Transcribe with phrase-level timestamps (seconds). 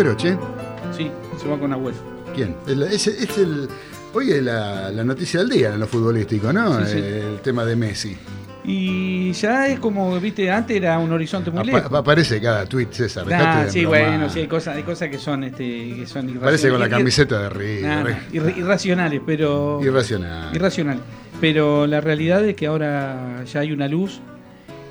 [0.00, 0.34] Agüero, che?
[0.96, 1.96] Sí, se va con Agüero.
[2.34, 2.56] ¿Quién?
[2.66, 3.68] El- Es, es el,
[4.14, 6.78] hoy es la, la noticia del día en lo futbolístico, ¿no?
[6.86, 6.98] Sí, sí.
[6.98, 8.16] El tema de Messi.
[8.64, 11.92] Y ya es como, viste, antes era un horizonte muy Apa- lejos.
[11.92, 13.26] aparece cada tweet, César.
[13.30, 16.36] Ah, de sí, bueno, sí, hay cosas, hay cosas que son, este, que son irracionales.
[16.36, 17.82] Aparece con la camiseta de River.
[17.82, 19.80] Nah, nah, irra- irracionales, pero.
[19.82, 20.54] Irracional.
[20.56, 21.02] Irracionales.
[21.42, 24.20] Pero la realidad es que ahora ya hay una luz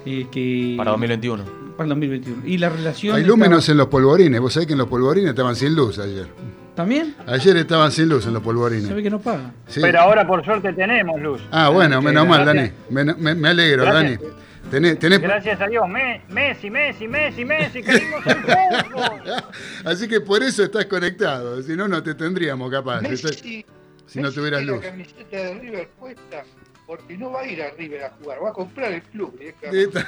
[0.05, 0.75] eh, que.
[0.77, 1.58] Para 2021.
[1.79, 2.41] Para el 2021.
[2.45, 3.15] Y la relación.
[3.15, 4.41] Hay estaba- lúmenos en los polvorines.
[4.41, 6.27] Vos sabés que en los polvorines estaban sin luz ayer.
[6.75, 7.15] ¿También?
[7.25, 8.85] Ayer estaban sin luz en los polvorines.
[8.87, 9.53] Se ve que no paga.
[9.65, 9.79] Sí.
[9.81, 11.41] Pero ahora por suerte tenemos luz.
[11.51, 12.69] Ah, bueno, menos mal, Dani.
[12.89, 14.19] Me, me- me alegro, Gracias.
[14.19, 14.33] Dani.
[14.69, 19.43] Tenés, tenés- Gracias a Dios, Me- Messi, Messi, Messi, Messi, queremos el fútbol.
[19.85, 21.61] Así que por eso estás conectado.
[21.63, 22.99] Si no, no te tendríamos capaz.
[23.01, 23.65] Messi,
[24.05, 24.83] Si no Messi tuvieras luz.
[24.83, 26.43] la camiseta de River puesta
[26.89, 29.37] porque no va a ir a River a jugar, va a comprar el club.
[29.37, 29.99] directamente.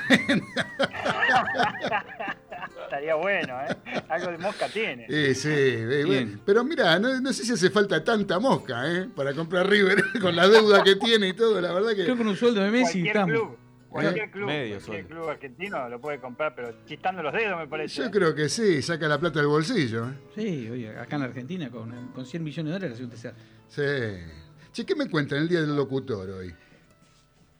[2.84, 4.02] Estaría bueno, ¿eh?
[4.10, 5.06] Algo de mosca tiene.
[5.08, 5.50] Sí, sí.
[5.52, 9.08] eh, bueno, Pero mira, no, no sé si hace falta tanta mosca ¿eh?
[9.16, 11.62] para comprar River con la deuda que tiene y todo.
[11.62, 12.04] La verdad que.
[12.04, 13.32] Creo que con un sueldo de Messi Cualquier estamos.
[13.32, 17.68] club, cualquier club, Medio cualquier club argentino lo puede comprar, pero chistando los dedos me
[17.68, 17.96] parece.
[17.96, 18.12] Yo ¿eh?
[18.12, 20.08] creo que sí, saca la plata del bolsillo.
[20.08, 20.14] ¿eh?
[20.34, 23.44] Sí, oye, acá en Argentina con, con 100 millones de dólares hace un desastre.
[23.68, 24.42] Sí.
[24.74, 26.56] Che, ¿qué me cuentan el día del locutor hoy?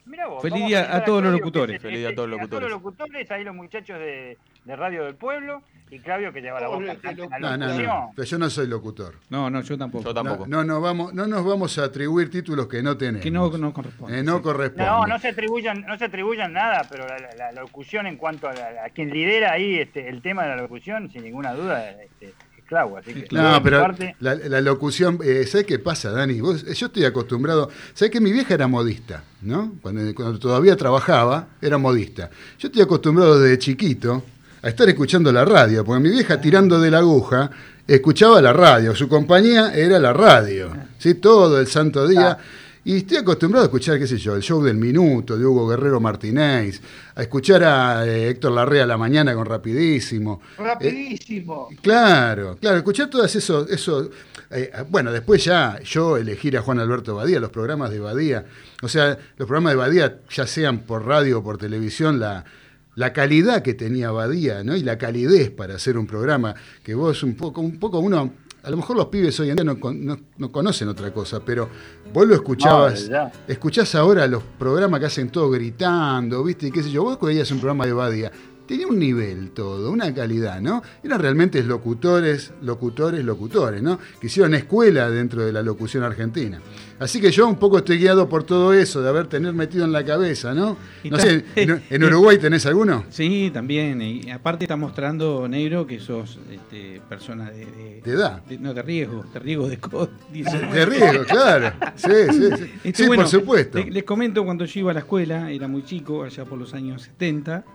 [0.06, 1.82] Mirá vos, Feliz día a todos los locutores.
[1.82, 3.30] Feliz día a todos los A todos los locutores.
[3.32, 7.24] ahí los muchachos de, de Radio del Pueblo y Claudio que lleva la voz cantante
[7.24, 7.86] en la No, no, locución.
[7.88, 8.12] no.
[8.16, 9.16] Pero yo no soy locutor.
[9.30, 10.04] No, no, yo tampoco.
[10.06, 10.48] Yo tampoco.
[10.48, 13.22] No, no, vamos, no nos vamos a atribuir títulos que no tenemos.
[13.22, 14.20] Que no, no corresponde.
[14.20, 14.86] Eh, no corresponde.
[14.86, 18.48] No, no se atribuyan, no se atribuyan nada, pero la, la- la locución en cuanto
[18.50, 21.92] a, la- a quien lidera ahí este, el tema de la locución, sin ninguna duda,
[21.92, 22.34] este,
[22.98, 26.40] Así que, No, pero parte, la, la locución, eh, ¿sabes qué pasa, Dani?
[26.42, 29.74] Vos- yo estoy acostumbrado, ¿sabes que mi vieja era modista, ¿no?
[29.82, 32.30] Cuando, cuando todavía trabajaba, era modista.
[32.60, 34.24] Yo estoy acostumbrado desde chiquito
[34.62, 37.50] a estar escuchando la radio, porque mi vieja tirando de la aguja
[37.88, 41.16] escuchaba la radio, su compañía era la radio, ¿sí?
[41.16, 42.38] Todo el santo día.
[42.84, 46.00] Y estoy acostumbrado a escuchar, qué sé yo, el show del minuto de Hugo Guerrero
[46.00, 46.82] Martínez,
[47.14, 50.42] a escuchar a eh, Héctor Larrea a la mañana con Rapidísimo.
[50.58, 51.70] Eh, Rapidísimo.
[51.80, 54.10] Claro, claro, escuchar todas esos, esos
[54.50, 58.46] eh, bueno, después ya yo elegir a Juan Alberto Badía, los programas de Badía,
[58.82, 62.46] o sea, los programas de Badía, ya sean por radio o por televisión, la,
[62.96, 64.76] la calidad que tenía Badía, ¿no?
[64.76, 68.34] Y la calidez para hacer un programa, que vos un poco, un poco uno,
[68.64, 71.70] a lo mejor los pibes hoy en día no, no- no conocen otra cosa, pero
[72.14, 73.32] vos lo escuchabas, ya.
[73.48, 76.68] escuchás ahora los programas que hacen todo gritando, ¿viste?
[76.68, 78.32] Y qué sé yo, vos veías un programa de Badía,
[78.72, 80.82] tenía un nivel todo, una calidad, ¿no?
[81.04, 84.00] Eran realmente locutores, locutores, locutores, ¿no?
[84.22, 86.62] Que hicieron escuela dentro de la locución argentina.
[86.98, 89.92] Así que yo un poco estoy guiado por todo eso, de haber tener metido en
[89.92, 90.78] la cabeza, ¿no?
[91.04, 93.04] No sé, ¿en, Uruguay tenés alguno?
[93.10, 94.02] Sí, también.
[94.02, 98.42] Y aparte está mostrando, Negro, que sos este, persona de, de- De edad.
[98.46, 100.48] de- no, de riesgo, de riesgo de COVID.
[100.74, 101.74] De riesgo, claro.
[101.96, 102.72] Sí, sí, sí.
[102.86, 103.80] Este, Sí, bueno, por supuesto.
[103.80, 106.74] le- Les, comento cuando yo iba a la escuela, era muy chico, allá por los
[106.74, 107.66] años 70.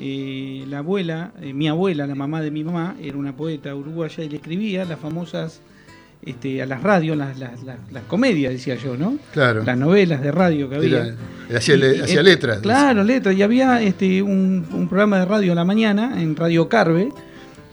[0.00, 4.24] Eh, la abuela, eh, mi abuela, la mamá de mi mamá, era una poeta uruguaya
[4.24, 5.60] y le escribía las famosas
[6.24, 9.16] este, a las radios, las, las, las- las comedias, decía yo, ¿no?
[9.32, 9.62] Claro.
[9.64, 11.14] Las novelas de radio que había.
[11.54, 12.58] Hacía le- eh, letras.
[12.60, 13.34] Claro, letras.
[13.36, 17.08] Y había este, un, un programa de radio a la mañana en Radio Carve,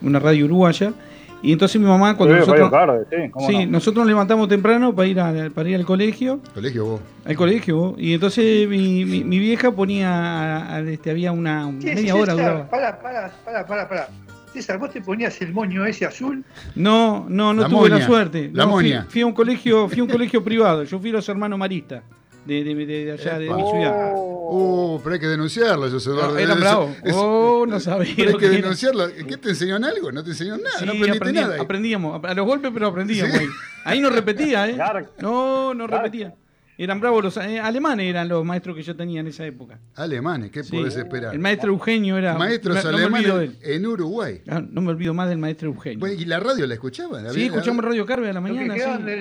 [0.02, 0.94] una radio uruguaya.
[1.44, 3.72] Y entonces mi mamá, cuando Sí, nosotros, Carve, sí, cómo sí, no.
[3.74, 6.40] nosotros nos levantamos temprano para ir, a- para ir al colegio.
[6.54, 7.02] Colegio vos.
[7.26, 7.96] Al colegio.
[7.98, 12.34] Y entonces mi, mi- mi vieja ponía, a- a- este, había una Sí, media hora
[12.34, 12.70] César, duraba.
[12.70, 14.08] Para, para, para, para, para.
[14.52, 16.44] César, ¿vos te ponías el moño ese azul?
[16.74, 18.50] No, no, no La tuve la suerte.
[18.52, 19.06] la No, fui- moña.
[19.08, 20.84] Fui, a un colegio, fui a un colegio privado.
[20.86, 22.02] Yo fui a los hermanos maristas
[22.48, 24.14] de, de, de- de allá de, mi ciudad.
[24.50, 26.38] Uh, pero hay que denunciarlo, eso, Eduardo.
[26.38, 26.92] Eso- bravos.
[27.04, 27.22] eso-
[27.60, 28.56] Oh, no sabía Pero hay que que era.
[28.56, 29.08] denunciarlo.
[29.28, 30.12] ¿Qué te enseñaron algo?
[30.12, 31.64] No te enseñaron nada, Sí, no aprendiste aprendíamos, nada.
[31.64, 33.40] aprendíamos, a los golpes, pero aprendíamos ¿Sí?
[33.44, 33.48] ahí.
[33.84, 34.78] Ahí no repetía, ¿eh?
[35.20, 36.34] No, no repetía.
[36.80, 39.80] Eran bravos los eh, alemanes, eran los maestros que yo tenía en esa época.
[39.96, 40.78] Alemanes, ¿qué Sí.
[40.78, 41.34] podés esperar?
[41.34, 42.38] El maestro Eugenio era.
[42.38, 44.42] Maestros no, no me olvido de alemanes en Uruguay.
[44.48, 45.98] Ah, No me olvido más del maestro Eugenio.
[46.00, 47.34] Bueno, ¿Y la radio la escuchaban?
[47.34, 48.76] sí, escuchamos Radio Carve a la Lo que mañana.
[48.76, 49.06] quedaban Sí.
[49.06, 49.20] del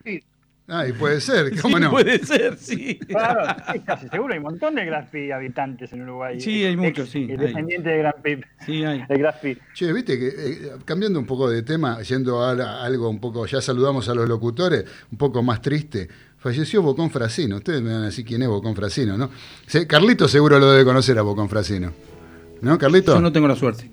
[0.00, 0.24] del.
[0.70, 1.90] Ah, y puede ser, Sí, ¿cómo no?
[1.90, 2.98] puede ser, sí.
[3.08, 6.38] Claro, sí, casi seguro, hay un montón de Graspi habitantes en Uruguay.
[6.40, 7.64] Sí, hay muchos, sí, El hay.
[7.78, 8.40] de Graspi.
[8.66, 9.02] Sí, hay.
[9.08, 9.56] De Graspi.
[9.74, 13.46] Che, viste que eh, cambiando un poco de tema, yendo a, a algo un poco,
[13.46, 16.06] ya saludamos a los locutores, un poco más triste.
[16.36, 17.56] Falleció Bocón Frasino.
[17.56, 19.30] Ustedes me van a decir quién es Bocón Frasino, ¿no?
[19.66, 21.92] Se- Carlito seguro lo debe conocer a Bocón Frasino.
[22.60, 23.14] ¿No, Carlito?
[23.14, 23.90] Yo no tengo la suerte.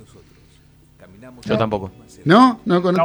[1.45, 1.91] Yo tampoco.
[2.25, 2.61] ¿No?
[2.65, 2.81] ¿No?
[2.81, 2.95] con-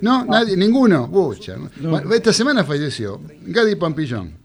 [0.00, 1.10] no, nadie, ninguno.
[1.10, 1.56] Pucha.
[1.80, 1.98] No.
[2.12, 4.38] Esta semana falleció Gadi Pampillón.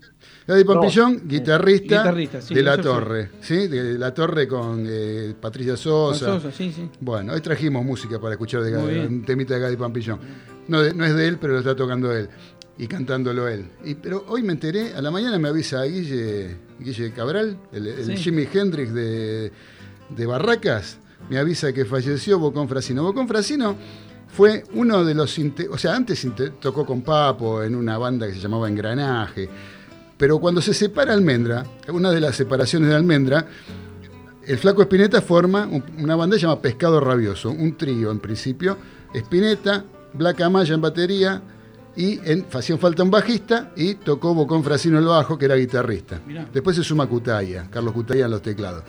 [0.47, 2.77] Gadi Pampillón, guitarrista, Guitarrista, sí, de La.
[2.79, 3.67] Torre, ¿sí?
[3.67, 6.27] De La Torre con eh, Patricia Sosa.
[6.27, 6.87] Con Sosa, sí, sí.
[6.99, 10.19] Bueno, hoy trajimos música para escuchar de Gadi, un temita de Gadi Pampillón.
[10.67, 12.29] No, de- no es de él, pero lo está tocando él
[12.77, 13.69] y cantándolo él.
[13.85, 18.05] Y, pero hoy me enteré, a la mañana me avisa Guille, Guille Cabral, el, el
[18.05, 18.17] Sí.
[18.17, 19.51] Jimi Hendrix de,
[20.09, 23.01] de Barracas, me avisa que falleció Bocón Frasino.
[23.01, 23.75] Bocón Frasino
[24.35, 25.37] fue uno de los...
[25.71, 26.27] O sea, antes
[26.59, 29.49] tocó con Papo en una banda que se llamaba Engranaje,
[30.17, 33.47] pero cuando se separa Almendra, una de las separaciones de Almendra,
[34.45, 38.19] el Flaco Espineta forma un- una banda que se llama Pescado Rabioso, un trío en
[38.19, 38.77] principio.
[39.13, 39.83] Espineta,
[40.13, 41.41] Black Amaya en batería
[41.95, 46.19] y en hacía falta un bajista y tocó Bocón Frasino el bajo, que era guitarrista.
[46.27, 46.45] Mirá.
[46.53, 48.83] Después se suma Cutaya, Carlos Cutaya en los teclados.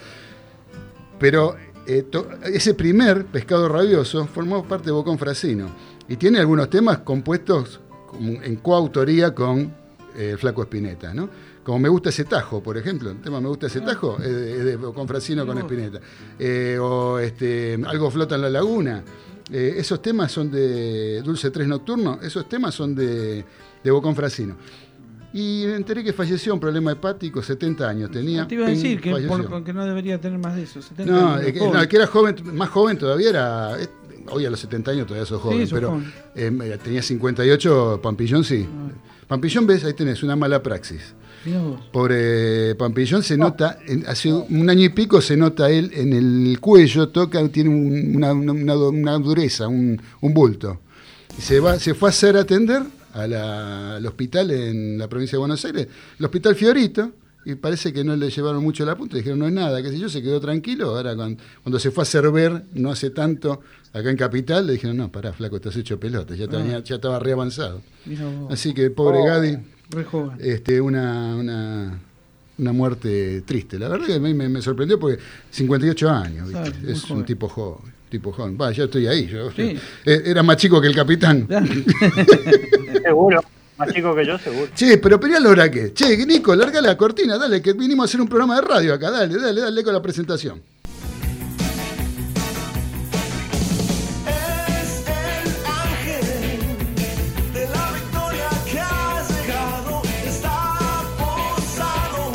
[1.19, 2.07] Pero eh,
[2.45, 5.69] ese primer Pescado Rabioso formó parte de Bocón Frasino
[6.09, 7.81] y tiene algunos temas compuestos
[8.21, 9.73] en coautoría con
[10.17, 11.29] eh, el Flaco Espineta, ¿no?
[11.63, 13.11] Como Me gusta ese tajo, por ejemplo.
[13.11, 16.01] El tema Me gusta ese tajo es de, es de Bocón Frasino con Espineta.
[16.39, 19.03] Eh, o este, Algo flota en la laguna.
[19.51, 23.45] Esos temas son de Dulce Tres Nocturno, esos temas son de,
[23.83, 24.57] de Bocón Frasino.
[25.39, 28.49] Y me enteré que falleció un problema hepático, 70 años tenía.
[28.49, 30.81] Te iba a decir que por- no debería tener más de eso.
[30.81, 33.81] 70 No, años, el que, no, que era joven, más joven todavía era.
[33.83, 33.87] eh,
[34.29, 36.13] Hoy a los 70 años todavía sos joven, sos pero joven.
[36.35, 38.67] eh, tenía 58, Pampillón sí.
[38.69, 38.91] Ah.
[39.29, 41.15] Pampillón, ves, ahí tenés una mala praxis.
[41.93, 46.59] Pobre Pampillón se nota, en- hace un año y pico se nota él en el
[46.61, 50.81] cuello, toca, tiene un- una, una- una dureza, un, un bulto.
[51.39, 52.83] Y se, va, se fue a hacer atender
[53.17, 57.13] a la- al hospital en la provincia de Buenos Aires, el hospital Fiorito,
[57.45, 59.99] y parece que no le llevaron mucho la punta, dijeron no es nada, qué sé
[59.99, 63.61] yo, se quedó tranquilo, ahora cuando, cuando se fue a hacer ver, no hace tanto,
[63.93, 67.19] acá en Capital, le dijeron, no, pará, flaco, estás hecho pelota, ya, tenía- ya estaba
[67.21, 67.83] re avanzado.
[68.05, 68.53] Mirá vos.
[68.53, 69.57] Así que pobre Gadi,
[69.91, 70.37] Re joven.
[70.41, 72.01] este, una, una,
[72.59, 73.79] una muerte triste.
[73.79, 75.19] La verdad que a mí me, me sorprendió porque
[75.51, 76.71] 58 años, ¿viste?
[76.73, 77.19] Claro, es joven.
[77.19, 77.95] un tipo joven.
[78.09, 78.57] Tipo joven.
[78.61, 79.27] Va, ya estoy ahí.
[79.27, 79.77] Yo, Sí.
[80.05, 81.47] Eh, Era más chico que el capitán.
[83.07, 83.41] Seguro.
[83.79, 84.69] Más chico que yo, seguro.
[84.75, 85.93] Che, pero peleá la hora que.
[85.93, 89.13] Che, Nico, larga la cortina, dale, que vinimos a hacer un programa de radio acá.
[89.13, 90.61] Dale, dale, dale con la presentación.
[94.27, 96.25] Es el ángel
[97.55, 100.59] de la victoria que has llegado, está
[101.19, 102.33] posado.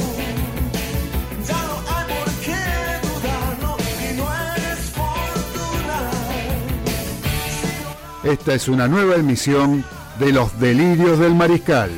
[1.46, 2.64] Ya no hay por qué
[3.08, 4.26] dudarlo y no
[4.56, 6.00] es fortuna.
[8.24, 9.84] Esta es una nueva emisión
[10.22, 11.90] de Los Delirios del Mariscal.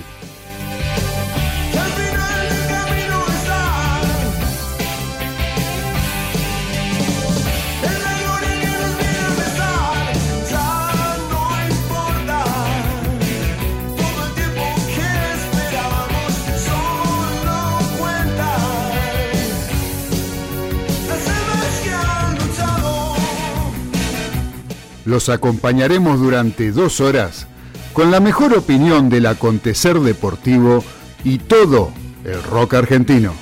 [25.06, 27.48] Los acompañaremos durante dos horas
[27.94, 30.84] con la mejor opinión del acontecer deportivo
[31.24, 31.92] y todo
[32.26, 33.34] el rock argentino.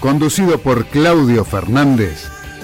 [0.00, 2.28] Conducido por Claudio Fernández,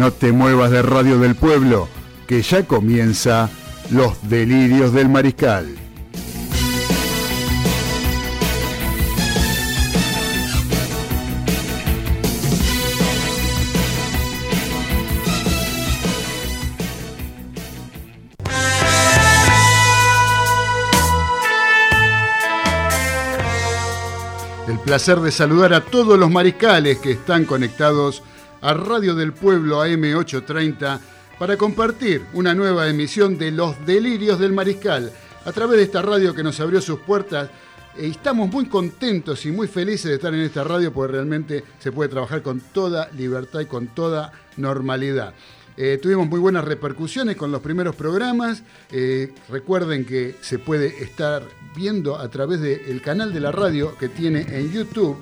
[0.00, 1.86] No te muevas de Radio del Pueblo,
[2.26, 3.50] que ya comienza
[3.90, 5.76] Los Delirios del Mariscal.
[24.66, 28.22] El placer de saludar a todos los mariscales que están conectados
[28.60, 31.00] a Radio del Pueblo AM830
[31.38, 35.10] para compartir una nueva emisión de Los Delirios del Mariscal
[35.44, 37.48] a través de esta radio que nos abrió sus puertas.
[37.96, 41.90] E estamos muy contentos y muy felices de estar en esta radio porque realmente se
[41.90, 45.34] puede trabajar con toda libertad y con toda normalidad.
[45.76, 48.62] Eh, tuvimos muy buenas repercusiones con los primeros programas.
[48.92, 51.42] Eh, recuerden que se puede estar
[51.74, 55.16] viendo a través del canal de la radio que tiene en YouTube,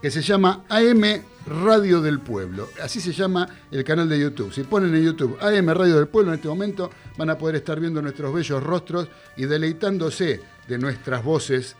[0.00, 1.02] que se llama AM
[1.46, 2.68] Radio del Pueblo.
[2.82, 4.52] Así se llama el canal de YouTube.
[4.52, 7.78] Si ponen en YouTube AM Radio del Pueblo en este momento, van a poder estar
[7.80, 11.76] viendo nuestros bellos rostros y deleitándose de nuestras voces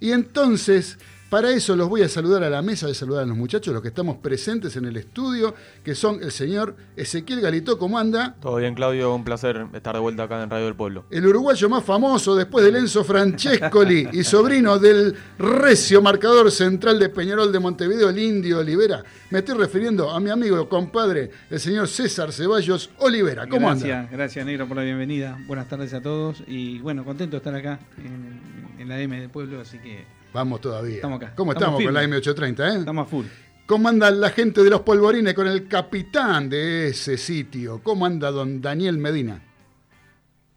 [0.00, 0.98] Y entonces,
[1.34, 3.82] para eso los voy a saludar a la mesa, de saludar a los muchachos, los
[3.82, 8.36] que estamos presentes en el estudio, que son el señor Ezequiel Galito, ¿cómo anda?
[8.40, 11.06] Todo bien, Claudio, un placer estar de vuelta acá en Radio del Pueblo.
[11.10, 17.08] El uruguayo más famoso después de Enzo Francescoli y sobrino del recio marcador central de
[17.08, 19.02] Peñarol de Montevideo, el Indio Olivera.
[19.30, 23.48] Me estoy refiriendo a mi amigo, compadre, el señor César Ceballos Olivera.
[23.48, 24.08] ¿Cómo gracias, anda?
[24.12, 25.36] Gracias, Negro, por la bienvenida.
[25.48, 26.44] Buenas tardes a todos.
[26.46, 30.60] Y bueno, contento de estar acá en, en la M del pueblo, así que Vamos
[30.60, 30.96] todavía.
[30.96, 31.32] Estamos acá.
[31.36, 32.36] ¿Cómo Estamos estamos, con la firmes.
[32.58, 32.74] M830?
[32.74, 32.78] Eh?
[32.80, 33.26] estamos a full.
[33.66, 37.80] ¿Cómo anda la gente de los polvorines con el capitán de ese sitio?
[37.82, 39.40] ¿Cómo anda don Daniel Medina?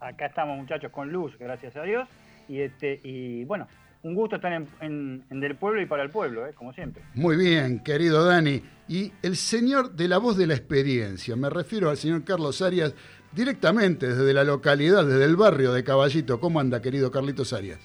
[0.00, 2.06] Acá estamos muchachos con luz, gracias a Dios.
[2.48, 3.66] Y este y bueno,
[4.02, 6.52] un gusto estar en, en- en del pueblo y para el pueblo, ¿eh?
[6.54, 7.02] como siempre.
[7.14, 8.62] Muy bien, querido Dani.
[8.88, 12.94] Y el señor de la voz de la experiencia, me refiero al señor Carlos Arias,
[13.32, 16.40] directamente desde la localidad, desde el barrio de Caballito.
[16.40, 17.80] ¿Cómo anda, querido Carlitos Arias?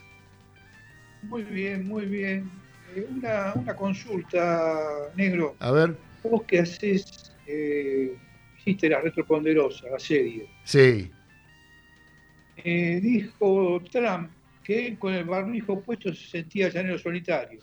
[1.24, 2.50] Muy bien, muy bien.
[2.96, 4.80] Eh, una, una consulta,
[5.16, 5.56] negro.
[5.60, 8.16] A ver, Vos que haces, eh,
[8.60, 10.48] hiciste la retroponderosa, la serie.
[10.64, 11.12] sí.
[12.66, 14.30] Eh, dijo Trump
[14.64, 17.60] que él con el barbijo puesto se sentía llanero solitario.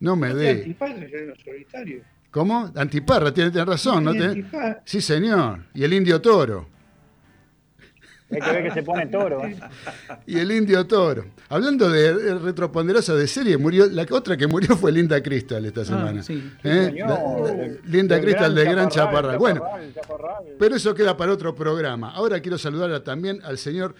[0.00, 0.50] No me ¿No dé.
[0.50, 2.02] antiparra llanero solitario?
[2.30, 2.70] ¿Cómo?
[2.74, 4.10] Antiparra, tiene, razón, ¿no?
[4.12, 4.82] ¿Tiene Tiene- antiparra?
[4.84, 5.66] Sí, señor.
[5.74, 6.68] Y el indio toro.
[8.32, 9.44] Hay que ver que se pone toro.
[9.44, 9.56] ¿eh?
[10.26, 11.24] Y el indio toro.
[11.48, 16.22] Hablando de retroponderosa de serie, murió, la otra que murió fue Linda Crystal esta semana.
[16.22, 16.52] sí.
[16.64, 16.94] ¿Eh?
[16.98, 19.38] La- Linda del Crystal de Gran Chaparral.
[19.38, 20.44] Bueno, Chaparral, Chaparral.
[20.58, 22.10] pero eso queda para otro programa.
[22.12, 23.94] Ahora quiero saludar también al señor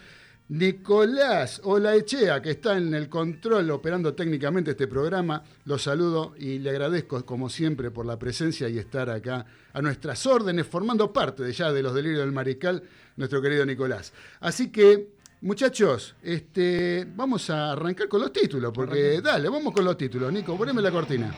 [0.48, 5.42] Nicolás Olaechea, que está en el control operando técnicamente este programa.
[5.64, 10.26] Lo saludo y le agradezco, como siempre, por la presencia y estar acá a nuestras
[10.26, 12.82] órdenes, formando parte de ya de los delirios del mariscal,
[13.16, 14.12] nuestro querido Nicolás.
[14.40, 15.08] Así que,
[15.40, 20.32] muchachos, este, vamos a arrancar con los títulos, porque dale, vamos con los títulos.
[20.32, 21.34] Nico, poneme la cortina.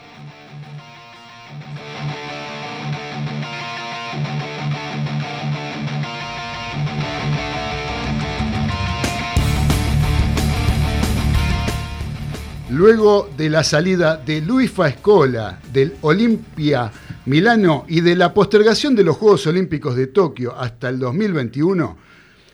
[12.71, 16.91] Luego de la salida de Luis Faescola del Olimpia
[17.27, 21.97] Milano y de la postergación de los Juegos Olímpicos de Tokio hasta el 2021,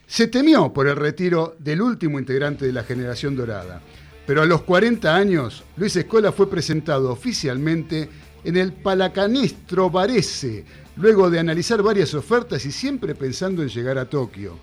[0.07, 3.81] se temió por el retiro del último integrante de la generación dorada.
[4.27, 8.09] Pero a los 40 años, Luis Escola fue presentado oficialmente
[8.45, 10.65] en el Palacanestro Varese,
[10.97, 14.57] luego de analizar varias ofertas y siempre pensando en llegar a Tokio.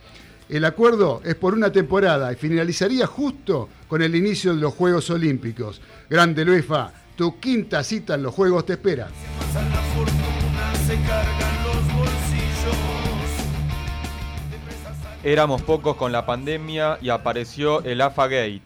[0.47, 5.09] El acuerdo es por una temporada y finalizaría justo con el inicio de los Juegos
[5.09, 5.81] Olímpicos.
[6.09, 9.09] Grande Luefa, tu quinta cita en los Juegos te espera.
[10.87, 12.77] Se cargan los bolsillos.
[15.21, 18.61] Éramos pocos con la pandemia y apareció el AFA Gate.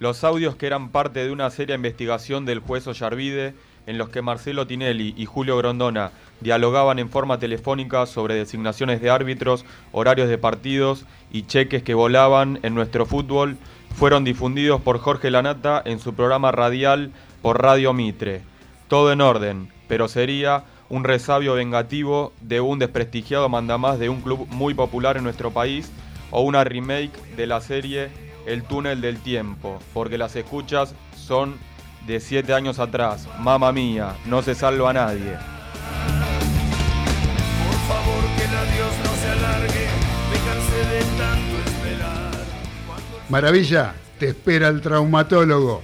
[0.00, 3.54] Los audios que eran parte de una seria investigación del juez Ollarvide,
[3.86, 6.10] en los que Marcelo Tinelli y Julio Grondona
[6.40, 12.58] dialogaban en forma telefónica sobre designaciones de árbitros, horarios de partidos y cheques que volaban
[12.64, 13.58] en nuestro fútbol,
[13.94, 17.12] fueron difundidos por Jorge Lanata en su programa radial
[17.42, 18.42] por Radio Mitre.
[18.88, 24.46] Todo en orden, pero sería un resabio vengativo de un desprestigiado mandamás de un club
[24.50, 25.90] muy popular en nuestro país
[26.32, 28.10] o una remake de la serie
[28.46, 31.56] El túnel del tiempo, porque las escuchas son
[32.06, 33.28] de siete años atrás.
[33.38, 35.36] Mamma mía, no se salva a nadie.
[37.66, 39.86] Por favor, que el adiós no se alargue.
[40.32, 42.30] Déjense de tanto esperar.
[43.28, 45.82] Maravilla, te espera el traumatólogo.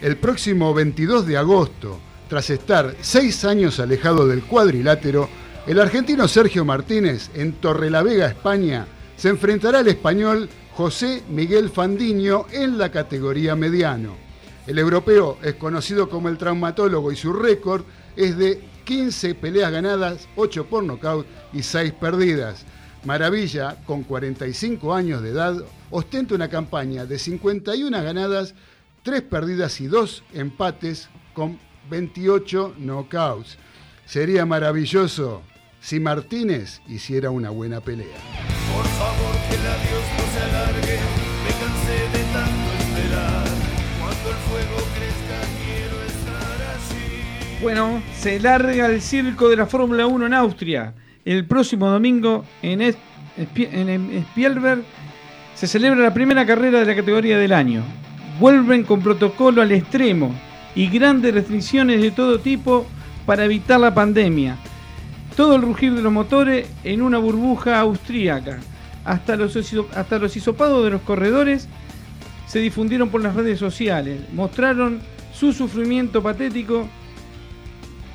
[0.00, 5.28] El próximo 22 de agosto, tras estar seis años alejado del cuadrilátero,
[5.66, 12.78] el argentino Sergio Martínez, en Torrelavega, España, se enfrentará al español José Miguel Fandiño en
[12.78, 14.16] la categoría mediano.
[14.66, 17.82] El europeo es conocido como el traumatólogo y su récord
[18.16, 22.64] es de 15 peleas ganadas, 8 por nocaut y 6 perdidas.
[23.04, 25.56] Maravilla, con 45 años de edad,
[25.90, 28.54] ostenta una campaña de 51 ganadas,
[29.02, 31.58] 3 perdidas y 2 empates con
[31.90, 33.58] 28 knockouts.
[34.06, 35.42] Sería maravilloso
[35.80, 38.16] si Martínez hiciera una buena pelea.
[38.74, 40.98] Por favor que el adiós no se alargue,
[41.44, 43.44] me cansé de tanto esperar.
[44.00, 47.62] Cuando el fuego crezca quiero estar allí.
[47.62, 50.94] Bueno, se larga el circo de la Fórmula 1 en Austria.
[51.24, 52.96] El próximo domingo en, Es-
[53.36, 54.82] en Spielberg
[55.54, 57.82] se celebra la primera carrera de la categoría del año.
[58.40, 60.34] Vuelven con protocolo al extremo
[60.78, 62.86] y grandes restricciones de todo tipo
[63.26, 64.56] para evitar la pandemia.
[65.36, 68.60] Todo el rugir de los motores en una burbuja austríaca.
[69.04, 71.66] Hasta los, hasta los hisopados de los corredores
[72.46, 74.20] se difundieron por las redes sociales.
[74.32, 75.00] Mostraron
[75.34, 76.88] su sufrimiento patético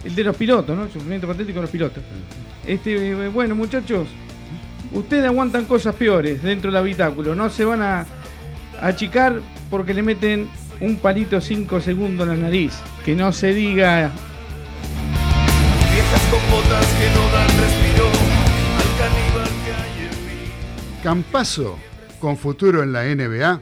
[0.06, 0.86] el de los pilotos, ¿no?
[0.86, 2.02] El sufrimiento patético de los pilotos.
[2.66, 4.08] Este, eh, bueno, muchachos,
[4.94, 7.36] ustedes aguantan cosas peores dentro del habitáculo.
[7.36, 8.06] No se van a
[8.82, 10.48] achicar porque le meten
[10.80, 12.74] un palito 5 segundos en la nariz.
[13.06, 14.12] Que no se diga.
[21.04, 21.78] Campazo,
[22.20, 23.62] con futuro en la NBA,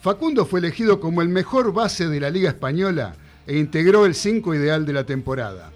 [0.00, 3.14] Facundo fue elegido como el mejor base de la Liga Española
[3.46, 5.72] e integró el 5 ideal de la temporada.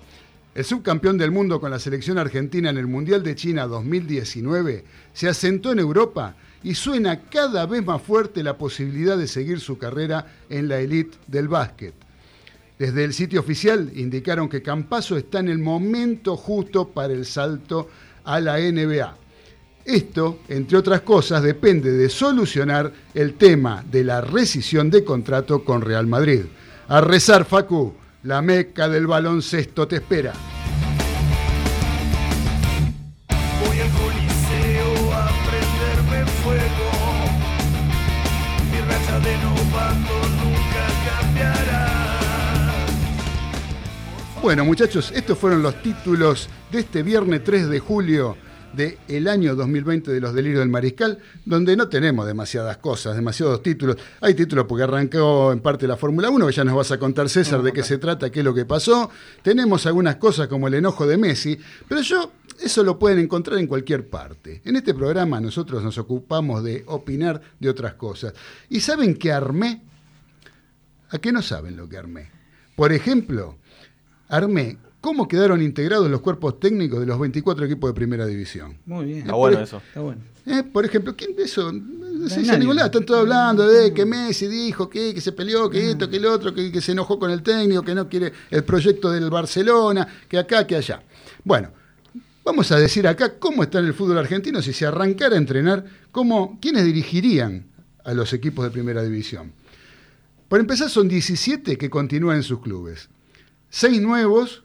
[0.55, 5.29] El subcampeón del mundo con la selección argentina en el Mundial de China 2019 se
[5.29, 10.27] asentó en Europa y suena cada vez más fuerte la posibilidad de seguir su carrera
[10.49, 11.95] en la elite del básquet.
[12.79, 17.89] Desde el sitio oficial indicaron que Campazo está en el momento justo para el salto
[18.25, 19.17] a la NBA.
[19.85, 25.83] Esto, entre otras cosas, depende de solucionar el tema de la rescisión de contrato con
[25.83, 26.41] Real Madrid.
[26.89, 30.33] A rezar, Facu, la meca del baloncesto te espera.
[44.45, 48.37] Bueno, muchachos, estos fueron los títulos de este viernes 3 de julio
[48.75, 53.97] del año 2020 de los Delirios del Mariscal, donde no tenemos demasiadas cosas, demasiados títulos.
[54.21, 57.31] Hay títulos porque arrancó en parte la Fórmula 1, que ya nos vas a contar,
[57.31, 59.09] César, de qué se trata, qué es lo que pasó.
[59.43, 62.31] Tenemos algunas cosas como el enojo de Messi, pero yo,
[62.61, 64.61] eso lo pueden encontrar en cualquier parte.
[64.67, 68.35] En este programa nosotros nos ocupamos de opinar de otras cosas.
[68.69, 69.81] ¿Y saben qué armé?
[71.09, 72.31] ¿A qué no saben lo que armé?
[72.77, 73.57] Por ejemplo,
[74.37, 78.79] armé cómo quedaron integrados los cuerpos técnicos de los 24 equipos de primera división.
[78.87, 79.19] Muy bien.
[79.19, 79.83] Está bueno eso.
[79.87, 80.23] Está bueno.
[80.47, 81.73] Eh, por ejemplo, ¿quién de eso?
[81.73, 82.53] No se dice nadie.
[82.53, 85.91] a ningún lado, están todos hablando de que Messi dijo que, que se peleó, que
[85.91, 88.65] esto, que el otro, que, que se enojó con el técnico, que no quiere el
[88.65, 91.03] proyecto del Barcelona, que acá, que allá.
[91.45, 91.71] Bueno,
[92.43, 95.85] vamos a decir acá cómo está en el fútbol argentino si se arrancara a entrenar,
[96.13, 97.67] cómo, quiénes dirigirían
[98.05, 99.53] a los equipos de primera división.
[100.49, 103.09] Por empezar, son 17 que continúan en sus clubes.
[103.75, 104.63] Seis nuevos,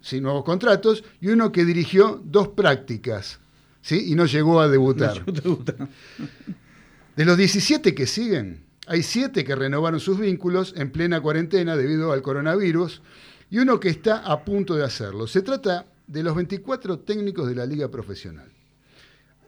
[0.00, 3.40] sin nuevos contratos, y uno que dirigió dos prácticas,
[3.82, 4.12] ¿sí?
[4.12, 5.24] Y no llegó a debutar.
[5.26, 5.74] No, te gusta.
[7.16, 12.12] De los 17 que siguen, hay 7 que renovaron sus vínculos en plena cuarentena debido
[12.12, 13.02] al coronavirus
[13.50, 15.26] y uno que está a punto de hacerlo.
[15.26, 18.52] Se trata de los 24 técnicos de la liga profesional.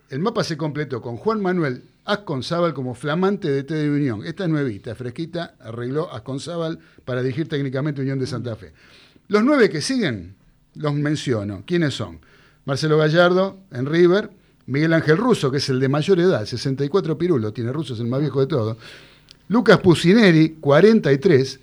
[0.09, 4.25] El mapa se completó con Juan Manuel Asconzábal como flamante de T de Unión.
[4.25, 8.73] Esta es nuevita, fresquita, arregló Asconzábal para dirigir técnicamente Unión de Santa Fe.
[9.29, 10.35] Los nueve que siguen,
[10.75, 11.63] los menciono.
[11.67, 12.21] ¿Quiénes son?
[12.65, 14.31] Marcelo Gallardo en River,
[14.67, 18.07] Miguel Ángel Russo, que es el de mayor edad, 64 pirulos, tiene Russo, es el
[18.07, 18.77] más viejo de todos.
[19.49, 21.61] Lucas Pusineri, 43,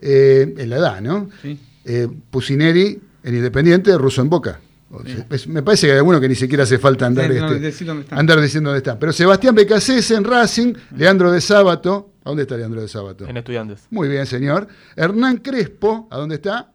[0.00, 1.28] eh, en la edad, ¿no?
[1.40, 1.58] Sí.
[1.84, 4.60] Eh, Pusineri en Independiente, Russo en Boca.
[4.94, 7.46] O sea, es- me parece que hay alguno que ni siquiera hace falta andar, no,
[7.46, 8.18] este, decir dónde están.
[8.18, 8.98] andar diciendo dónde está.
[8.98, 13.26] Pero Sebastián Becasese en Racing, Leandro de Sábato, ¿a dónde está Leandro de Sábato?
[13.26, 13.86] En estudiantes.
[13.90, 14.68] Muy bien, señor.
[14.94, 16.72] Hernán Crespo, ¿a dónde está?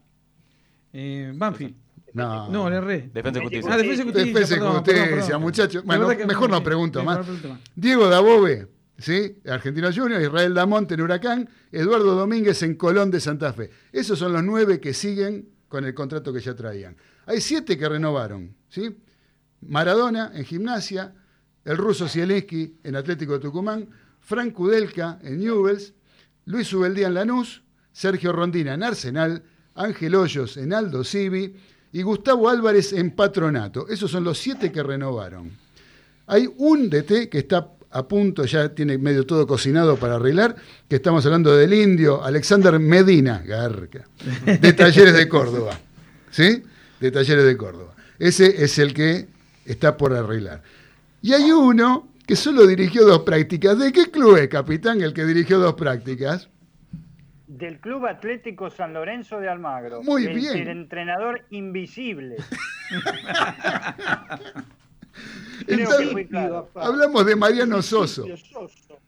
[0.94, 1.76] Eh, Banfield.
[2.14, 2.50] No.
[2.50, 3.10] No, le erré.
[3.14, 3.72] Defensa y justicia.
[3.72, 4.26] Ah, defensa y justicia.
[4.34, 5.42] Defensa y perdón, Justicia, perdón, perdón.
[5.44, 5.84] muchachos.
[5.86, 7.18] Bueno, mejor no sí, pregunto sí, más.
[7.20, 7.60] no pregunto más.
[7.76, 9.38] Diego Dabove, ¿sí?
[9.48, 13.70] Argentino Junior, Israel Damonte en Huracán, Eduardo Domínguez en Colón de Santa Fe.
[13.92, 16.96] Esos son los nueve que siguen con el contrato que ya traían.
[17.28, 18.98] Hay siete que renovaron, ¿sí?
[19.62, 21.14] Maradona en Gimnasia,
[21.66, 23.90] el ruso Zielinski en Atlético de Tucumán,
[24.22, 25.94] Frank Kudelka en Newells,
[26.46, 29.44] Luis Ubeldía en Lanús, Sergio Rondina en Arsenal,
[29.76, 31.54] Ángel Hoyos en Aldo Civi
[31.92, 33.90] y Gustavo Álvarez en Patronato.
[33.90, 35.52] Esos son los siete que renovaron.
[36.28, 40.56] Hay un DT que está a punto, ya tiene medio todo cocinado para arreglar,
[40.88, 44.08] que estamos hablando del indio Alexander Medina, Garca,
[44.46, 45.78] de Talleres de Córdoba.
[46.32, 46.64] ¿sí?
[47.00, 47.94] De Talleres de Córdoba.
[48.20, 49.28] Ese es el que
[49.66, 50.64] está por arreglar.
[51.22, 53.78] Y hay uno que solo dirigió dos prácticas.
[53.80, 56.50] ¿De qué club es, capitán, el que dirigió dos prácticas?
[57.48, 60.04] Del Club Atlético San Lorenzo de Almagro.
[60.04, 60.58] Muy el, bien.
[60.58, 62.36] El entrenador invisible.
[65.66, 66.70] Creo Entonces, que fue claro.
[66.76, 68.26] hablamos de Mariano Soso.
[68.38, 69.00] Soso.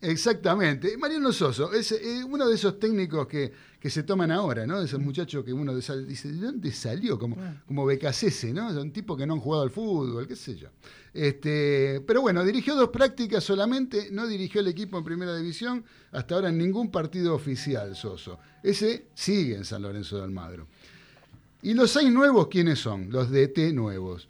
[0.00, 0.96] Exactamente.
[0.96, 4.78] Mariano Soso es eh, uno de esos técnicos que, que se toman ahora, ¿no?
[4.78, 7.18] De esos muchachos que uno dice, ¿de dónde salió?
[7.18, 8.72] Como, como Becasese, ¿no?
[8.72, 10.68] Son tipos que no han jugado al fútbol, qué sé yo.
[11.12, 16.36] Este, pero bueno, dirigió dos prácticas solamente, no dirigió el equipo en primera división, hasta
[16.36, 18.38] ahora en ningún partido oficial, Soso.
[18.62, 20.68] Ese sigue en San Lorenzo de Almagro.
[21.60, 23.10] ¿Y los seis nuevos quiénes son?
[23.10, 24.28] Los DT nuevos.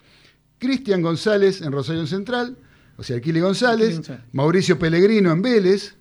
[0.59, 2.57] Cristian González en Rosario Central,
[2.97, 4.01] o sea, Kili González.
[4.33, 5.95] Mauricio Pellegrino en Vélez.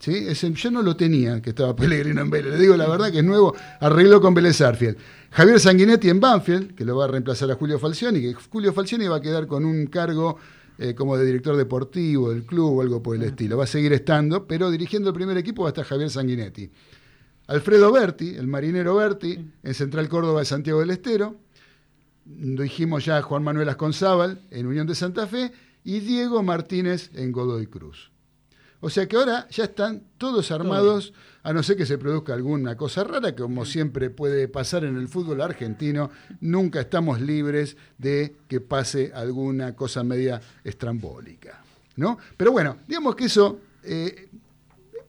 [0.00, 0.24] ¿Sí?
[0.26, 2.54] Ese, yo no lo tenía, que estaba Pellegrino en Vélez.
[2.54, 4.96] Le digo la verdad que es nuevo, arregló con Vélez Arfield.
[5.30, 9.06] Javier Sanguinetti en Banfield, que lo va a reemplazar a Julio Falcioni, que Julio Falcioni
[9.06, 10.38] va a quedar con un cargo
[10.78, 13.56] eh, como de director deportivo del club o algo por el estilo.
[13.56, 16.70] Va a seguir estando, pero dirigiendo el primer equipo va a estar Javier Sanguinetti.
[17.46, 21.36] Alfredo Berti, el marinero Berti, en Central Córdoba de Santiago del Estero.
[22.24, 25.52] Lo dijimos ya Juan Manuel Asconzábal en Unión de Santa Fe
[25.84, 28.09] y Diego Martínez en Godoy Cruz.
[28.80, 31.12] O sea que ahora ya están todos armados,
[31.42, 34.96] a no ser que se produzca alguna cosa rara, que como siempre puede pasar en
[34.96, 41.62] el fútbol argentino, nunca estamos libres de que pase alguna cosa media estrambólica.
[41.96, 42.18] ¿no?
[42.36, 44.28] Pero bueno, digamos que eso, eh,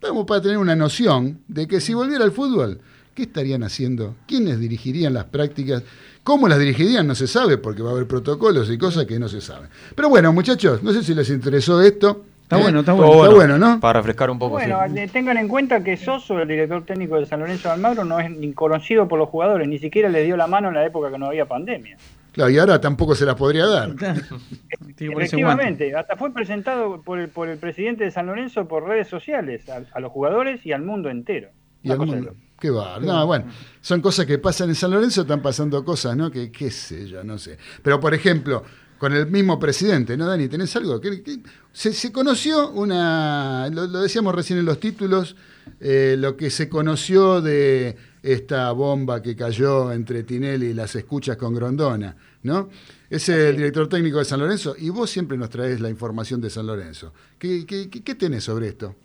[0.02, 2.82] vamos para tener una noción de que si volviera al fútbol,
[3.16, 4.16] ¿qué estarían haciendo?
[4.28, 5.84] ¿Quiénes dirigirían las prácticas?
[6.24, 7.08] ¿Cómo las dirigirían?
[7.08, 9.70] No se sabe, porque va a haber protocolos y cosas que no se saben.
[9.96, 12.26] Pero bueno, muchachos, no sé si les interesó esto.
[12.52, 13.24] Está bueno, está bueno.
[13.24, 13.80] Está bueno, ¿no?
[13.80, 15.00] Para refrescar un poco, Bueno, sí.
[15.00, 18.20] eh, tengan en cuenta que Soso, el director técnico de San Lorenzo de Almagro, no
[18.20, 21.10] es ni conocido por los jugadores, ni siquiera le dio la mano en la época
[21.10, 21.96] que no había pandemia.
[22.34, 23.92] Claro, y ahora tampoco se las podría dar.
[25.00, 29.68] Efectivamente, hasta fue presentado por el, por el presidente de San Lorenzo por redes sociales
[29.70, 31.50] a, a los jugadores y al mundo entero.
[31.84, 32.34] Y al mundo.
[32.60, 33.00] Qué va.
[33.00, 33.46] No, bueno,
[33.82, 36.30] son cosas que pasan en San Lorenzo, están pasando cosas, ¿no?
[36.30, 37.58] Que qué sé yo, no sé.
[37.82, 38.64] Pero por ejemplo,
[39.02, 40.48] con el mismo presidente, ¿no, Dani?
[40.48, 41.02] ¿Tenés algo?
[41.02, 41.40] ¿Qué- qué-
[41.72, 45.36] Se, se conoció una, lo, lo decíamos recién en los títulos,
[45.80, 51.36] eh, lo que se conoció de esta bomba que cayó entre Tinelli y las escuchas
[51.36, 52.70] con Grondona, ¿no?
[53.10, 56.52] Es el director técnico de San Lorenzo y vos siempre nos traes la información de
[56.52, 57.12] San Lorenzo.
[57.40, 58.96] ¿Qué, qué, qué- qué tenés sobre esto?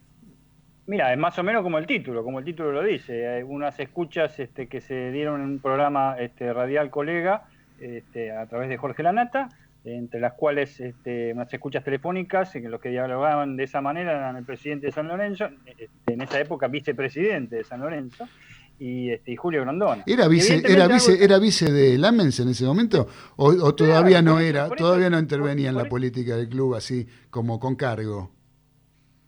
[0.89, 3.27] Mira, es más o menos como el título, como el título lo dice.
[3.29, 7.45] Hay unas escuchas este, que se dieron en un programa este, radial colega
[7.81, 9.49] este, a través de Jorge Lanata,
[9.95, 14.37] entre las cuales este, unas escuchas telefónicas en los que dialogaban de esa manera eran
[14.37, 18.29] el presidente de San Lorenzo, este, en esa época vicepresidente de San Lorenzo,
[18.79, 20.03] y, este, y Julio Grondona.
[20.07, 23.07] ¿Era vice, era algo- vice, era vice de Lamens en ese momento?
[23.37, 24.69] ¿O, o todavía no era?
[24.69, 28.33] ¿Todavía no por- intervenía en la política del club así como con cargo?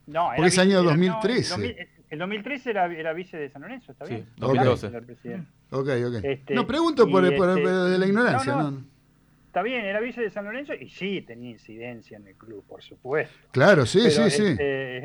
[0.07, 1.51] No, Porque es año vice- 2013.
[1.59, 4.27] no, el 2000 el 2013 era, era vice de San Lorenzo, ¿está Sí, bien?
[4.38, 4.87] 2012.
[4.87, 5.44] Era.
[5.71, 6.25] Ok, ok.
[6.25, 8.85] Este, no, pregunto por, y por- este- por- de la ignorancia, no, ¿no?
[9.59, 12.81] Está bien, era vice de San Lorenzo y sí tenía incidencia en el club, por
[12.81, 13.35] supuesto.
[13.51, 14.47] Claro, sí, Pero, sí, sí.
[14.53, 14.99] este,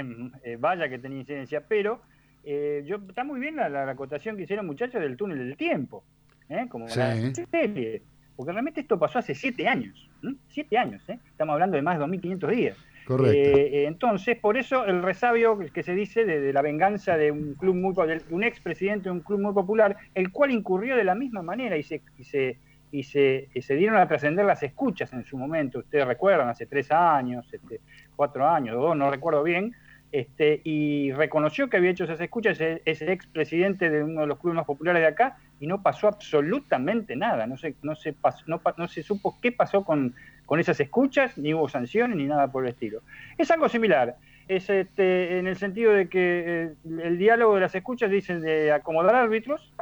[0.44, 2.02] eh, vaya que tenía incidencia, pero
[2.44, 6.04] eh, yo está muy bien la, la acotación que hicieron muchachos del túnel del tiempo,
[6.50, 6.68] ¿eh?
[6.70, 7.00] como Sí.
[7.00, 8.04] la serie,
[8.36, 10.08] porque realmente esto pasó hace siete años,
[10.50, 11.18] siete años, ¿eh?
[11.32, 12.78] estamos hablando de más de 2.500 días.
[13.08, 13.34] Correcto.
[13.34, 17.32] Eh, eh, entonces, por eso el resabio que se dice de, de la venganza de
[17.32, 21.04] un club muy de un expresidente de un club muy popular, el cual incurrió de
[21.06, 22.60] la misma manera y se y se
[22.94, 25.80] y se, y se dieron a trascender las escuchas en su momento.
[25.80, 27.82] Ustedes recuerdan, hace tres años, este,
[28.16, 29.74] cuatro años, dos, no recuerdo bien,
[30.12, 34.38] este, y reconoció que había hecho esas escuchas, ese, ese expresidente de uno de los
[34.40, 37.48] clubes más populares de acá, y no pasó absolutamente nada.
[37.48, 40.14] No se, no se, pas- no, no se supo qué pasó con,
[40.46, 43.02] con esas escuchas, ni hubo sanciones, ni nada por el estilo.
[43.40, 44.18] Es algo similar.
[44.48, 48.72] Es este, en el sentido de que eh, el diálogo de las escuchas dicen de
[48.72, 49.74] acomodar árbitros,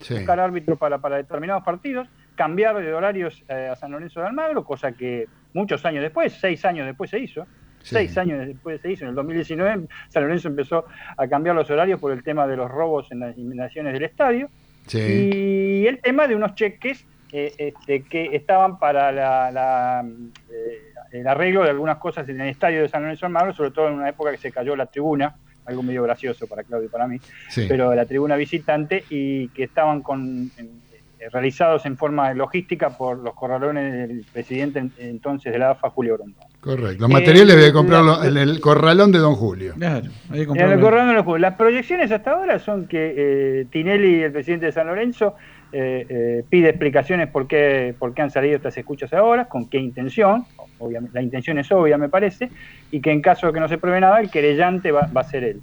[0.00, 0.14] Sí.
[0.14, 4.64] buscar árbitros para, para determinados partidos, cambiar de horarios eh, a San Lorenzo de Almagro,
[4.64, 7.44] cosa que muchos años después, seis años después se hizo.
[7.82, 7.96] Sí.
[7.96, 9.04] Seis años después se hizo.
[9.04, 12.70] En el 2019 San Lorenzo empezó a cambiar los horarios por el tema de los
[12.70, 14.48] robos en las inundaciones del estadio
[14.86, 14.98] Sí.
[14.98, 20.04] y el tema de unos cheques eh, este, que estaban para la, la,
[20.50, 23.70] eh, el arreglo de algunas cosas en el estadio de San Lorenzo de Almagro, sobre
[23.70, 26.90] todo en una época que se cayó la tribuna, algo medio gracioso para Claudio y
[26.90, 27.18] para mí,
[27.48, 27.66] sí.
[27.68, 30.83] pero la tribuna visitante y que estaban con, en-
[31.32, 36.14] realizados en forma logística por los corralones del presidente en- entonces de la AFA, Julio
[36.16, 36.46] Grondona.
[36.60, 37.00] Correcto.
[37.02, 39.74] Los materiales Eh, voy a comprarlo en el corralón de Don Julio.
[39.76, 41.40] Claro, hay que En el corralón de los juegos.
[41.40, 45.34] Las proyecciones hasta ahora son que eh, Tinelli, el presidente de San Lorenzo,
[45.72, 49.78] eh, eh, pide explicaciones por qué, por qué han salido estas escuchas ahora, con qué
[49.78, 50.44] intención,
[50.84, 52.50] obviamente, la intención es obvia me parece,
[52.90, 55.24] y que en caso de que no se pruebe nada, el querellante va, va a
[55.24, 55.60] ser él.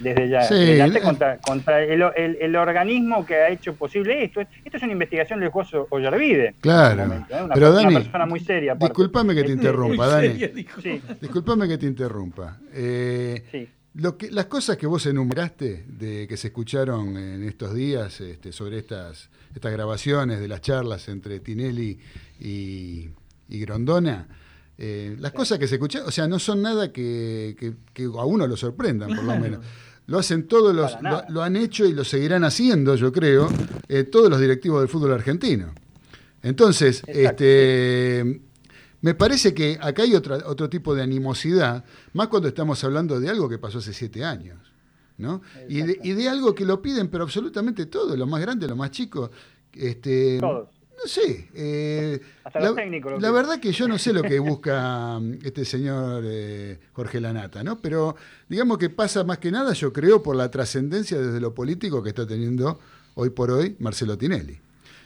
[0.00, 4.22] Desde ya, Sí, querellante el- contra, contra el, el- el organismo que ha hecho posible
[4.24, 4.40] esto.
[4.40, 6.54] Esto es una investigación del juez Ollarvide.
[6.60, 7.04] Claro.
[7.06, 7.42] momento, ¿eh?
[7.42, 8.72] Una, Pero una Dani, persona muy seria.
[8.72, 8.86] aparte.
[8.92, 10.28] disculpame que te interrumpa, Muy Dani.
[10.28, 10.80] seria, dijo.
[10.80, 12.58] Sí, Disculpame que te interrumpa.
[12.72, 13.68] Eh, sí.
[13.94, 18.52] Lo que, las cosas que vos enumeraste de que se escucharon en estos días este,
[18.52, 21.98] sobre estas, estas grabaciones de las charlas entre Tinelli
[22.38, 23.08] y,
[23.48, 24.28] y Grondona,
[24.82, 28.24] eh, las cosas que se escucharon, o sea, no son nada que, que- que a
[28.24, 29.60] uno lo sorprendan, por lo menos.
[30.06, 30.90] Lo hacen todos los,
[31.28, 33.48] lo, han hecho y lo seguirán haciendo, yo creo,
[33.88, 35.72] eh, todos los directivos del fútbol argentino.
[36.42, 37.44] Entonces, Exacto.
[37.44, 38.40] este,
[39.02, 43.28] me parece que acá hay otra, otro tipo de animosidad, más cuando estamos hablando de
[43.28, 44.58] algo que pasó hace siete años.
[45.18, 45.42] ¿no?
[45.68, 48.78] Y, de, y de algo que lo piden, pero absolutamente todos, los más grandes, los
[48.78, 49.28] más chicos.
[49.74, 50.70] Este, Todos.
[51.02, 51.48] No sé.
[51.54, 53.34] eh, Hasta la, los técnicos lo la piden.
[53.34, 57.78] verdad que yo no sé lo que busca mm, este señor eh, Jorge Lanata, ¿no?
[57.78, 58.16] Pero
[58.48, 62.10] digamos que pasa más que nada, yo creo, por la trascendencia desde lo político que
[62.10, 62.78] está teniendo
[63.14, 64.58] hoy por hoy Marcelo Tinelli.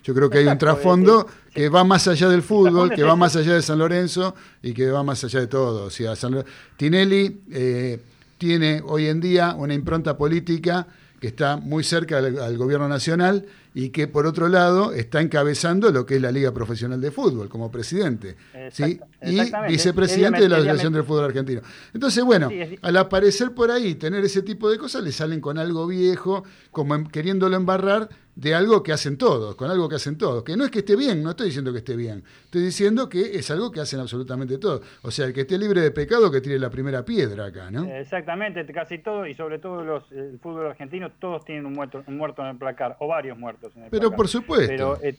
[0.02, 3.36] Yo creo que hay un trasfondo que va más allá del fútbol, que va más
[3.36, 5.84] allá de San Lorenzo y que va más allá de todo.
[5.86, 6.44] O sea, San Lo-
[6.76, 8.00] Tinelli eh,
[8.36, 10.86] tiene hoy en día una impronta política
[11.20, 15.90] que está muy cerca al, al gobierno nacional y que por otro lado está encabezando
[15.90, 18.36] lo que es la Liga Profesional de Fútbol como presidente
[18.70, 19.00] ¿sí?
[19.20, 21.60] Y vicepresidente de la Asociación del Fútbol Argentino.
[21.92, 25.58] Entonces, bueno, Sí, al aparecer por ahí, tener ese tipo de cosas, le salen con
[25.58, 30.42] algo viejo, como queriéndolo embarrar de algo que hacen todos, con algo que hacen todos.
[30.42, 33.36] Que no es que esté bien, no estoy diciendo que esté bien, estoy diciendo que
[33.36, 34.82] es algo que hacen absolutamente todos.
[35.02, 37.84] O sea, el que esté libre de pecado, que tire la primera piedra acá, ¿no?
[37.84, 42.16] Exactamente, casi todo, y sobre todo los, el fútbol argentino, todos tienen un muerto, un
[42.16, 44.16] muerto en el placar, o varios muertos en el Pero placar.
[44.16, 44.68] por supuesto.
[44.68, 45.16] Pero eh,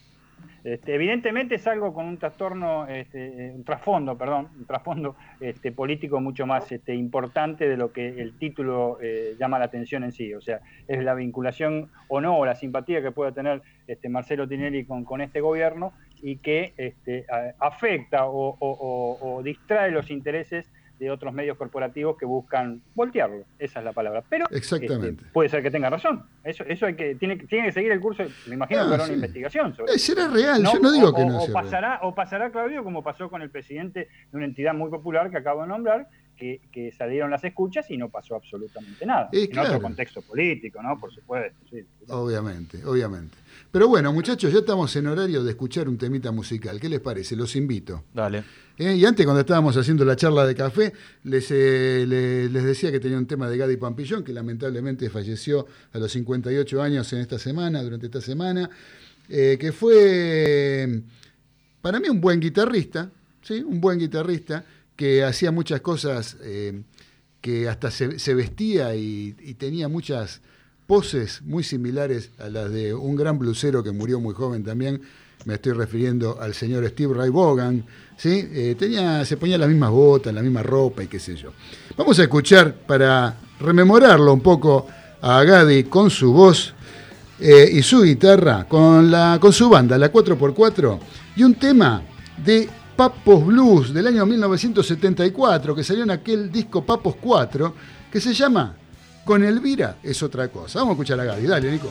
[0.66, 6.20] este, evidentemente es algo con un trastorno, este, un trasfondo, perdón, un trasfondo este, político
[6.20, 10.34] mucho más este, importante de lo que el título eh, llama la atención en sí.
[10.34, 14.48] O sea, es la vinculación o no, o la simpatía que pueda tener este, Marcelo
[14.48, 17.26] Tinelli con, este gobierno y que este,
[17.60, 23.44] afecta o distrae los intereses de otros medios corporativos que buscan voltearlo.
[23.58, 24.22] Esa es la palabra.
[24.28, 25.22] Pero Exactamente.
[25.22, 26.24] este, puede ser que tenga razón.
[26.42, 28.22] Eso, eso hay que tiene, que- tiene que seguir el curso.
[28.46, 29.10] Me imagino Ah, que habrá sí.
[29.10, 30.14] una investigación sobre Eh, eso.
[30.14, 31.64] será real, yo no digo o, que no o sea real.
[31.64, 35.36] pasará, o pasará, Claudio, como pasó con el presidente de una entidad muy popular que
[35.36, 39.28] acabo de nombrar, que, que salieron las escuchas y no pasó absolutamente nada.
[39.32, 39.68] En claro.
[39.70, 40.98] otro contexto político, ¿no?
[40.98, 41.58] Por supuesto.
[41.70, 41.78] sí.
[42.08, 43.36] Obviamente, obviamente.
[43.72, 46.78] Pero bueno, muchachos, ya estamos en horario de escuchar un temita musical.
[46.80, 47.34] ¿Qué les parece?
[47.36, 48.04] Los invito.
[48.14, 48.44] Dale.
[48.78, 50.92] Eh, y antes, cuando estábamos haciendo la charla de café,
[51.24, 55.66] les, eh, le- les decía que tenía un tema de Gadi Pampillón, que lamentablemente falleció
[55.92, 58.68] a los 58 años en esta semana, durante esta semana,
[59.28, 61.00] eh, que fue
[61.80, 63.10] para mí un buen guitarrista,
[63.42, 63.62] ¿sí?
[63.62, 64.64] un buen guitarrista,
[64.96, 66.82] que hacía muchas cosas, eh,
[67.40, 70.40] que hasta se, vestía y, tenía muchas
[70.86, 75.02] poses muy similares a las de un gran blusero que murió muy joven también.
[75.44, 77.84] Me estoy refiriendo al señor Steve Ray Vaughan.
[78.16, 78.48] ¿sí?
[78.50, 81.52] Eh, se ponía las mismas botas, la misma ropa y qué sé yo.
[81.96, 84.86] Vamos a escuchar para rememorarlo un poco
[85.20, 86.74] a Gadi con su voz
[87.38, 90.98] eh, y su guitarra, con, la, con su banda, la 4x4,
[91.36, 92.02] y un tema
[92.42, 97.74] de Papos Blues del año 1974, que salió en aquel disco Papos 4,
[98.10, 98.74] que se llama
[99.22, 100.78] Con Elvira es otra cosa.
[100.78, 101.90] Vamos a escuchar a Gaby, dale, Nico.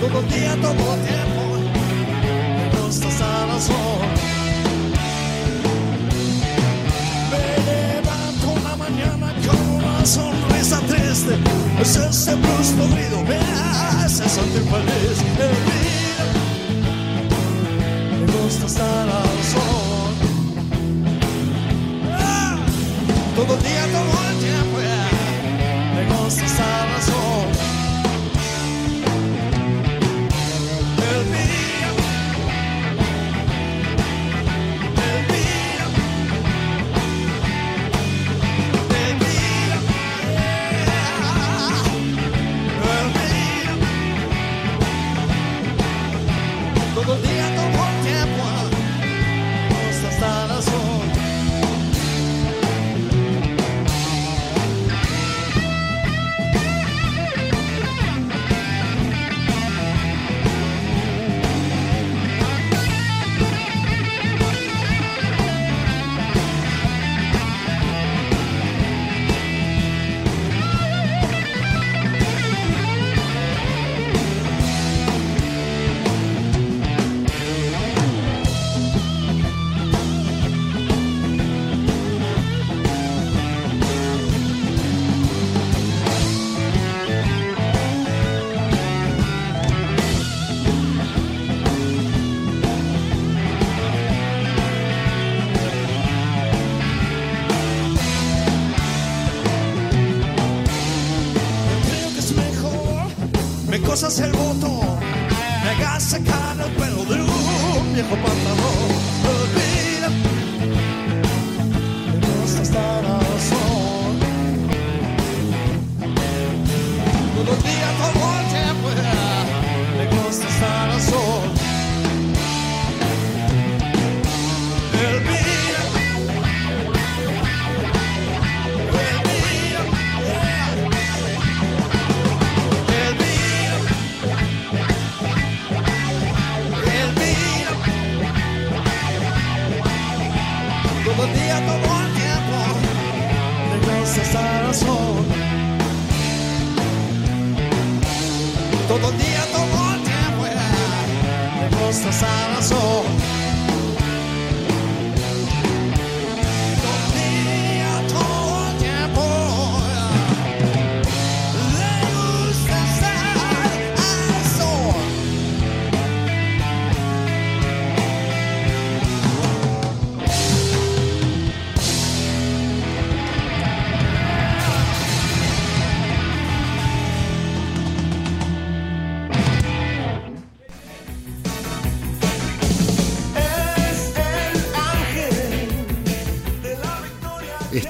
[0.00, 1.42] Todo día, todo tiempo,
[2.72, 4.23] me gusta estar a solas.
[10.06, 11.34] Sonrisa triste.
[11.80, 15.18] Es ese blues podrido, me hace sentir feliz.
[15.38, 16.26] Elvira,
[18.20, 20.14] me gusta estar al sol.
[22.12, 22.56] Ah,
[23.36, 24.78] Todo el día, todo el tiempo,
[25.94, 27.53] me gusta estar al sol.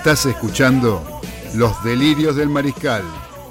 [0.04, 1.02] Estás escuchando
[1.54, 3.04] Los Delirios del Mariscal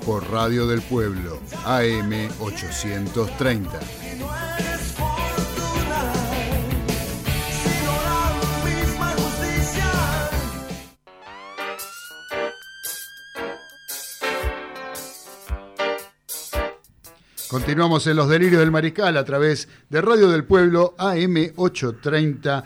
[0.06, 3.80] por Radio del Pueblo, AM 830.
[4.14, 6.14] Y no eres fortuna,
[7.50, 8.36] sino la
[8.70, 9.92] misma justicia.
[17.50, 22.64] Continuamos en Los Delirios del Mariscal a través de Radio del Pueblo AM 830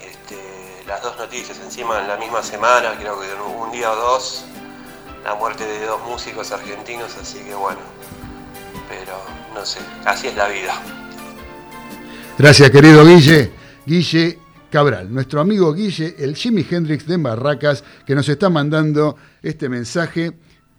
[0.00, 4.44] Este, las dos noticias encima en la misma semana, creo que un día o dos,
[5.24, 7.80] la muerte de dos músicos argentinos, así que bueno,
[8.88, 9.20] pero
[9.54, 10.74] no sé, así es la vida.
[12.38, 13.50] Gracias, querido Guille.
[13.86, 14.38] Guille
[14.70, 20.32] Cabral, nuestro amigo Guille, el Jimi Hendrix de Barracas, que nos está mandando este mensaje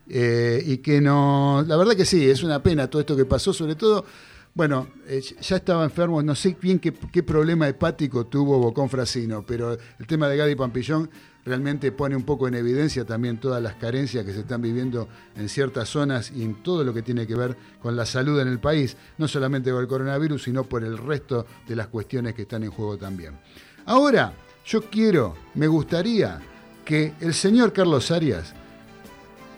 [0.10, 1.64] eh, y que no.
[1.68, 4.06] La verdad que sí, es una pena todo esto que pasó, sobre todo.
[4.54, 9.46] Bueno, eh, ya estaba enfermo, no sé bien qué, qué problema hepático tuvo Bocón Frasino,
[9.46, 11.12] pero el tema de Gadi Pampillón
[11.48, 15.48] realmente pone un poco en evidencia también todas las carencias que se están viviendo en
[15.48, 18.60] ciertas zonas y en todo lo que tiene que ver con la salud en el
[18.60, 22.64] país, no solamente por el coronavirus, sino por el resto de las cuestiones que están
[22.64, 23.40] en juego también.
[23.86, 24.34] Ahora,
[24.66, 26.40] yo quiero, me gustaría
[26.84, 28.54] que el señor Carlos Arias,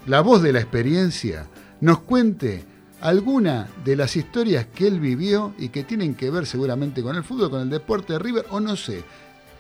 [0.06, 1.48] la voz de la experiencia,
[1.82, 2.64] nos cuente
[3.02, 7.24] alguna de las historias que él vivió y que tienen que ver seguramente con el
[7.24, 9.04] fútbol, con el deporte de River, o no sé.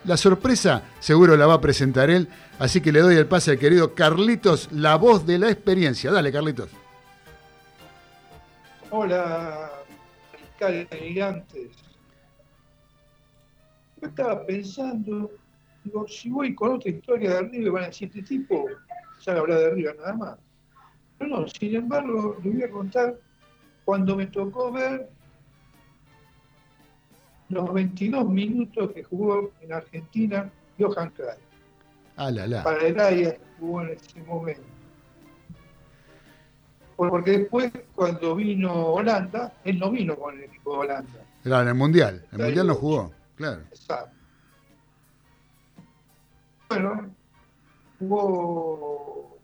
[0.06, 2.28] La sorpresa seguro la va a presentar él,
[2.58, 6.12] así que le doy el pase al querido Carlitos, la voz de la experiencia.
[6.12, 6.70] Dale, Carlitos.
[8.92, 9.72] Hola,
[10.92, 11.72] gigantes.
[14.02, 15.32] Yo estaba pensando,
[15.84, 18.66] digo, si voy con otra historia de River, van a decir, este tipo
[19.20, 20.39] sabe hablar de River nada más.
[21.17, 23.15] Pero no, sin embargo, le voy a contar
[23.86, 25.09] cuando me tocó ver
[27.49, 30.49] los 22 minutos que jugó en Argentina
[30.80, 31.39] Johan Cruyff.
[32.15, 32.63] Ah, la, la.
[32.63, 34.61] Para el Ajax jugó en ese momento.
[36.95, 41.26] Porque después, cuando vino Holanda, él no vino con el equipo de Holanda.
[41.43, 42.26] Claro, en el Mundial.
[42.34, 43.61] El Mundial no jugó, claro.
[43.70, 44.15] Exacto.
[46.67, 47.09] Bueno,
[48.00, 49.38] jugó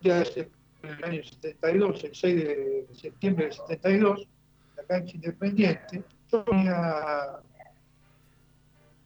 [0.00, 0.48] ya en
[0.88, 4.28] el año 72, el 6 de septiembre del 72,
[4.76, 6.04] la cancha independiente.
[6.30, 7.40] Yo venía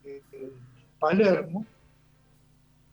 [0.05, 0.23] eh,
[0.99, 1.67] Palermo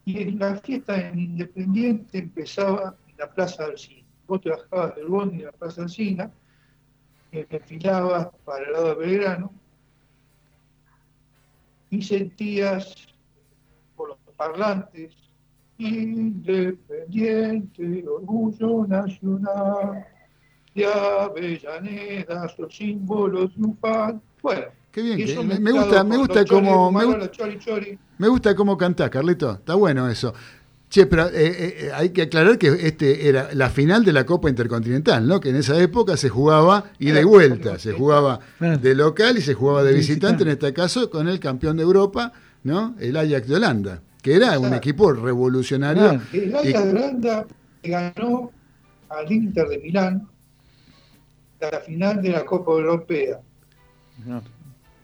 [0.06, 4.08] y en la fiesta en Independiente empezaba la Plaza Alcina.
[4.28, 6.32] Vos te bajabas del bondi en la Plaza Alcina,
[7.32, 9.54] y desfilabas para el lado de Belgrano
[11.90, 13.13] y sentías
[14.38, 15.12] parlantes
[15.78, 20.06] independiente, orgullo nacional
[20.76, 24.20] de Avellaneda, su símbolo triunfal.
[24.42, 29.54] Bueno, Qué bien, que- me, gusta, me gusta cómo me, gusta cómo cantás, Carlito.
[29.54, 30.34] Está bueno eso.
[30.90, 34.50] Che, pero eh, eh, hay que aclarar que este era la final de la Copa
[34.50, 35.40] Intercontinental, ¿no?
[35.40, 39.42] Que en esa época se jugaba ida y Claro, vuelta, se jugaba de local y
[39.42, 40.44] se jugaba de De visitante, visitante.
[40.44, 42.32] en este caso con el campeón de Europa,
[42.64, 42.96] ¿no?
[43.00, 46.22] El Ajax de Holanda, que era un equipo revolucionario.
[46.32, 47.46] El Y- Ajax de Holanda
[47.84, 48.52] ganó
[49.10, 50.28] al Inter de Milán
[51.60, 53.40] la final de la Copa Europea.
[54.26, 54.42] No.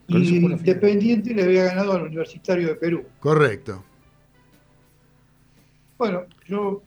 [0.07, 0.38] Y.
[0.38, 3.03] Independiente le había ganado al Universitario de Perú.
[3.20, 3.84] Correcto.
[5.97, 6.82] Bueno, yo,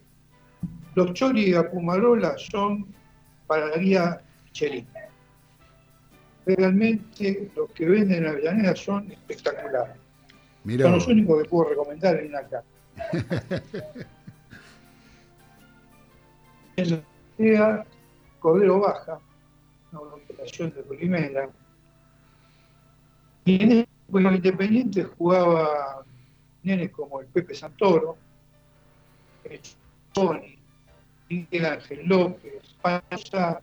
[0.94, 2.86] los chori de Pumarola son
[3.46, 4.86] para la guía Michelin.
[6.46, 10.01] Realmente los que venden en Avellaneda son espectaculares.
[10.64, 12.62] Son los únicos que puedo recomendar en acá.
[16.76, 17.04] en
[17.38, 17.86] la
[18.38, 19.18] Cordero Baja,
[19.90, 21.48] una organización de primera.
[23.44, 26.04] Y en bueno, Independiente jugaba
[26.62, 28.16] nenes como el Pepe Santoro,
[29.44, 29.60] el
[30.12, 30.58] Tony,
[31.28, 33.62] Miguel Ángel López, Panza,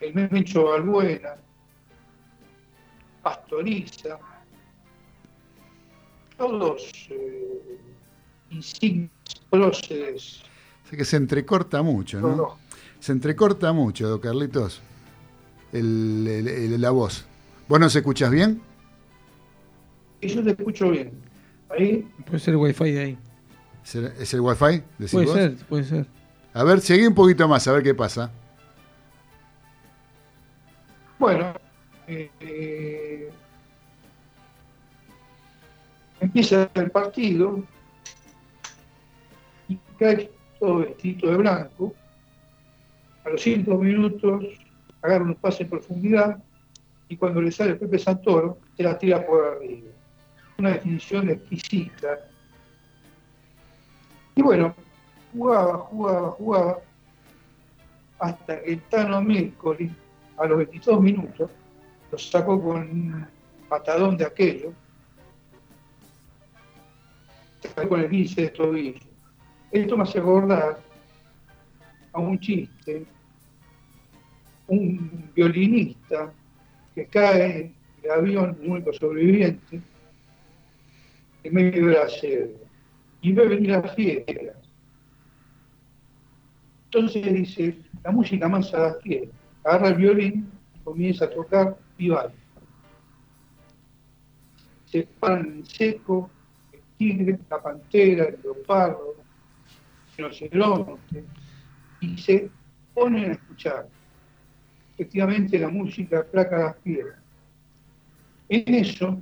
[0.00, 1.36] el Mencho Balbuena,
[3.32, 4.18] Pastoriza,
[6.38, 7.78] todos eh,
[8.50, 9.10] insignes
[9.50, 10.42] próceres,
[10.88, 12.34] sé que se entrecorta mucho, ¿no?
[12.34, 12.52] todos
[13.00, 14.80] Se entrecorta mucho, don Carlitos,
[15.74, 17.26] el- el- el- la voz.
[17.68, 18.62] ¿Vos nos escuchás bien?
[20.22, 21.12] Y yo te escucho bien.
[21.68, 23.18] Ahí, Puede ser el wifi de ahí.
[23.84, 24.82] ¿Es el, es el wifi?
[24.98, 25.34] decís Puede vos?
[25.34, 26.06] ser, puede ser.
[26.54, 28.30] A ver, seguí un poquito más, a ver qué pasa.
[31.18, 31.52] bueno,
[32.08, 33.30] eh,
[36.20, 37.62] empieza el partido
[39.68, 41.94] y cae todo vestido de blanco.
[43.24, 44.44] A los cinco minutos
[45.02, 46.42] agarra un pase en profundidad
[47.08, 49.90] y cuando le sale Pepe Santoro, se la tira por arriba.
[50.58, 52.18] Una definición exquisita.
[54.34, 54.74] Y bueno,
[55.32, 56.78] jugaba, jugaba, jugaba,
[58.18, 59.90] hasta que el Tano Mircoli,
[60.36, 61.50] a los 22 minutos,
[62.10, 63.26] lo sacó con un
[63.68, 64.72] patadón de aquello,
[67.60, 69.00] sacó con el 15 de tobillo.
[69.70, 70.80] Esto me hace acordar
[72.12, 73.04] a un chiste,
[74.66, 76.32] un violinista
[76.94, 79.80] que cae del avión, el único sobreviviente,
[81.44, 82.58] en medio de la selva,
[83.20, 84.32] y ve venir a la fiesta.
[86.84, 90.50] Entonces dice, la música más a la fiesta, agarra el violín,
[90.84, 91.76] comienza a tocar
[94.86, 96.30] Se paran en seco,
[96.72, 99.16] el tigre, la pantera, el leopardo,
[100.16, 101.24] el rinoceronte,
[102.00, 102.50] y se
[102.94, 103.88] ponen a escuchar.
[104.94, 107.18] Efectivamente la música aplaca las piedras.
[108.48, 109.20] En eso,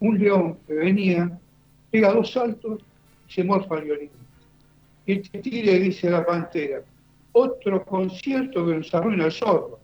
[0.00, 1.38] un león que venía
[1.90, 2.82] pega dos saltos
[3.28, 4.10] y se morfa el violín.
[5.06, 6.82] Y el tigre dice a la pantera,
[7.32, 9.83] otro concierto que nos arruina el sordo.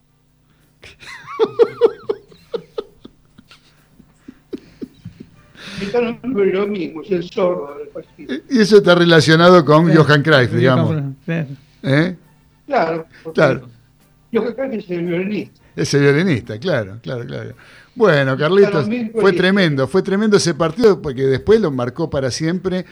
[5.81, 8.35] Está lo mismo, es el sordo del partido.
[8.51, 10.05] Y eso está relacionado con Claro.
[10.05, 11.03] Johan Cruyff, digamos.
[11.25, 11.47] Claro.
[11.83, 12.17] ¿Eh?
[12.67, 13.69] Claro, Claro.
[14.31, 15.61] creo que es el violinista.
[15.77, 17.55] Ese violinista, claro, claro, claro.
[17.95, 18.87] Bueno, Carlitos,
[19.19, 22.85] fue tremendo, fue tremendo ese partido porque después lo marcó para siempre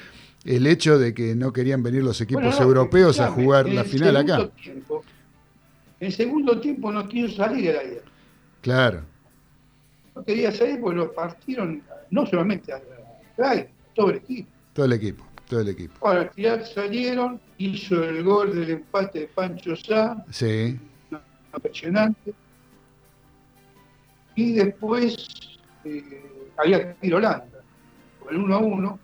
[0.45, 3.83] el hecho de que no querían venir los equipos Bueno, no, europeos a jugar la
[3.83, 4.49] el final acá.
[4.63, 5.05] tiempo-
[6.01, 7.83] en segundo tiempo no quiso salir de la.
[8.61, 9.03] Claro,
[10.15, 12.81] No quería salir porque lo partieron, no solamente a
[13.37, 14.49] Craig, todo el equipo.
[14.73, 16.07] todo el equipo, todo el equipo.
[16.07, 20.79] Ahora, al final salieron, hizo el gol del empate de Pancho Sá, Sí,
[21.55, 22.35] impresionante.
[24.35, 27.63] Y después eh, había que ir a Holanda,
[28.21, 28.99] con el 1 a 1, no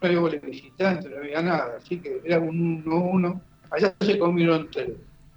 [0.00, 3.40] había goles visitantes, no había nada, así que era un 1 a 1.
[3.70, 4.90] Allá se comieron tres,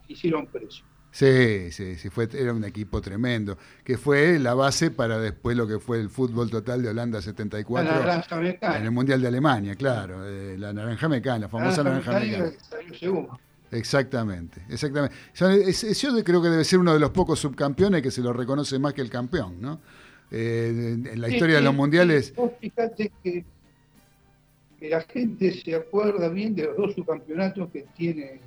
[0.08, 0.86] hicieron precio.
[1.12, 5.68] Sí, sí, sí, fue, era un equipo tremendo, que fue la base para después lo
[5.68, 8.92] que fue el fútbol total de Holanda La 74 naranja en el.
[8.92, 12.22] Mundial de Alemania, claro, eh, la naranja mecánica, la famosa naranja
[12.98, 13.40] segundo.
[13.72, 15.16] Exactamente, exactamente.
[15.36, 18.94] Yo creo que debe ser uno de los pocos subcampeones que se lo reconoce más
[18.94, 19.80] que el campeón, ¿no?
[20.32, 23.44] Eh, en, la Sí, historia de los mundiales, Vos fijate que
[24.80, 28.40] que la gente se acuerda bien de los dos subcampeonatos que tiene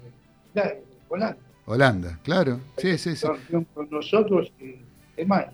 [0.54, 0.74] la,
[1.08, 1.36] Holanda.
[1.66, 2.60] Holanda, claro.
[2.76, 3.26] Sí, sí, sí.
[3.74, 4.76] Con nosotros y
[5.16, 5.52] Alemania.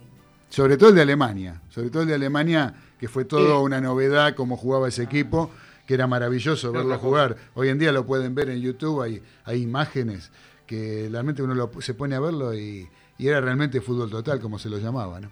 [0.49, 1.61] Sobre todo el de Alemania.
[1.69, 3.65] Sobre todo el de Alemania, que fue todo Sí.
[3.65, 5.51] una novedad cómo jugaba ese equipo,
[5.87, 7.37] que era maravilloso verlo jugar.
[7.55, 10.31] Hoy en día lo pueden ver en YouTube, hay, hay imágenes
[10.67, 12.89] que realmente uno lo- se pone a verlo y,
[13.19, 15.21] y era realmente fútbol total, como se lo llamaba.
[15.21, 15.31] ¿no?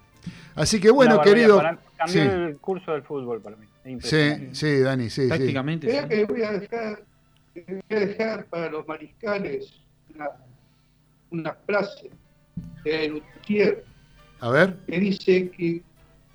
[0.55, 1.57] Así que bueno, querido.
[1.57, 3.66] para- cambió Sí, el curso del fútbol para mí.
[3.85, 5.29] Es sí, sí, Dani, sí, sí.
[5.29, 5.91] Prácticamente.
[5.91, 6.24] Sí.
[6.24, 7.03] voy a dejar,
[7.55, 9.72] voy a dejar para los mariscales
[10.14, 10.29] una,
[11.31, 12.11] una frase
[12.85, 13.85] de Lutier
[14.41, 15.83] A ver, que dice que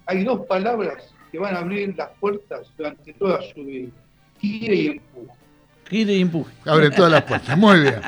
[0.05, 3.89] hay dos palabras que van a abrir las puertas durante toda su vida.
[4.39, 5.33] Tire y empuje.
[5.89, 6.53] Gire y empuje.
[6.65, 7.57] abre todas las puertas.
[7.57, 8.01] Muy bien.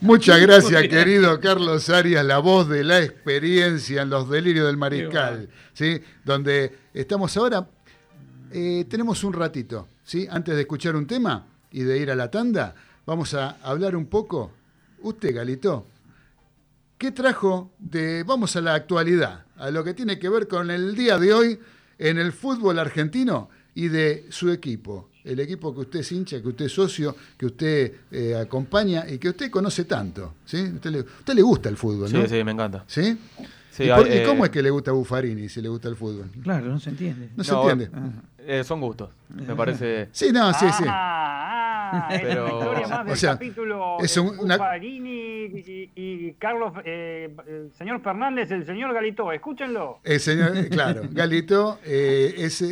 [0.00, 5.48] Muchas gracias, querido Carlos Arias, la voz de la experiencia en los delirios del mariscal,
[5.72, 6.00] ¿sí?
[6.22, 7.66] Donde estamos ahora,
[8.52, 10.28] eh, tenemos un ratito, ¿sí?
[10.30, 12.74] Antes de escuchar un tema y de ir a la tanda,
[13.06, 14.52] vamos a hablar un poco.
[15.00, 15.86] Usted, Galito,
[16.98, 20.94] ¿qué trajo de, vamos a la actualidad, a lo que tiene que ver con el
[20.94, 21.58] día de hoy
[21.98, 25.10] en el fútbol argentino y de su equipo?
[25.24, 29.18] El equipo que usted es hincha, que usted es socio, que usted eh, acompaña y
[29.18, 30.34] que usted conoce tanto.
[30.44, 30.62] ¿sí?
[30.74, 32.22] Usted, le, usted le gusta el fútbol, ¿no?
[32.22, 32.84] Sí, sí, me encanta.
[32.86, 33.18] ¿Sí?
[33.72, 35.88] Sí, ¿Y, por- y cómo eh, es que le gusta a Buffarini si le gusta
[35.88, 36.30] el fútbol?
[36.42, 37.30] Claro, no se entiende.
[37.36, 37.90] No se entiende.
[38.46, 39.10] Eh, son gustos.
[39.28, 40.08] Me parece.
[40.12, 40.84] Sí, no, sí, sí.
[40.86, 45.10] Ah, ah, es Pero- la historia más del o sea, capítulo es un- una- Buffarini
[45.46, 49.98] y, y Carlos, eh, el señor Fernández, el señor Galito, escúchenlo.
[50.04, 52.64] El señor, eh, claro, Galito, eh, es,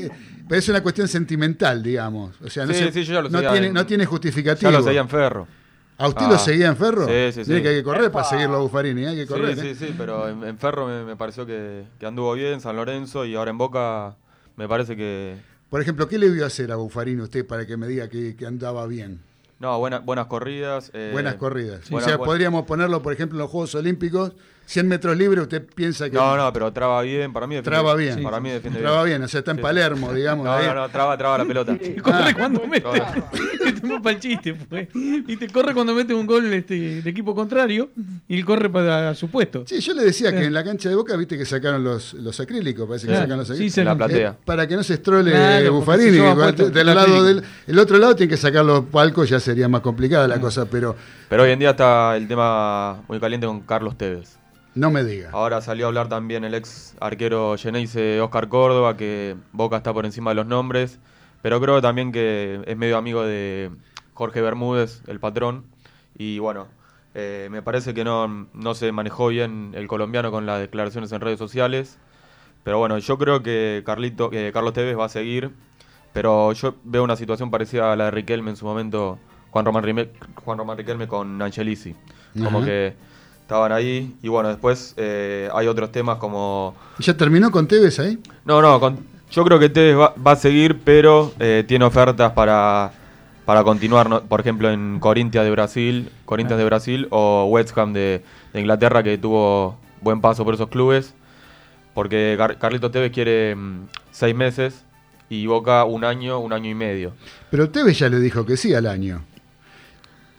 [0.48, 2.40] pero es una cuestión sentimental, digamos.
[2.40, 4.04] O sea, no, Sí, se- sí, yo ya lo no seguía tiene, en- no tiene
[4.06, 4.70] justificativo.
[4.70, 5.46] Ya lo seguía en Ferro.
[5.96, 6.30] ¿A usted Ah.
[6.32, 7.06] lo seguía en Ferro?
[7.06, 7.50] Sí, sí, sí.
[7.50, 9.56] Mire que hay que correr para seguirlo a Buffarini, hay que correr.
[9.56, 9.74] sí, ¿eh?
[9.76, 13.24] sí, sí, pero en, en Ferro me, me pareció que, que anduvo bien, San Lorenzo,
[13.24, 14.16] y ahora en Boca
[14.56, 15.36] me parece que.
[15.74, 18.46] Por ejemplo, ¿qué le vio hacer a Buffarini usted para que me diga que, que
[18.46, 19.18] andaba bien?
[19.58, 20.92] No, buena- buenas corridas.
[20.94, 21.80] eh, Buenas corridas.
[21.84, 21.92] sí.
[21.92, 24.34] o sea, buenas- podríamos ponerlo, por ejemplo, en los Juegos Olímpicos,
[24.66, 27.94] 100 metros libres, usted piensa que No, no, pero traba bien, para mí defiende traba
[27.94, 28.22] bien.
[28.22, 29.18] Para mí defiende Traba bien.
[29.18, 29.62] bien, o sea, está en Sí, sí.
[29.62, 30.44] Palermo, digamos.
[30.46, 30.66] No, ahí.
[30.66, 31.76] no, no, traba, traba la pelota.
[32.02, 32.34] Corre Ah.
[32.36, 32.88] cuando mete.
[34.02, 34.88] Para el chiste, pues.
[34.94, 37.90] Y te corre cuando mete un gol este, de equipo contrario
[38.28, 39.64] y él corre para su puesto.
[39.66, 40.44] Sí, yo le decía que Sí.
[40.44, 43.38] en la cancha de Boca, viste que sacaron los, los acrílicos, parece que Claro, sacan
[43.38, 43.74] los sí, acrílicos.
[43.74, 44.30] se En la platea.
[44.30, 48.16] Eh, para que no se estrole Claro, apuesto del el lado del el otro lado
[48.16, 50.96] tiene que sacar los palcos, ya sería más complicada la cosa, pero
[51.28, 54.38] Pero hoy en día está el tema muy caliente con Carlos Tevez.
[54.74, 55.30] No me diga.
[55.32, 60.04] Ahora salió a hablar también el ex arquero Geneise Oscar Córdoba, que Boca está por
[60.04, 60.98] encima de los nombres,
[61.42, 63.70] pero creo también que es medio amigo de
[64.14, 65.64] Jorge Bermúdez, el patrón,
[66.16, 66.68] y bueno,
[67.14, 71.20] eh, me parece que no, no se manejó bien el colombiano con las declaraciones en
[71.20, 71.98] redes sociales,
[72.64, 75.52] pero bueno, yo creo que Carlito, que Carlos Tevez va a seguir,
[76.12, 79.18] pero yo veo una situación parecida a la de Riquelme en su momento,
[79.50, 80.10] Juan Román,
[80.44, 81.94] Juan Román Riquelme con Angelici,
[82.42, 82.94] como que
[83.44, 86.74] estaban ahí, y bueno, después eh, hay otros temas como...
[86.98, 88.18] ¿Ya terminó con Tevez ahí?
[88.46, 88.98] No, no, con-
[89.30, 92.92] yo creo que Tevez va, va a seguir, pero eh, tiene ofertas para,
[93.44, 94.22] para continuar, ¿no?
[94.22, 98.24] por ejemplo, en Corinthians de Brasil, Corinthians de Brasil o West Ham de,
[98.54, 101.12] de Inglaterra, que tuvo buen paso por esos clubes,
[101.92, 104.84] porque Car- Carlito Tevez quiere mm, seis meses
[105.28, 107.12] y Boca un año, un año y medio.
[107.50, 109.22] Pero Tevez ya le dijo que sí al año.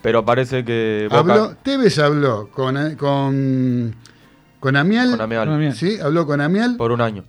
[0.05, 1.19] Pero parece que Boca...
[1.19, 3.95] Habló, Tevez habló con, con,
[4.59, 5.73] con Amial, Con Amial.
[5.73, 5.97] ¿sí?
[5.99, 7.23] Habló con Amial por un año.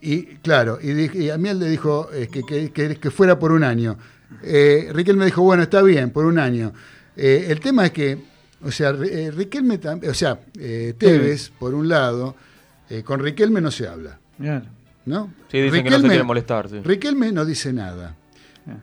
[0.00, 3.96] y claro, y, Amial le dijo eh, que, que- que- que fuera por un año.
[4.44, 6.72] Eh, Riquelme dijo, bueno, está bien, por un año.
[7.16, 8.18] Eh, el tema es que,
[8.62, 12.36] o sea, Ri- eh, Riquelme, o sea, eh, Tevez, por un lado,
[12.88, 14.66] eh, con Riquelme no se habla, Claro.
[15.06, 15.34] ¿no?
[15.50, 16.80] Sí, dicen que no se quiere molestar, sí.
[16.84, 18.14] Riquelme no dice nada.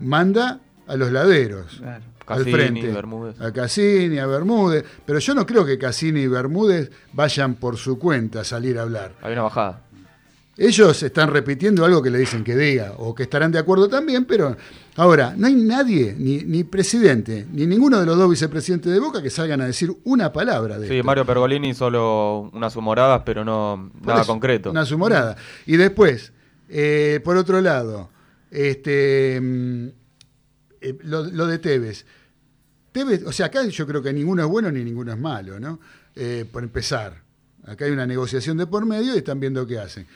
[0.02, 0.60] Manda
[0.90, 2.04] a los laderos Claro.
[2.28, 2.88] al Cassini, frente.
[2.92, 3.40] Bermúdez.
[3.42, 4.84] A Cassini, a Bermúdez.
[5.06, 8.82] Pero yo no creo que Cassini y Bermúdez vayan por su cuenta a salir a
[8.84, 9.14] hablar.
[9.22, 9.84] Hay una bajada.
[10.58, 14.26] Ellos están repitiendo algo que le dicen que diga, o que estarán de acuerdo también,
[14.26, 14.58] pero
[14.98, 19.24] ahora, no hay nadie, ni, ni presidente, ni ninguno de los dos vicepresidentes de Boca
[19.24, 21.06] que salgan a decir una palabra de Sí, esto.
[21.06, 24.72] Mario Pergolini solo unas humoradas, pero no Por nada eso, concreto.
[24.72, 25.38] Una sumorada.
[25.66, 26.34] Y después,
[26.68, 28.10] eh, por otro lado,
[28.52, 29.88] este, mm,
[30.82, 32.06] eh, lo, lo de Tevez.
[32.92, 35.80] Tevez, o sea, acá yo creo que ninguno es bueno ni ninguno es malo, ¿no?
[36.16, 37.22] Eh, por empezar.
[37.66, 40.08] Acá hay una negociación de por medio y están viendo qué hacen.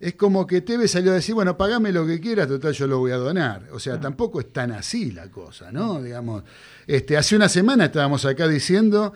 [0.00, 2.98] Es como que Tevez salió a decir, bueno, pagame lo que quieras, total yo lo
[2.98, 3.68] voy a donar.
[3.72, 6.02] O sea, tampoco es tan así la cosa, ¿no?
[6.02, 6.42] Digamos,
[6.86, 9.14] este, hace una semana estábamos acá diciendo,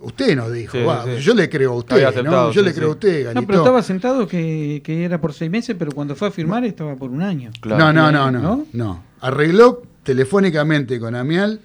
[0.00, 1.16] usted nos dijo, Sí, "Va, sí.
[1.22, 2.52] yo le creo a usted, ¿no?
[2.52, 5.50] Yo sí, le creo a usted, No, pero estaba sentado que, que era por seis
[5.50, 7.50] meses, pero cuando fue a firmar estaba por un año.
[7.60, 7.92] Claro.
[7.92, 8.66] No, no, no, no, ¿No?
[8.72, 9.04] no.
[9.20, 11.60] arregló telefónicamente con Amial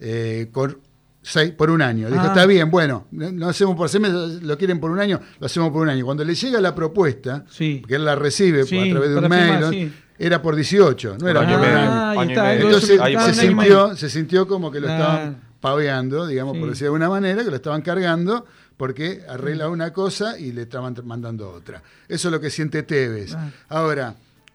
[0.00, 0.78] eh, con
[1.22, 2.08] seis- por un año.
[2.08, 2.28] Dijo, Ah.
[2.28, 5.46] está bien, bueno, no no hacemos por seis meses, lo quieren por un año, lo
[5.46, 6.04] hacemos por un año.
[6.04, 7.82] Cuando le llega la propuesta, Sí.
[7.86, 9.70] que él la recibe Sí, a través de un mail, firmar, ¿no?
[9.70, 9.92] sí.
[10.18, 11.64] era por 18, no era por año un.
[11.64, 12.54] Ah, está.
[12.54, 16.70] Entonces Ahí se, sintió, se sintió como que lo estaban paveando, digamos, por Sí.
[16.70, 18.44] decir de alguna manera, que lo estaban cargando
[18.76, 21.82] porque arregla una cosa y le estaban mandando otra.
[22.08, 23.30] Eso es lo que siente Tevez.
[23.30, 23.50] Claro.
[23.68, 24.14] Ahora,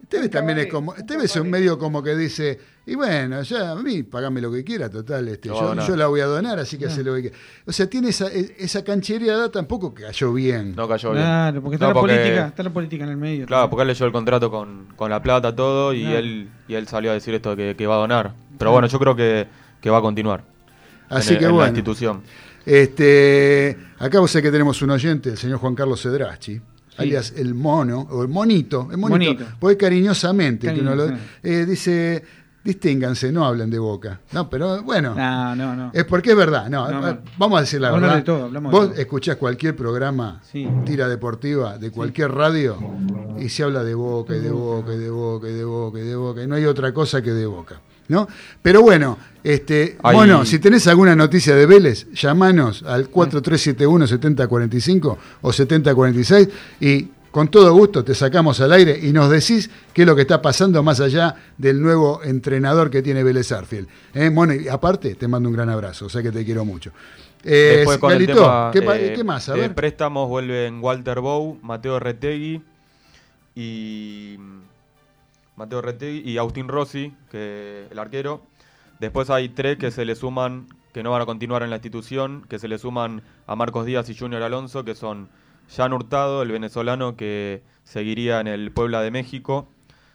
[0.09, 3.75] Tevez también es como, Tevez es un medio como que dice, y bueno, ya a
[3.75, 6.93] mí pagame lo que quiera, total, este, yo, la voy a donar, así que Claro.
[6.93, 7.37] hace lo que quiera.
[7.65, 10.75] O sea, tiene esa, e- esa canchereada tampoco cayó bien.
[10.77, 11.23] No cayó bien.
[11.23, 13.45] Claro, porque está No, la porque- política, está la política en el medio.
[13.47, 16.87] Claro, porque él leyó el contrato con, con la plata, todo, y él y él
[16.87, 18.33] salió a decir esto de que, que va a donar.
[18.57, 19.45] Pero bueno, yo creo que,
[19.81, 20.45] que va a continuar.
[21.09, 21.67] Así en, que en la bueno.
[21.69, 22.23] institución.
[22.65, 26.61] Este, acá vos sé que tenemos un oyente, el señor Juan Carlos Cedrachi,
[26.97, 29.45] alias el mono, o el monito, el monito, Monito.
[29.59, 31.09] porque cariñosamente, que uno lo-
[31.43, 32.23] eh, dice,
[32.63, 34.19] distínganse, no hablen de boca.
[34.33, 35.91] No, pero bueno, No, no, no.
[35.93, 38.15] es porque es verdad, no, No, eh, vamos a decir la verdad.
[38.15, 38.99] de todo, hablamos de vos todo.
[38.99, 40.67] escuchás cualquier programa, Sí.
[40.85, 42.77] tira deportiva, de cualquier radio,
[43.39, 46.03] y se habla de boca, y de boca, y de boca, y de boca, y
[46.03, 47.79] de boca, y no hay otra cosa que de boca.
[48.09, 48.27] ¿No?
[48.61, 56.49] Pero bueno, este, bueno, si tenés alguna noticia de Vélez, llamanos al 4371-7045 o 7046
[56.79, 60.21] y con todo gusto te sacamos al aire y nos decís qué es lo que
[60.23, 63.87] está pasando más allá del nuevo entrenador que tiene Vélez Arfield.
[64.13, 64.29] ¿Eh?
[64.33, 66.91] Bueno, y aparte te mando un gran abrazo, o sea que te quiero mucho.
[67.43, 69.47] Eh, Después con el Galito, tema ¿qué, pa- eh, qué más?
[69.49, 69.75] A ver.
[69.75, 72.61] préstamos vuelven Walter Bow, Mateo Retegui
[73.55, 74.37] y
[75.57, 78.41] Mateo Retegui y Agustín Rossi, que el arquero.
[78.99, 82.45] Después hay tres que se le suman, que no van a continuar en la institución,
[82.47, 85.29] que se le suman a Marcos Díaz y Junior Alonso, que son
[85.75, 89.67] Jan Hurtado, el venezolano que seguiría en el Puebla de México,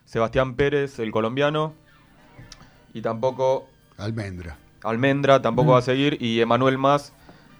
[0.05, 1.74] Sebastián Pérez, el colombiano,
[2.95, 3.68] y tampoco
[3.99, 4.59] Almendra.
[4.82, 5.72] Almendra tampoco Mm.
[5.72, 7.12] va a seguir y Emanuel Más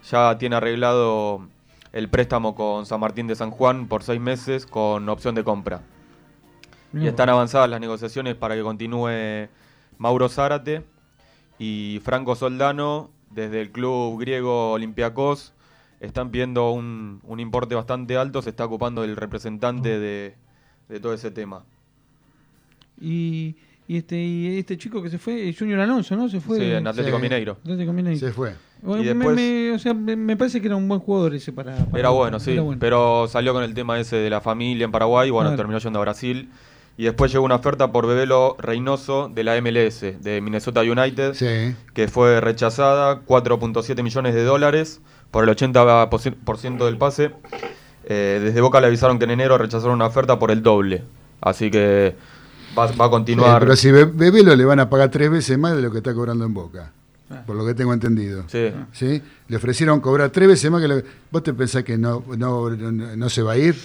[0.09, 1.47] ya tiene arreglado
[1.93, 5.81] el préstamo con San Martín de San Juan por seis meses con opción de compra.
[6.93, 9.47] Y están avanzadas las negociaciones para que continúe
[9.97, 10.83] Mauro Zárate
[11.59, 15.53] y Franco Soldano desde el club griego Olympiacos.
[15.99, 20.35] Están pidiendo un, un importe bastante alto, se está ocupando el representante de,
[20.89, 21.63] de todo ese tema.
[22.99, 23.55] Y,
[23.87, 26.29] y este y este chico que se fue, eh, Junior Alonso, ¿no?
[26.29, 26.59] Se fue.
[26.59, 27.23] Sí, en Atlético Sí.
[27.23, 27.53] Mineiro.
[27.63, 28.19] Atlético Mineiro.
[28.19, 28.53] Se fue.
[28.81, 31.33] Bueno, Y me- después- me, o sea, me, me parece que era un buen jugador
[31.35, 31.75] ese para.
[31.85, 32.79] para- Era bueno, sí, era bueno.
[32.79, 35.57] pero salió con el tema ese de la familia en Paraguay, bueno, Claro.
[35.57, 36.49] terminó yendo a Brasil.
[36.95, 41.75] Y después llegó una oferta por Bebelo Reynoso de la MLS, de Minnesota United, Sí.
[41.93, 47.31] que fue rechazada, 4.7 millones de dólares por el 80% del pase.
[48.05, 51.03] Eh, desde Boca le avisaron que en enero rechazaron una oferta por el doble.
[51.41, 52.15] Así que
[52.77, 53.59] va, va a Sí, continuar.
[53.61, 56.13] pero si Be- Bebelo le van a pagar tres veces más de lo que está
[56.13, 56.91] cobrando en Boca.
[57.29, 57.41] Ah.
[57.47, 58.43] Por lo que tengo entendido.
[58.47, 58.71] Sí.
[58.91, 59.21] ¿Sí?
[59.47, 62.91] Le ofrecieron cobrar tres veces más que lo ¿Vos te pensás que no, no, no,
[63.15, 63.75] no se va a ir?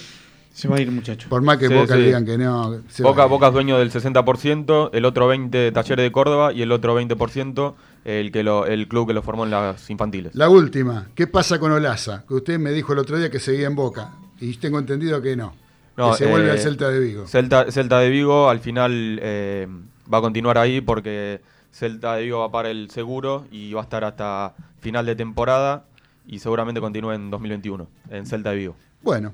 [0.53, 1.29] Se va a ir, muchacho.
[1.29, 1.99] Por más que Sí, Boca sí.
[2.01, 2.81] le digan que no.
[2.89, 3.29] se va Boca, a ir.
[3.29, 7.73] Boca es dueño del 60%, el otro 20% Talleres de Córdoba y el otro 20%
[8.05, 10.35] el, que lo, el club que lo formó en las infantiles.
[10.35, 12.25] La última, ¿qué pasa con Olaza?
[12.27, 14.11] Que usted me dijo el otro día que seguía en Boca.
[14.41, 15.53] Y tengo entendido que no.
[15.97, 17.27] No, que se eh, vuelve al Celta de Vigo.
[17.27, 19.67] Celta, Celta de Vigo al final eh,
[20.11, 21.41] va a continuar ahí porque
[21.71, 25.85] Celta de Vigo va para el seguro y va a estar hasta final de temporada
[26.25, 28.75] y seguramente continúe en 2021 en Celta de Vigo.
[29.01, 29.33] Bueno,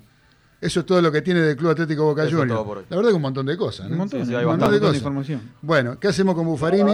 [0.66, 2.49] eso es todo lo que tiene del Club Atlético Boca Juniors.
[2.89, 3.88] La verdad que un montón de cosas.
[3.88, 3.93] ¿no?
[3.93, 4.76] Un montón, Sí, sí, hay un montón bastante.
[4.76, 4.97] de cosas.
[4.97, 5.41] información.
[5.61, 6.91] Bueno, ¿qué hacemos con Buffarini?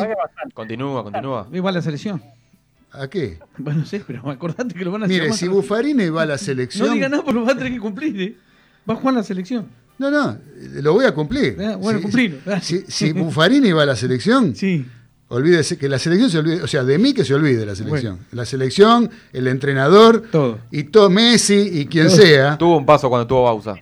[0.53, 1.47] Continúa, continúa.
[1.63, 2.21] Va a la selección.
[2.93, 3.39] ¿A qué?
[3.57, 5.37] Bueno, no sé, pero acordate que lo van a Mire, llamar.
[5.37, 6.87] si Buffarini va a la selección.
[6.87, 8.35] No diga nada porque lo va a tener que cumplir, ¿eh?
[8.89, 9.65] Va a jugar la selección.
[9.97, 10.37] No, no,
[10.81, 11.55] lo voy a cumplir.
[11.61, 12.37] Ah, bueno, Si- cumplilo.
[12.61, 14.85] Si, si Buffarini va a la selección, Sí.
[15.31, 18.19] Olvídese que la selección se olvide, o sea, de mí que se olvide la selección.
[18.31, 20.59] La selección, el entrenador, Todo.
[20.71, 22.15] y todo Messi y quien Todo.
[22.17, 22.57] sea.
[22.57, 23.75] Tuvo un paso cuando tuvo Bausa.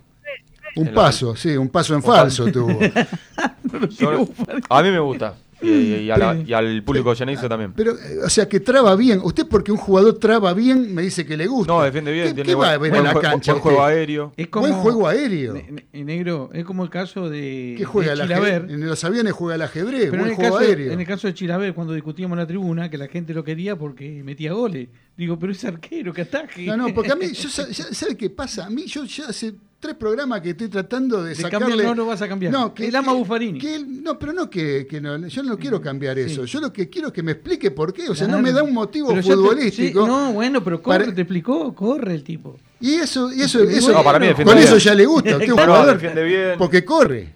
[0.75, 2.79] Un paso, sí, un paso en falso tuvo.
[3.99, 4.27] Yo-
[4.69, 5.33] a mí me gusta.
[5.61, 7.73] Y, y a la- y al público lleneizo también.
[7.73, 9.19] Pero, eh, o sea, que traba bien.
[9.23, 11.73] Usted porque un jugador traba bien me dice que le gusta.
[11.73, 12.27] No, defiende bien.
[12.29, 13.51] ¿Qué, tiene qué va a buen, ver a buen la cancha?
[13.53, 14.33] buen juego aéreo.
[14.37, 15.53] Es como, Buen juego aéreo.
[15.53, 18.53] Ne- ne- negro, es como el caso de, ¿Qué juega de Chilaver.
[18.53, 18.71] ajedrez?
[18.73, 20.91] En los aviones juega el ajedrez, Pero en buen el, juego caso, aéreo.
[20.93, 23.75] en el caso de Chilaver, cuando discutíamos en la tribuna, que la gente lo quería
[23.75, 24.87] porque metía goles.
[25.17, 26.65] Digo, pero es arquero, que ataque.
[26.65, 28.65] No, no, porque a mí, yo, ¿sabe qué pasa?
[28.65, 31.67] A mí, yo ya hace tres programas que estoy tratando de, De sacarle...
[31.69, 32.53] cambiar, no lo vas a cambiar.
[32.77, 33.59] Él ama a Buffarini.
[33.59, 36.23] que no, pero no que, que no, yo no quiero cambiar Sí.
[36.23, 36.45] eso.
[36.45, 38.09] Yo lo que quiero es que me explique por qué.
[38.09, 38.43] O sea, no Claro.
[38.43, 40.01] me da un motivo Pero ya te- futbolístico.
[40.01, 42.57] sí, no, bueno, pero corre, Para- te explicó, corre el tipo.
[42.81, 44.57] Y eso, y eso, Y eso No, para mí con bien.
[44.59, 45.31] eso ya le gusta.
[45.31, 46.55] Usted No, no, jugador defiende bien.
[46.57, 47.33] porque corre.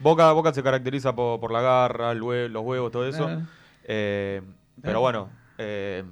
[0.00, 3.24] Boca, Boca se caracteriza por, por la garra, el hue- los huevos, todo eso.
[3.24, 3.42] Claro.
[3.84, 4.54] Eh, Claro.
[4.82, 6.02] pero bueno, eh,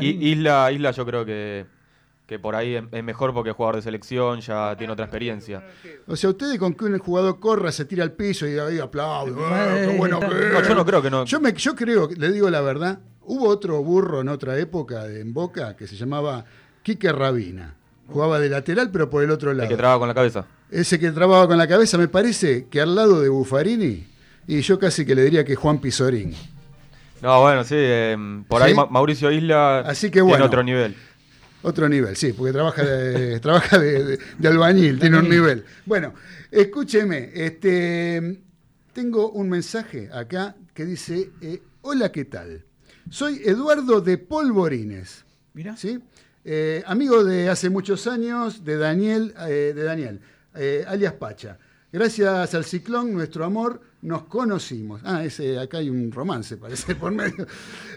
[0.00, 1.64] Isla, Isla yo creo que,
[2.30, 5.64] que por ahí es, mejor porque es jugador de selección, ya tiene otra experiencia.
[6.06, 9.32] O sea, ustedes con que un jugador corra, se tira al piso y ahí aplaude.
[9.44, 10.68] ¡ah, qué bueno que No, es!
[10.68, 11.24] yo no creo que no.
[11.24, 15.22] Yo, me, yo creo, le digo la verdad, hubo otro burro en otra época de-
[15.22, 16.44] en Boca que se llamaba
[16.84, 17.74] Quique Rabina.
[18.06, 19.68] Jugaba de lateral, pero por el otro El lado.
[19.68, 20.46] que trabaja con la cabeza.
[20.70, 24.06] Ese que trababa con la cabeza, me parece que al lado de Buffarini,
[24.46, 26.32] y yo casi que le diría que Juan Pizorín.
[27.22, 28.16] No, bueno, sí, eh,
[28.48, 30.44] por ahí Mauricio Isla Así que tiene bueno.
[30.46, 30.96] otro nivel.
[31.62, 35.64] Otro nivel, sí, porque trabaja de, trabaja de, de- de albañil, tiene un nivel.
[35.84, 36.14] Bueno,
[36.50, 38.40] escúcheme, este,
[38.94, 42.64] tengo un mensaje acá que dice, eh, hola, ¿qué tal?
[43.10, 45.76] Soy Eduardo de Polvorines, Mirá.
[45.76, 45.98] ¿sí?
[46.44, 50.20] Eh, amigo de hace muchos años de Daniel, eh, de Daniel
[50.54, 51.58] eh, alias Pacha.
[51.92, 55.00] Gracias al ciclón, nuestro amor, nos conocimos.
[55.04, 57.46] Ah, ese, acá hay un romance, parece, por medio.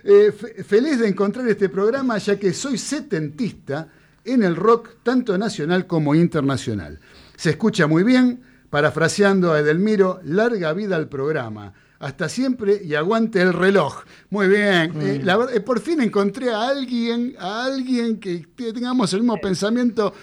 [0.04, 3.88] Eh, fe- feliz de encontrar este programa, ya que soy setentista
[4.26, 7.00] en el rock, tanto nacional como internacional.
[7.36, 11.74] Se escucha muy bien, parafraseando a Edelmiro, larga vida al programa.
[12.00, 14.04] Hasta siempre y aguante el reloj.
[14.32, 14.92] Muy bien.
[15.02, 19.40] Eh, la eh, por fin encontré a alguien, a alguien que te- tengamos el mismo
[19.40, 20.14] pensamiento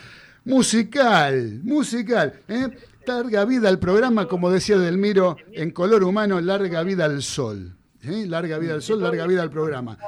[0.44, 2.34] musical, musical.
[2.48, 2.68] ¿eh?
[3.10, 7.76] Larga vida al programa, como decía Delmiro, en color humano, larga vida al sol.
[8.04, 9.98] Larga vida al sol, larga vida al programa.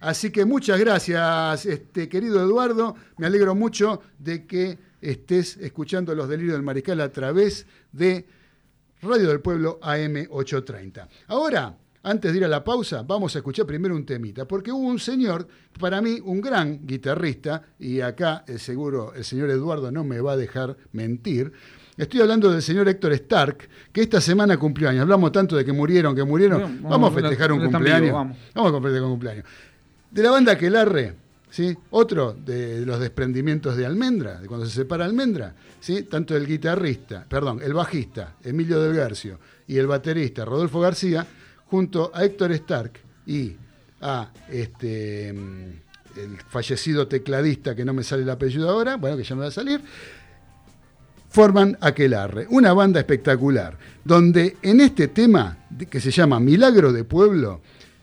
[0.00, 2.96] Así que muchas gracias, este, querido Eduardo.
[3.18, 8.26] Me alegro mucho de que estés escuchando los delirios del mariscal a través de
[9.02, 11.08] Radio del Pueblo AM830.
[11.26, 14.88] Ahora, antes de ir a la pausa, vamos a escuchar primero un temita, porque hubo
[14.88, 15.46] un señor,
[15.78, 20.32] para mí un gran guitarrista, y acá eh, seguro el señor Eduardo no me va
[20.32, 21.52] a dejar mentir.
[21.96, 25.02] Estoy hablando del señor Héctor Stark, que esta semana cumplió años.
[25.02, 26.60] Hablamos tanto de que murieron, que murieron.
[26.60, 28.12] Bueno, Vamos, vamos, a festejar un cumpleaños.
[28.12, 28.36] Vamos
[28.74, 29.44] a festejar un cumpleaños.
[30.10, 31.14] De la banda Quelarre,
[31.50, 31.76] ¿sí?
[31.90, 36.02] otro de los desprendimientos de Almendra, de cuando se separa Almendra, ¿sí?
[36.02, 41.26] tanto el guitarrista, perdón, el bajista, Emilio Del Garcio, y el baterista, Rodolfo García,
[41.66, 42.92] junto a Héctor Stark
[43.26, 43.56] y
[44.00, 49.24] a este mm, el fallecido tecladista que no me sale el apellido ahora, bueno, que
[49.24, 49.80] ya me va a salir,
[51.28, 55.56] forman Aquelarre, una banda espectacular, donde en este tema
[55.90, 57.60] que se llama Milagro de Pueblo,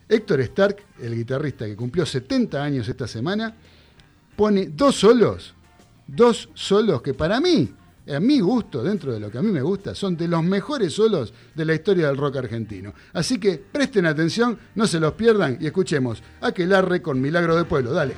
[0.08, 3.56] Héctor Stark, el guitarrista que cumplió 70 años esta semana,
[4.36, 5.54] pone dos solos,
[6.06, 7.74] dos solos que para mí,
[8.08, 10.94] a mi gusto, dentro de lo que a mí me gusta, son de los mejores
[10.94, 12.94] solos de la historia del rock argentino.
[13.14, 17.94] Así que presten atención, no se los pierdan y escuchemos Aquelarre con Milagro de Pueblo.
[17.94, 18.14] Dale.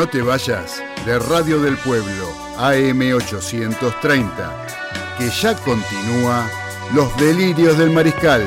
[0.00, 4.32] No te vayas de Radio del Pueblo, AM830,
[5.18, 6.50] que ya continúa
[6.94, 8.42] Los Delirios del Mariscal.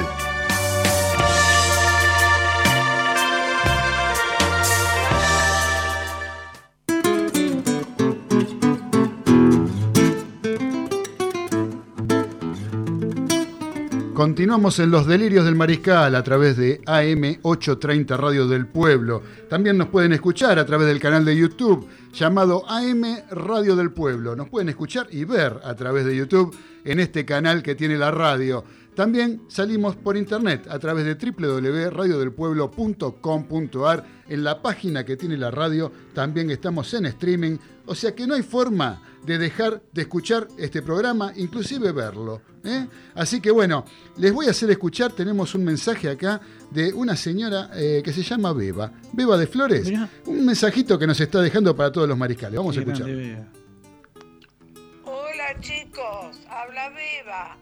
[14.34, 19.22] Continuamos en los delirios del mariscal a través de AM830 Radio del Pueblo.
[19.48, 24.36] También nos pueden escuchar a través del canal de YouTube llamado AM Radio del Pueblo.
[24.36, 28.10] Nos pueden escuchar y ver a través de YouTube en este canal que tiene la
[28.10, 28.64] radio.
[28.96, 34.06] También salimos por internet a través de www.radiodelpueblo.com.ar.
[34.30, 37.58] En la página que tiene la radio también estamos en streaming.
[37.86, 42.42] O sea que no hay forma de dejar de escuchar este programa, inclusive verlo.
[42.64, 42.88] ¿eh?
[43.16, 43.86] Así que bueno,
[44.18, 48.24] les voy a hacer escuchar, tenemos un mensaje acá de una señora eh, que se
[48.24, 50.10] llama Beba, Beba de Flores, Mirá.
[50.26, 52.58] un mensajito que nos está dejando para todos los mariscales.
[52.58, 53.08] Vamos a escuchar.
[55.06, 57.58] Hola chicos, habla Beba.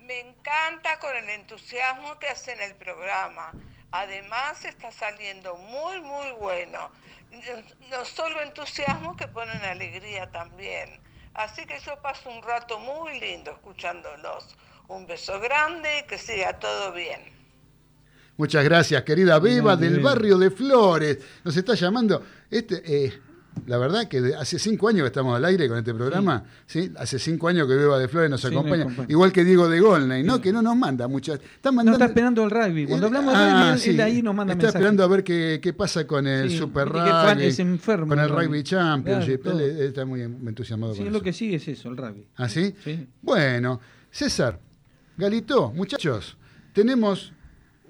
[0.00, 3.52] Me encanta con el entusiasmo que hacen el programa.
[3.92, 6.90] Además está saliendo muy muy bueno.
[7.90, 11.00] No solo entusiasmo que ponen alegría también.
[11.34, 14.56] Así que yo paso un rato muy lindo escuchándolos.
[14.88, 17.20] Un beso grande y que siga todo bien.
[18.36, 21.18] Muchas gracias, querida Beba del barrio de Flores.
[21.44, 22.24] Nos está llamando.
[22.50, 23.20] Este, eh,
[23.66, 26.44] la verdad que hace cinco años que estamos al aire con este programa.
[26.66, 26.90] ¿sí?
[26.96, 28.86] Hace cinco años que Beba de Flores nos Sí, acompaña.
[29.08, 30.36] Igual que Diego de Golney, ¿no?
[30.36, 30.42] Sí.
[30.42, 31.40] Que no nos manda muchas.
[31.40, 32.86] Está No está esperando el rugby.
[32.86, 34.74] Cuando Él- hablamos de ah, rugby, él, ahí nos manda Está mensajes.
[34.74, 37.44] esperando a ver qué, qué pasa con el Super Rugby.
[37.44, 38.62] es enfermo Con el Rugby.
[38.62, 39.42] Championship.
[39.42, 41.24] Claro, él, está muy entusiasmado Sí, con lo eso.
[41.24, 42.26] que sigue es eso, el rugby.
[42.36, 42.74] ¿Ah, sí?
[42.84, 43.06] Sí.
[43.22, 43.80] Bueno,
[44.10, 44.58] César,
[45.16, 46.36] Galito, muchachos,
[46.72, 47.32] tenemos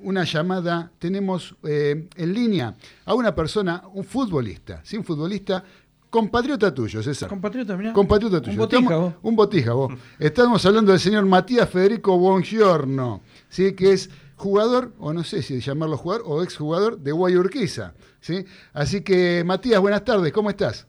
[0.02, 2.74] una llamada, tenemos eh, en línea
[3.04, 4.96] a una persona, un futbolista, ¿sí?
[4.96, 5.62] Un futbolista
[6.08, 7.28] compatriota tuyo, César.
[7.28, 7.92] Compatriota, mirá.
[7.92, 8.52] Compatriota tuyo.
[8.52, 9.14] Un botija, Estamos- vos.
[9.22, 9.92] Un botija, vos.
[10.18, 13.74] Estamos hablando del señor Matías Federico Bongiorno, ¿sí?
[13.74, 17.94] que es jugador, o no sé si llamarlo jugador, o exjugador de Guayurquiza.
[18.20, 18.44] ¿sí?
[18.72, 20.86] Así que, Matías, buenas tardes, ¿cómo estás?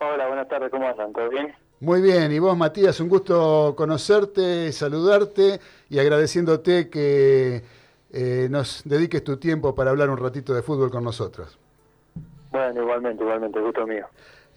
[0.00, 1.12] Hola, buenas tardes, ¿cómo andan?
[1.12, 1.52] ¿Todo bien?
[1.80, 7.62] Muy bien, y vos Matías, un gusto conocerte, saludarte y agradeciéndote que
[8.12, 11.58] eh, nos dediques tu tiempo para hablar un ratito de fútbol con nosotros.
[12.50, 14.06] Bueno, igualmente, igualmente, gusto mío.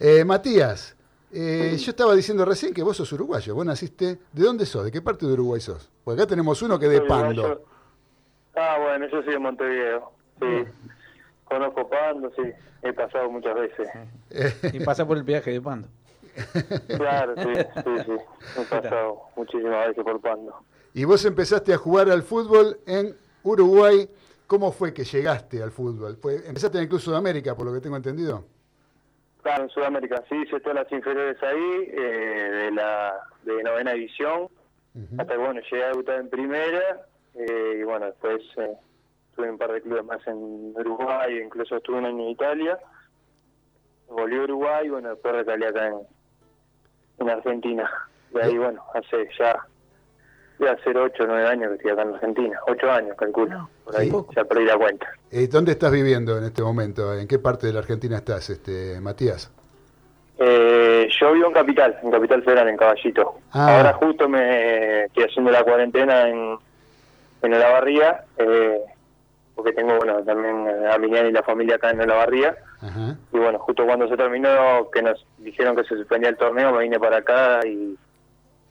[0.00, 0.96] Eh, Matías,
[1.32, 4.84] eh, yo estaba diciendo recién que vos sos uruguayo, vos naciste, ¿de dónde sos?
[4.84, 5.90] ¿De qué parte de Uruguay sos?
[6.02, 7.42] Porque acá tenemos uno que es de Soy Pando.
[7.42, 7.64] uruguayo.
[8.56, 10.12] Ah, bueno, yo soy de Montevideo.
[10.40, 10.64] Sí.
[11.44, 12.42] Conozco Pando, sí.
[12.82, 13.88] He pasado muchas veces.
[14.72, 15.88] Y pasa por el peaje de Pando.
[16.96, 18.60] Claro, sí, sí, sí.
[18.60, 20.54] He pasado muchísimas veces por Pando.
[20.92, 24.08] Y vos empezaste a jugar al fútbol en Uruguay.
[24.46, 26.16] ¿Cómo fue que llegaste al fútbol?
[26.20, 28.44] Fue- empezaste en el Club Sudamérica, por lo que tengo entendido.
[29.42, 34.48] Claro, en Sudamérica, sí, hice todas las inferiores ahí, eh, de la de novena división,
[35.18, 38.72] hasta que bueno, llegué a debutar en primera, eh, y bueno, después eh,
[39.34, 42.78] tuve un par de clubes más en Uruguay, incluso estuve un año en Italia,
[44.08, 45.98] volví a Uruguay, y bueno, después recalé acá en,
[47.18, 47.90] en Argentina.
[48.30, 49.58] De ahí, bueno, hace ya,
[50.58, 53.96] ya hacer 8 o 9 años que estoy acá en Argentina, 8 años calculo, por
[53.96, 55.06] ahí, ya perdí la cuenta.
[55.30, 57.12] Eh, ¿Dónde estás viviendo en este momento?
[57.18, 59.50] ¿En qué parte de la Argentina estás, este, Matías?
[60.38, 63.34] Eh, yo vivo en Capital, en Capital Federal, en Caballito.
[63.52, 63.76] Ah.
[63.76, 66.58] Ahora justo me estoy haciendo la cuarentena en,
[67.42, 68.80] en Olavarría, eh,
[69.54, 72.56] porque tengo, bueno, también a mi y la familia acá en Olavarría.
[72.80, 73.16] Ajá.
[73.32, 76.82] Y bueno, justo cuando se terminó, que nos dijeron que se suspendía el torneo, me
[76.82, 77.96] vine para acá y,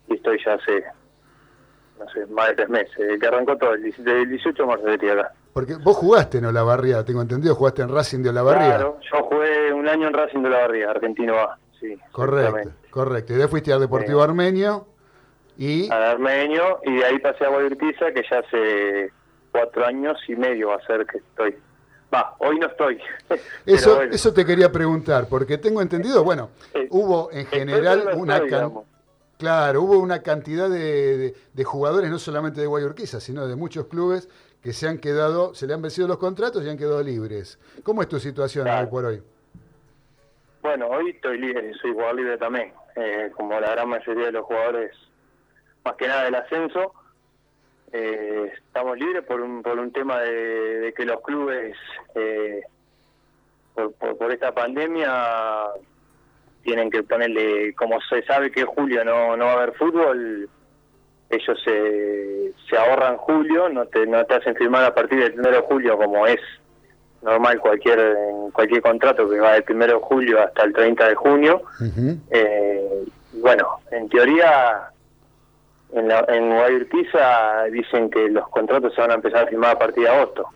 [0.10, 0.84] y estoy ya hace,
[2.04, 3.20] no sé, más de tres meses.
[3.20, 5.34] Que arrancó todo, el 17 el 18 de marzo acá.
[5.54, 8.76] Porque vos jugaste en Olavarría, tengo entendido, jugaste en Racing de Olavarría.
[8.76, 11.96] Claro, yo jugué un año en Racing de Olavarría, Argentino A, sí.
[12.12, 13.34] Correcto, correcto.
[13.34, 14.24] Y después fuiste al Deportivo Sí.
[14.24, 14.88] Armenio
[15.58, 19.12] y a Armenio y de ahí pasé a Guayurquiza que ya hace
[19.52, 21.56] cuatro años y medio va a ser que estoy.
[22.14, 23.00] Va, hoy no estoy.
[23.66, 28.40] Eso, bueno, eso te quería preguntar, porque tengo entendido, bueno, eh, hubo en general una
[28.40, 28.86] digamos.
[29.38, 33.88] Claro, hubo una cantidad de, de- de jugadores, no solamente de Guayurquiza, sino de muchos
[33.88, 34.30] clubes
[34.62, 37.60] que se han quedado, se le han vencido los contratos y han quedado libres.
[37.84, 38.86] ¿Cómo es tu situación Claro.
[38.86, 39.24] hoy por hoy?
[40.62, 44.46] Bueno, hoy estoy libre, soy jugador libre también, eh, como la gran mayoría de los
[44.46, 44.96] jugadores,
[45.84, 46.94] más que nada del ascenso.
[47.92, 50.32] Eh, estamos libres por un, por un tema de,
[50.80, 51.76] de que los clubes,
[52.16, 52.62] eh,
[53.76, 55.66] por, por, por esta pandemia,
[56.64, 60.50] tienen que ponerle, como se sabe que en julio no, no va a haber fútbol,
[61.30, 65.52] ellos se, se ahorran julio, no te, no te hacen firmar a partir del 1
[65.52, 66.40] de julio como es
[67.22, 71.16] normal cualquier en cualquier contrato que va del 1 de julio hasta el 30 de
[71.16, 71.62] junio.
[72.32, 74.90] Eh, bueno, en teoría,
[75.94, 80.04] en, la, en dicen que los contratos se van a empezar a firmar a partir
[80.04, 80.48] de agosto.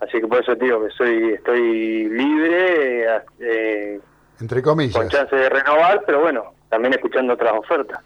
[0.00, 3.06] Así que por eso te digo que soy, estoy libre,
[3.40, 4.00] eh,
[4.40, 4.94] Entre comillas.
[4.96, 8.00] con chance de renovar, pero bueno, también escuchando otras ofertas.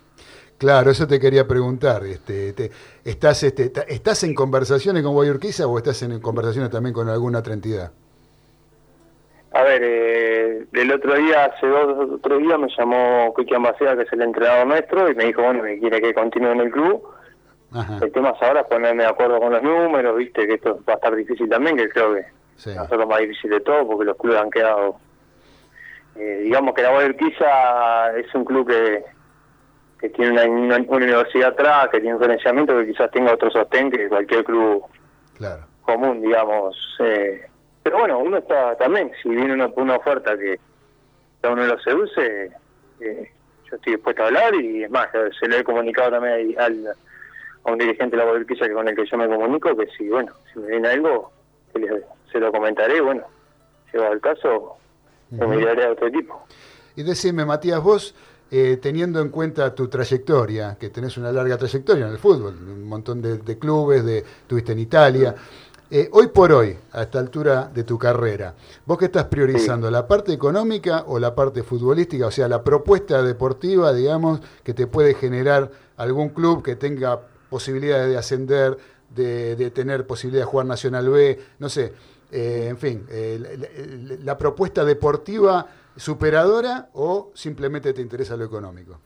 [0.58, 2.04] Claro, eso te quería preguntar.
[2.04, 2.70] Este, te-
[3.04, 7.52] ¿estás, este, ¿Estás en conversaciones con Guayurquiza o estás en conversaciones también con alguna otra
[7.52, 7.90] entidad?
[9.54, 14.02] A ver, eh, el otro día, hace dos otro día, me llamó Kiki Ambacea, que
[14.04, 17.02] es el entrenador nuestro, y me dijo, bueno, que quiere que continúe en el club.
[17.74, 20.94] Ajá, El tema es ahora ponerme de acuerdo con los números, viste, que esto va
[20.94, 22.24] a estar difícil también, que creo que
[22.56, 22.70] sí.
[22.74, 24.96] nosotros lo más difícil de todo, porque los clubes han quedado...
[26.16, 27.34] eh, digamos que la Guadalquivir
[28.16, 29.04] es un club que,
[30.00, 30.44] que tiene una,
[30.76, 34.44] una- una universidad atrás, que tiene un financiamiento que quizás tenga otro sostén que cualquier
[34.44, 34.84] club
[35.34, 35.64] Claro.
[35.82, 36.76] común, digamos.
[37.00, 37.46] eh,
[37.82, 40.58] pero bueno, uno está también, si viene una, una oferta que
[41.42, 42.52] a uno lo seduce,
[43.00, 43.30] eh,
[43.68, 45.08] yo estoy dispuesto a hablar y es más,
[45.40, 46.86] se lo he comunicado también al,
[47.64, 50.08] a un dirigente de la Guadalquivir que con el que yo me comunico, que si,
[50.08, 51.32] bueno, si me viene algo,
[51.72, 53.24] que le- se lo comentaré, bueno,
[53.92, 54.76] llegado al caso,
[55.40, 56.42] otro equipo.
[56.96, 58.14] Y decime, Matías, vos,
[58.50, 62.84] eh, teniendo en cuenta tu trayectoria, que tenés una larga trayectoria en el fútbol, un
[62.84, 65.34] montón de, de clubes, de, estuviste en Italia,
[65.94, 68.54] eh, hoy por hoy, a esta altura de tu carrera,
[68.86, 72.28] ¿vos qué estás priorizando, la parte económica o la parte futbolística?
[72.28, 77.20] O sea, la propuesta deportiva, digamos, que te puede generar algún club que tenga
[77.50, 78.78] posibilidades de ascender,
[79.14, 81.92] de, de tener posibilidad de jugar Nacional B, no sé,
[82.32, 85.66] eh, en fin, eh, la, la- la propuesta deportiva
[85.96, 88.98] superadora o simplemente te interesa lo económico?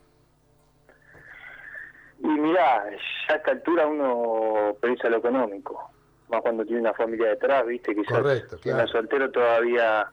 [2.20, 2.84] Y mirá,
[3.28, 5.90] ya a esta altura uno prioriza lo económico,
[6.28, 8.84] más cuando tiene una familia detrás, viste, quizás Correcto, claro.
[8.84, 10.06] es soltero todavía,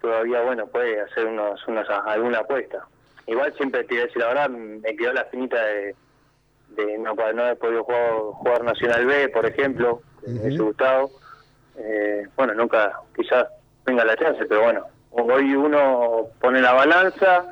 [0.00, 2.86] todavía bueno, puede hacer unos, unos, alguna apuesta.
[3.26, 5.94] Igual siempre te voy a decir, la verdad, me quedó la finita de,
[6.70, 10.64] de no, no haber podido jugar, jugar Nacional B, por ejemplo, me hubiese Ujú.
[10.68, 11.10] gustado.
[11.78, 13.46] Eh, bueno, nunca, quizás
[13.86, 17.46] venga la chance, pero bueno, hoy uno pone la balanza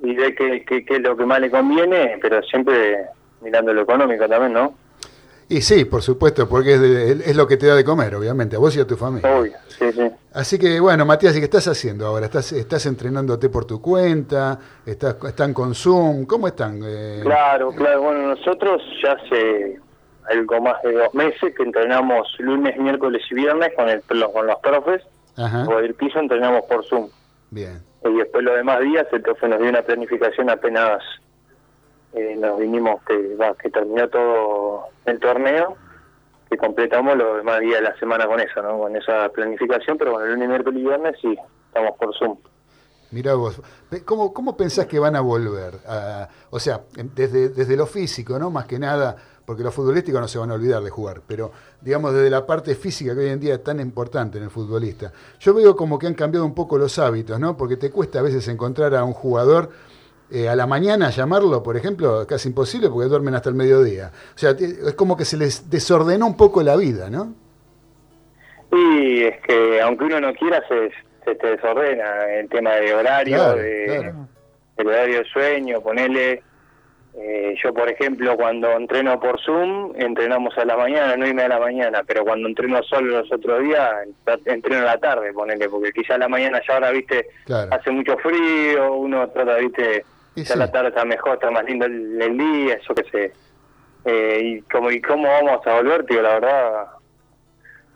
[0.00, 3.06] y ve qué es lo que más le conviene, pero siempre
[3.40, 4.74] mirando lo económico también, ¿no?
[5.48, 8.54] Y sí, por supuesto, porque es, de- es lo que te da de comer, obviamente,
[8.54, 9.36] a vos y a tu familia.
[9.36, 10.08] Obvio, sí, sí.
[10.32, 12.26] Así que, bueno, Matías, ¿y qué estás haciendo ahora?
[12.26, 14.60] ¿Estás, estás entrenándote por tu cuenta?
[14.86, 16.24] ¿Estás, ¿Están con Zoom?
[16.24, 16.80] ¿Cómo están?
[16.84, 18.00] Eh, Claro, claro.
[18.02, 19.80] Bueno, nosotros ya hace
[20.28, 24.58] algo más de dos meses que entrenamos lunes, miércoles y viernes con, el, con los
[24.60, 25.02] profes.
[25.36, 27.08] Ajá, O el piso entrenamos por Zoom.
[27.50, 27.82] bien.
[28.04, 31.02] Y después los demás días el profe nos dio una planificación apenas
[32.12, 35.76] eh, nos vinimos, que, va, que terminó todo el torneo,
[36.50, 38.78] que completamos los demás días de la semana con eso, ¿no?
[38.78, 41.36] Con esa planificación, pero bueno, el lunes, miércoles y viernes sí,
[41.68, 42.36] estamos por Zoom.
[43.12, 43.60] Mirá vos,
[44.04, 45.74] ¿cómo, cómo pensás que van a volver?
[45.86, 46.80] A- o sea,
[47.14, 48.50] desde, desde lo físico, ¿no?
[48.50, 49.16] Más que nada,
[49.50, 52.76] porque los futbolísticos no se van a olvidar de jugar, pero digamos desde la parte
[52.76, 55.10] física que hoy en día es tan importante en el futbolista.
[55.40, 57.56] Yo veo como que han cambiado un poco los hábitos, ¿no?
[57.56, 59.70] Porque te cuesta a veces encontrar a un jugador
[60.30, 64.12] eh, a la mañana, llamarlo, por ejemplo, casi imposible porque duermen hasta el mediodía.
[64.36, 67.34] O sea, es como que se les desordenó un poco la vida, ¿no?
[68.70, 70.92] Y es que aunque uno no quiera, se,
[71.24, 74.28] se te desordena el tema de horario, Claro, de, claro.
[74.76, 76.44] horario de sueño, ponele.
[77.14, 81.44] Eh, yo, por ejemplo, cuando entreno por Zoom, entrenamos a la mañana, no y media
[81.44, 83.90] de la mañana, pero cuando entreno solo los otros días,
[84.44, 87.68] entreno a la tarde, ponele, porque quizá a la mañana ya ahora, viste, Claro.
[87.72, 90.04] hace mucho frío, uno trata, viste,
[90.36, 90.58] Y ya sí.
[90.58, 93.32] la tarde está mejor, está más lindo el, el día, yo qué sé.
[94.04, 96.86] Eh, y, como, y cómo vamos a volver, tío, la verdad,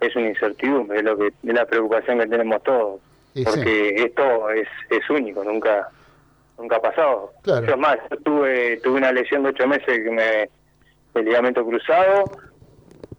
[0.01, 2.99] es una incertidumbre, es, lo que, es la preocupación que tenemos todos.
[3.33, 3.45] Y sí.
[3.45, 5.89] porque esto es, es único, nunca
[6.57, 7.31] nunca ha pasado.
[7.43, 7.65] Claro.
[7.65, 10.49] Yo es más, yo tuve, tuve una lesión de ocho meses que me
[11.19, 12.25] el ligamento cruzado,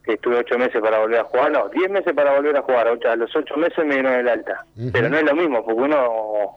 [0.05, 2.89] que estuve ocho meses para volver a jugar, no, diez meses para volver a jugar,
[2.89, 4.65] ocho- a los ocho meses me dieron el alta.
[4.93, 6.57] Pero no es lo mismo, porque uno,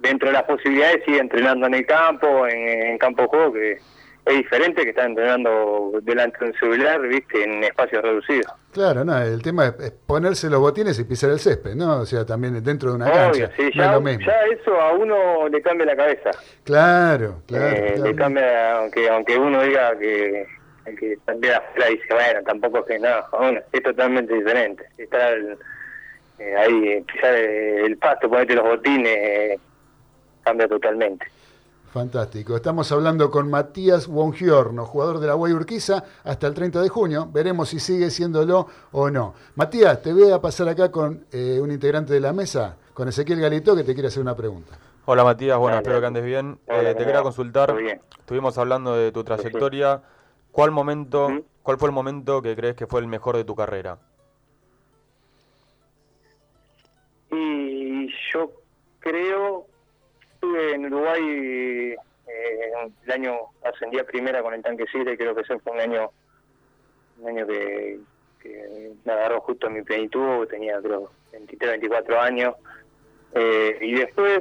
[0.00, 3.72] dentro de las posibilidades, sigue entrenando en el campo, en, en campo de juego, que
[4.26, 8.52] es diferente que estar entrenando delante de un celular, viste, en espacios reducidos.
[8.74, 12.00] Claro, no, el tema es, es ponerse los botines y pisar el césped, ¿no?
[12.00, 13.50] O sea, también dentro de una Obvio, cancha.
[13.56, 14.26] sí, no ya, es lo mismo.
[14.26, 16.30] ya eso a uno le cambia la cabeza.
[16.64, 17.76] Claro, claro.
[17.76, 18.04] Eh, claro.
[18.10, 20.44] Le cambia, aunque aunque uno diga que,
[20.98, 24.84] que también afuera dice, bueno, tampoco es que nada, bueno, es totalmente diferente.
[24.98, 25.38] Estar
[26.40, 29.58] eh, ahí, pisar el pasto, ponerte los botines, eh,
[30.42, 31.24] cambia totalmente.
[31.94, 32.56] Fantástico.
[32.56, 37.28] Estamos hablando con Matías Wongiorno, jugador de la Guay Urquiza, hasta el 30 de junio.
[37.32, 39.32] Veremos si sigue siéndolo o no.
[39.54, 43.40] Matías, te voy a pasar acá con eh, un integrante de la mesa, con Ezequiel
[43.40, 44.76] Galito, que te quiere hacer una pregunta.
[45.04, 45.82] Hola Matías, bueno, Hola.
[45.82, 46.58] espero que andes bien.
[46.66, 48.00] Hola, Eh, te ¿cómo quería consultar, bien.
[48.18, 50.02] estuvimos hablando de tu trayectoria.
[50.50, 51.28] ¿Cuál momento,
[51.62, 53.98] cuál fue el momento que crees que fue el mejor de tu carrera?
[57.30, 58.50] Y yo
[58.98, 59.66] creo,
[60.44, 62.72] estuve en Uruguay eh,
[63.06, 66.10] el año, ascendí a primera con el tanque creo que ese fue un año,
[67.20, 67.98] un año que,
[68.42, 72.54] que me agarró justo en mi plenitud, tenía creo 23, 24 años.
[73.34, 74.40] Eh, y después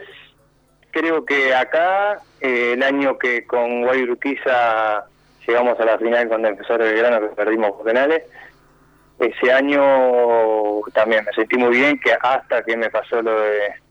[0.92, 5.06] creo que acá, eh, el año que con Guayurquiza
[5.48, 8.24] llegamos a la final con Defensor de Belgrano, que perdimos por penales,
[9.20, 13.83] ese año también me sentí muy bien, que hasta que me pasó lo de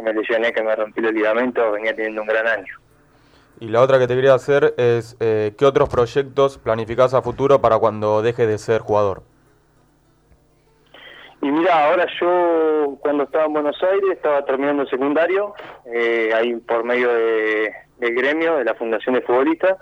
[0.00, 2.74] que me lesioné, que me rompí los ligamentos, venía teniendo un gran año.
[3.60, 7.60] Y la otra que te quería hacer es, eh, ¿qué otros proyectos planificás a futuro
[7.60, 9.22] para cuando dejes de ser jugador?
[11.42, 15.54] Y mira, ahora yo cuando estaba en Buenos Aires estaba terminando el secundario,
[15.86, 19.76] eh, ahí por medio de, del gremio, de la Fundación de Futbolistas,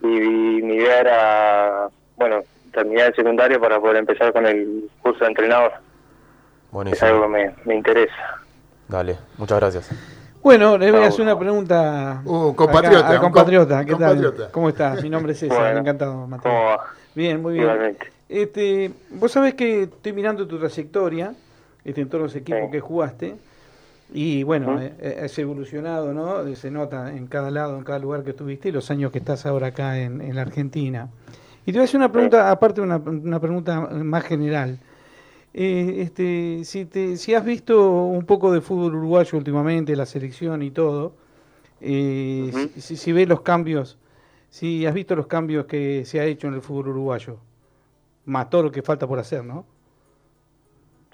[0.00, 2.40] y, mi idea era, bueno,
[2.72, 7.10] terminar el secundario para poder empezar con el curso de entrenador, que es Buenísimo.
[7.10, 8.38] algo que me, me interesa.
[8.88, 9.90] Dale, muchas gracias.
[10.42, 13.76] Bueno, le voy a hacer una pregunta Uh, compatriota, acá compatriota.
[13.78, 14.42] com- ¿Qué compatriota.
[14.44, 14.50] tal?
[14.52, 15.02] ¿Cómo estás?
[15.02, 15.80] Mi nombre es César, Bueno.
[15.80, 16.50] encantado, Mateo.
[16.50, 16.84] ¿Cómo va?
[17.14, 17.64] Bien, muy bien.
[17.64, 18.06] Igualmente.
[18.28, 21.34] Este, vos sabés que estoy mirando tu trayectoria
[21.84, 22.70] este, en todos los equipos Sí.
[22.72, 23.36] que jugaste
[24.12, 26.54] y bueno, eh, eh, has evolucionado, ¿no?
[26.54, 29.44] Se nota en cada lado, en cada lugar que estuviste y los años que estás
[29.44, 31.08] ahora acá en, en la Argentina.
[31.66, 34.78] Y te voy a hacer una pregunta, aparte una, una pregunta más general.
[35.54, 40.62] Eh, este, si, te, si has visto un poco de fútbol uruguayo últimamente, la selección
[40.62, 41.14] y todo,
[41.80, 43.98] eh, si, si- si ves los cambios,
[44.50, 47.38] si has visto los cambios que se ha hecho en el fútbol uruguayo,
[48.26, 49.64] más todo lo que falta por hacer, ¿no?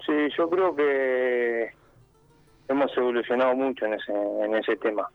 [0.05, 1.71] Sí, yo creo que
[2.67, 5.09] hemos evolucionado mucho en ese, en ese tema.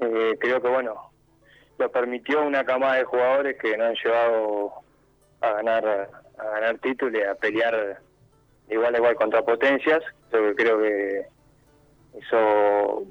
[0.00, 0.94] Eh, creo que, bueno,
[1.78, 4.72] lo permitió una camada de jugadores que nos han llevado
[5.40, 8.00] a ganar a ganar títulos y a pelear
[8.72, 10.02] igual a igual contra potencias.
[10.32, 11.22] Yo creo que
[12.18, 13.02] eso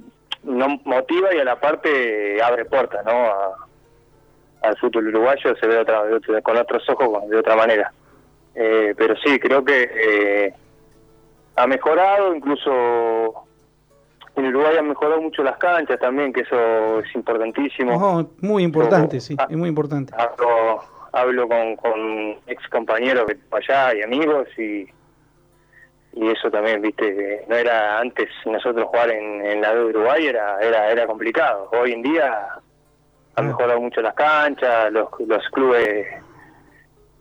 [0.44, 3.12] nos motiva y a la parte abre puertas, ¿no?
[3.12, 3.56] A-
[4.64, 6.04] al fútbol uruguayo se ve otra,
[6.44, 7.92] con otros ojos, de otra manera.
[8.54, 10.54] Eh, pero sí, creo que eh,
[11.56, 13.34] ha mejorado, incluso
[14.36, 17.96] en Uruguay han mejorado mucho las canchas también, que eso es importantísimo.
[17.96, 20.14] Ojo, muy importante, sí, es muy importante.
[20.16, 20.82] Hablo,
[21.12, 22.00] hablo con, con
[22.46, 24.86] ex compañeros allá y amigos y,
[26.14, 30.26] y eso también, viste, que no era antes nosotros jugar en, en la de Uruguay
[30.28, 31.70] era, era, era complicado.
[31.72, 32.48] Hoy en día
[33.36, 33.48] han Ah.
[33.48, 36.06] mejorado mucho las canchas, los, los clubes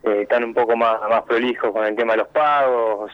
[0.02, 3.12] eh, están un poco más, más prolijos con el tema de los pagos,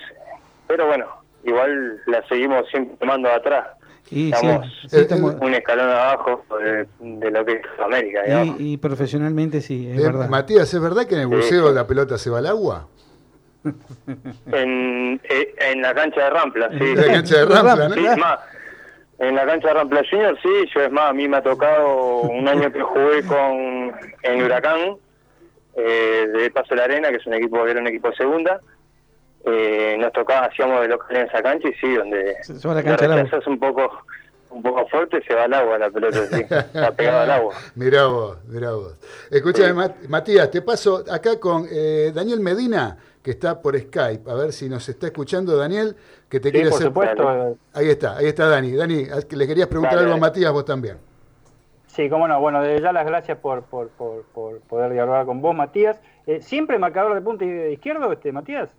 [0.67, 1.07] pero bueno,
[1.45, 3.67] igual la seguimos siempre tomando atrás,
[4.11, 8.61] Y, estamos- sí, estamos- un escalón abajo de, de lo que es América, digamos.
[8.61, 10.29] y, y profesionalmente sí, es Eh, verdad.
[10.29, 11.75] Matías, ¿es verdad que en el buceo sí.
[11.75, 12.87] la pelota se va al agua?
[14.53, 16.77] En, eh, en la cancha de Rampla, sí.
[16.85, 17.95] En la cancha de Rampla, ¿no?
[17.95, 18.39] Sí, es más,
[19.19, 22.21] en la cancha de Rampla Junior, sí, yo es más, a mí me ha tocado
[22.23, 24.97] un año que jugué con en Huracán,
[25.77, 28.17] eh, de Paso de la Arena, que es un equipo que era un equipo de
[28.17, 28.61] segunda,
[29.45, 32.83] eh, nos tocaba, hacíamos de local en esa cancha y sí, donde Se- la la
[32.83, 33.17] cancha agua.
[33.17, 33.91] rechazas un poco
[34.49, 37.55] un poco fuerte, se va al agua la pelota, sí, está pegada al agua.
[37.75, 38.97] Mirá vos, mirá vos.
[39.31, 39.93] Escúchame, Sí.
[40.09, 42.97] Matías, te paso acá con eh, Daniel Medina,
[43.27, 44.31] que está por Skype.
[44.31, 45.97] A ver si nos está escuchando, Daniel,
[46.29, 46.87] que te Sí, quiere por hacer...
[46.87, 47.59] supuesto.
[47.75, 48.71] Ahí está, ahí está Dani.
[48.71, 50.21] Dani, le querías preguntar Dale, algo a.
[50.21, 50.99] Matías, vos también.
[51.89, 52.39] Sí, cómo no.
[52.39, 56.01] Bueno, desde ya las gracias por, por, por, por poder dialogar con vos, Matías.
[56.29, 58.71] Eh, ¿Siempre marcador de punta izquierdo, este, Matías?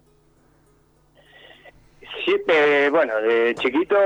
[2.23, 3.97] Sí, eh, bueno, de chiquito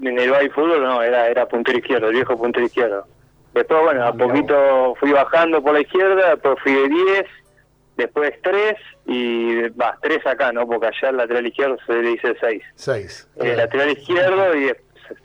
[0.00, 3.08] en el baile fútbol no, era, era puntero izquierdo, el viejo puntero izquierdo.
[3.54, 7.26] Después, bueno, a poquito fui bajando por la izquierda, después fui de 10,
[7.96, 8.74] después 3
[9.06, 10.66] y va, 3 acá, ¿no?
[10.66, 12.62] Porque allá el lateral izquierdo se le dice 6.
[12.74, 13.28] Seis.
[13.36, 14.72] El lateral izquierdo y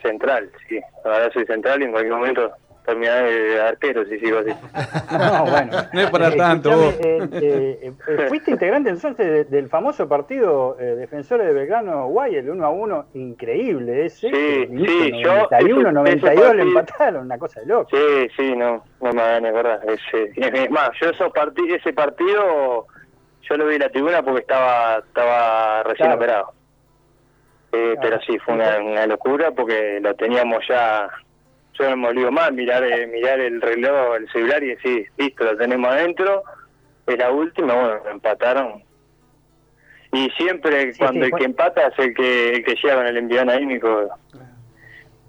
[0.01, 0.79] central, sí.
[1.03, 2.51] Ahora soy central y en cualquier momento
[2.89, 4.51] terminaré de arquero, si sigo así.
[5.11, 5.71] No, bueno.
[5.93, 6.93] No es para Eh, tanto, vos.
[6.99, 12.35] eh, eh, eh, fuiste integrante entonces de- del famoso partido eh, Defensores de Belgrano Guay,
[12.35, 14.29] el 1 a 1, increíble ese.
[14.29, 17.89] Sí, sí, yo- 91, ese- 92 ese le partido- empataron, una cosa de loco.
[17.91, 19.79] Sí, sí, no, no me hagan acordar.
[19.87, 20.31] Ese,
[20.65, 22.85] es más, yo esos parti- ese partido,
[23.41, 26.15] yo lo vi en la tribuna porque estaba estaba recién Claro.
[26.15, 26.53] operado.
[27.71, 27.99] Eh, Claro.
[28.01, 31.07] Pero sí, fue una, una locura porque lo teníamos ya
[31.79, 35.45] yo no me olvido más, mirar, eh, mirar el reloj, el celular y decir, listo,
[35.45, 36.43] lo tenemos adentro,
[37.07, 38.83] es la última, bueno, empataron.
[40.11, 43.05] Y siempre Sí, cuando sí, el que empata es el que, el que llega con
[43.07, 44.09] el envión anímico,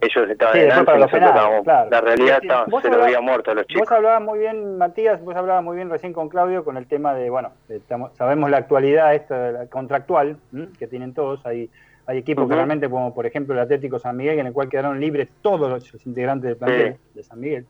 [0.02, 1.90] ellos estaban Sí, los nosotros penales, estábamos- claro.
[1.90, 3.82] la realidad estaba- se lo había muerto a los chicos.
[3.88, 7.12] Vos hablabas muy bien, Matías, vos hablabas muy bien recién con Claudio con el tema
[7.14, 10.68] de, bueno, de- estamos- sabemos la actualidad esta la contractual ¿m?
[10.78, 11.44] que tienen todos.
[11.44, 11.68] Hay,
[12.06, 12.54] hay equipos que Ujú.
[12.54, 16.06] realmente, como por ejemplo el Atlético San Miguel, en el cual quedaron libres todos los,
[16.06, 17.66] integrantes del plantel de San Miguel.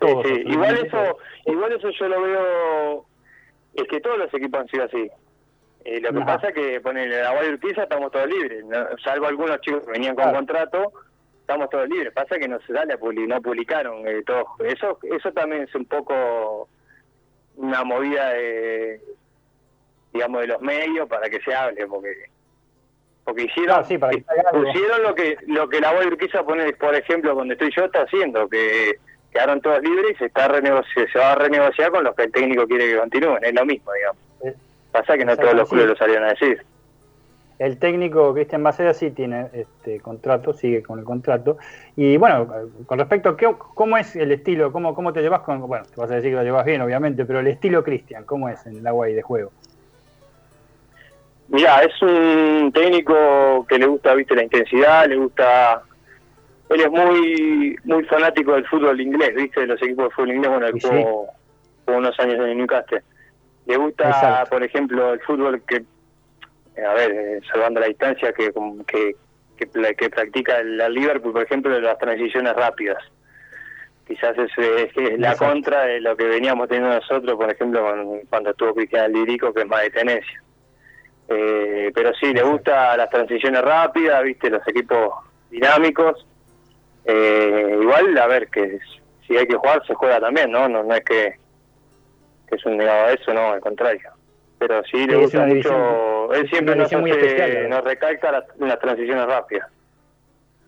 [0.00, 0.42] Sí, Todos, sí.
[0.46, 3.06] Igual eso, igual eso yo lo veo,
[3.74, 5.10] es que todos los equipos han sido así.
[5.84, 6.26] Eh, lo que Ajá.
[6.34, 8.78] pasa es que ponerle la Guay Urquiza estamos todos libres, ¿no?
[9.02, 10.36] salvo algunos chicos que venían con Claro.
[10.38, 10.92] contrato,
[11.40, 12.12] estamos todos libres.
[12.12, 14.44] Pasa que no se sale a publi- no publicaron eh, todos.
[14.60, 16.68] Eso, eso también es un poco
[17.56, 19.00] una movida de,
[20.12, 22.26] digamos, de los medios para que se hable, porque
[23.30, 24.64] porque hicieron, Claro, sí, para que salga algo.
[24.64, 28.02] pusieron lo que lo que la Guay Urquiza pone, por ejemplo, donde estoy yo, está
[28.02, 28.96] haciendo, que
[29.32, 32.66] quedaron todos libres y se está se va a renegociar con los que el técnico
[32.66, 34.18] quiere que continúen, es lo mismo, digamos.
[34.44, 34.54] Eh,
[34.90, 36.60] Pasa que no todos los clubes lo salieron a decir.
[37.60, 41.58] El técnico Cristian Baceda sí tiene este contrato, sigue con el contrato.
[41.94, 42.48] Y bueno,
[42.86, 46.00] con respecto a qué, cómo es el estilo, cómo, cómo te llevas con, bueno, te
[46.00, 48.78] vas a decir que lo llevas bien, obviamente, pero el estilo Cristian, ¿cómo es en
[48.78, 49.52] el agua y de juego?
[51.50, 55.82] Mira, es un técnico que le gusta, viste, la intensidad, le gusta...
[56.68, 60.50] Él es muy muy fanático del fútbol inglés, viste, de los equipos de fútbol inglés,
[60.52, 60.86] bueno, él sí.
[60.88, 61.26] jugó,
[61.84, 63.02] jugó unos años en el Newcastle.
[63.66, 64.50] Le gusta, Exacto.
[64.50, 65.82] por ejemplo, el fútbol que,
[66.76, 68.52] eh, a ver, eh, salvando la distancia, que,
[68.86, 69.16] que,
[69.96, 73.02] que, practica la Liverpool, por ejemplo, de las transiciones rápidas.
[74.06, 75.52] Quizás es, es- es la Exacto.
[75.52, 79.66] contra de lo que veníamos teniendo nosotros, por ejemplo, cuando estuvo Cristian Lirico, que es
[79.66, 80.42] más de tenencia.
[81.32, 85.14] Eh, pero sí, le gusta las transiciones rápidas, viste, los equipos
[85.50, 86.26] dinámicos.
[87.04, 88.78] Eh, igual, a ver, que
[89.26, 90.68] si hay que jugar, se juega también, ¿no?
[90.68, 91.36] No, no es que,
[92.48, 94.10] que es un negado a eso, no, al contrario.
[94.58, 95.54] Pero sí, le Sí, gusta mucho.
[95.54, 99.68] división- él siempre nos, hace- especial, nos recalca las, las transiciones rápidas.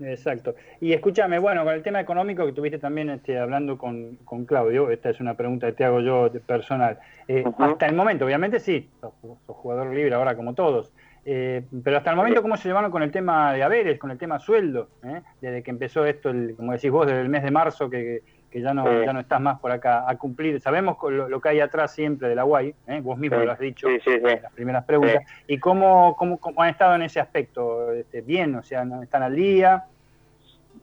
[0.05, 0.55] Exacto.
[0.81, 4.91] Y escúchame, bueno, con el tema económico que tuviste también este, hablando con, con Claudio,
[4.91, 6.99] esta es una pregunta que te hago yo de personal.
[7.29, 7.45] Eh.
[7.59, 10.93] Hasta el momento, obviamente sí, sos, sos jugador libre ahora como todos,
[11.25, 14.19] eh, pero hasta el momento, ¿cómo se llevaron con el tema de haberes, con el
[14.19, 14.89] tema sueldo?
[15.05, 15.21] eh?
[15.41, 18.61] Desde que empezó esto, el, como decís vos, desde el mes de marzo, que, que
[18.61, 19.07] ya, no, Sí.
[19.07, 20.61] ya no estás más por acá a cumplir.
[20.61, 23.01] Sabemos lo, lo que hay atrás siempre de la UAI, ¿eh?
[23.01, 25.23] vos mismo Sí, lo has dicho sí, en las primeras preguntas.
[25.47, 27.93] ¿Y cómo, cómo, cómo han estado en ese aspecto?
[27.93, 28.55] Este, ¿Bien?
[28.57, 29.85] O sea, ¿no ¿están al día?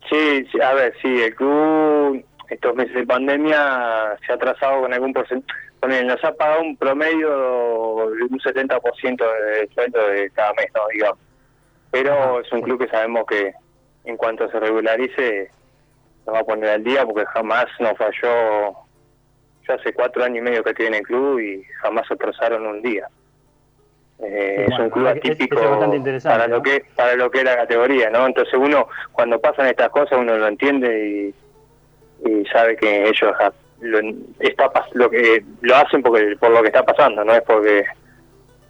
[0.08, 4.94] Sí, sí, a ver, sí, el club estos meses de pandemia se ha atrasado con
[4.94, 5.60] algún porcentaje.
[6.04, 10.82] Nos ha pagado un promedio de un 70% de sueldo de cada mes, ¿no?
[10.92, 11.20] digamos.
[11.92, 13.54] Pero es un club que sabemos que
[14.06, 15.52] en cuanto se regularice
[16.26, 18.74] nos va a poner al día porque jamás nos falló.
[19.68, 22.82] Yo hace cuatro años y medio que estoy en el club y jamás atrasaron un
[22.82, 23.08] día.
[24.22, 27.56] Eh, Bueno, es un club atípico es para lo que para lo que es la
[27.56, 28.28] categoría, ¿no?
[28.28, 31.34] Entonces uno cuando pasan estas cosas uno lo entiende
[32.24, 33.32] y, y sabe que ellos
[33.80, 34.00] lo,
[34.40, 37.86] está lo que lo hacen porque por lo que está pasando, no es porque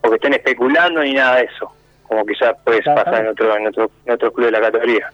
[0.01, 1.71] porque estén especulando ni nada de eso,
[2.03, 5.11] como quizás puede Claro, pasar en otro en otro en otro club de la categoría.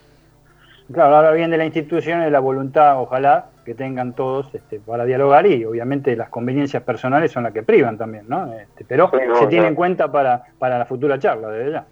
[0.94, 5.03] Claro, habla bien de la institución de la voluntad, ojalá, que tengan todos este, para
[5.05, 8.53] dialogar y obviamente las conveniencias personales son las que privan también, ¿no?
[8.53, 11.85] Este, pero Sí, se tiene en cuenta para, para la futura charla, desde ya.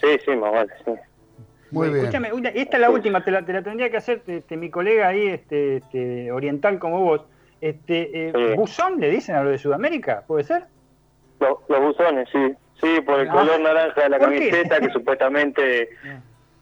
[0.00, 0.92] Sí, sí, más vale, sí.
[1.70, 2.00] Muy bien.
[2.00, 4.70] Escúchame, una- esta es la última, te la, te la tendría que hacer este, mi
[4.70, 7.22] colega ahí, este, este, oriental como vos.
[7.60, 8.54] Este, eh, Sí.
[8.56, 10.24] ¿Buzón le dicen a lo de Sudamérica?
[10.26, 10.64] ¿Puede ser?
[11.40, 12.54] Los, los buzones, sí.
[12.80, 13.32] Sí, por el Ah.
[13.32, 15.88] color naranja de la camiseta, que supuestamente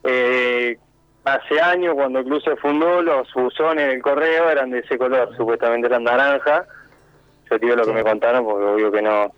[0.05, 0.79] eh,
[1.25, 5.35] hace años, cuando el club se fundó, los buzones del correo eran de ese color,
[5.37, 6.67] supuestamente eran naranja.
[7.51, 9.33] Yo digo lo que me contaron, porque obvio que no.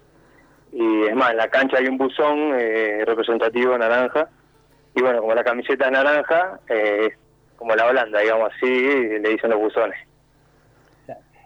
[0.73, 4.28] Y es más, en la cancha hay un buzón eh, representativo naranja.
[4.94, 7.19] Y bueno, como la camiseta es naranja, eh, es
[7.56, 9.98] como la Holanda, digamos así, le dicen los buzones.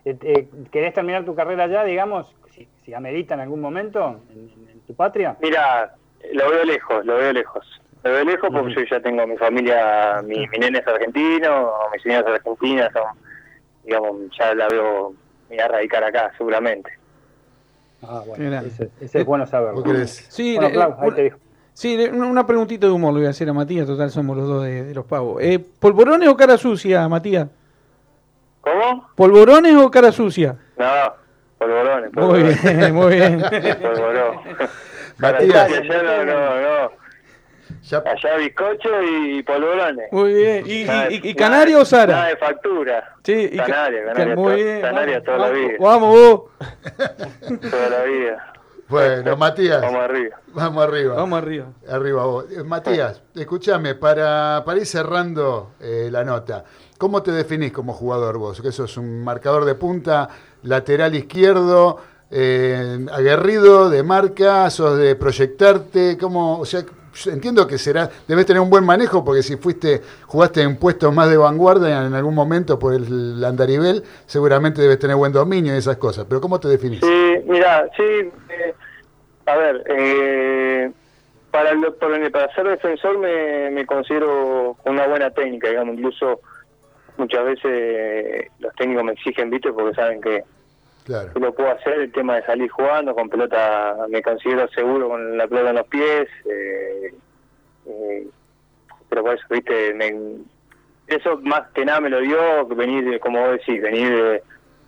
[0.04, 4.38] Eh, eh, ¿Querés terminar tu carrera ya, digamos, si, si amerita en algún momento en,
[4.38, 5.36] en- en tu patria?
[5.42, 5.94] Mira,
[6.32, 7.80] lo veo lejos, lo veo lejos.
[8.04, 12.02] Lo veo lejos porque yo ya tengo mi familia, mi, mi nene es argentino, mis
[12.02, 13.02] señoras argentinas, son,
[13.84, 15.10] digamos, ya la veo,
[15.48, 16.90] me voy a radicar acá, seguramente.
[18.02, 18.68] Ah, bueno, grande.
[18.68, 19.82] ese, ese es bueno saberlo.
[20.06, 21.38] Sí, Bueno, le- Clau, ahí una- te dijo.
[21.72, 24.36] sí, le- una una preguntita de humor le voy a hacer a Matías, total somos
[24.36, 25.42] los dos de, de los pavos.
[25.42, 27.48] Eh, ¿Polvorones o cara sucia, Matías?
[28.60, 29.08] ¿Cómo?
[29.16, 30.56] ¿Polvorones o cara sucia?
[30.76, 30.86] No,
[31.58, 33.40] polvorones, Muy bien, muy bien.
[33.82, 34.38] Polvorón.
[35.18, 35.68] Matías.
[35.82, 37.07] Yo no, no, no.
[37.88, 40.12] Ya- Allá bizcocho y polvorones.
[40.12, 40.64] Muy bien.
[40.66, 42.24] ¿Y, Nada y, de- y- y Canario o Nada Sara?
[42.26, 43.16] de factura.
[43.24, 44.80] Sí, y ca- Canaria, ca- Canaria, muy toda- bien.
[44.80, 45.76] Canaria vamos, toda la vamos, vida.
[45.80, 46.42] Vamos vos.
[47.70, 48.52] Toda la vida.
[48.88, 50.40] Bueno, Matías, Vamos arriba.
[50.54, 51.14] vamos arriba.
[51.14, 51.66] Vamos arriba.
[51.90, 52.46] Arriba vos.
[52.50, 56.64] Eh, Matías, escúchame, para, para ir cerrando eh, la nota,
[56.96, 58.62] ¿cómo te definís como jugador vos?
[58.62, 60.30] Que sos un marcador de punta,
[60.62, 61.98] lateral izquierdo,
[62.30, 66.58] eh, aguerrido, de marca, sos de proyectarte, ¿cómo?
[66.58, 66.82] O sea,
[67.26, 71.28] entiendo que será, debes tener un buen manejo porque si fuiste, jugaste en puestos más
[71.28, 75.96] de vanguardia en algún momento por el andarivel, seguramente debes tener buen dominio y esas
[75.96, 76.26] cosas.
[76.28, 77.00] Pero ¿cómo te definís?
[77.00, 78.02] Sí, mira, sí.
[78.02, 78.74] eh,
[79.46, 80.92] a ver, eh,
[81.50, 85.96] para, lo- para, ser defensor me, considero con una buena técnica, digamos.
[85.96, 86.40] Incluso
[87.16, 89.72] muchas veces eh, los técnicos me exigen, ¿viste?
[89.72, 90.44] Porque saben que,
[91.08, 91.30] Claro.
[91.40, 91.94] lo puedo hacer.
[92.00, 95.86] El tema de salir jugando con pelota, me considero seguro con la pelota en los
[95.86, 96.28] pies.
[96.44, 97.14] eh,
[97.86, 98.26] eh,
[99.08, 99.94] pero por eso, ¿viste?
[99.94, 100.36] Me-
[101.06, 104.42] eso más que nada me lo dio venir, como vos decís, venir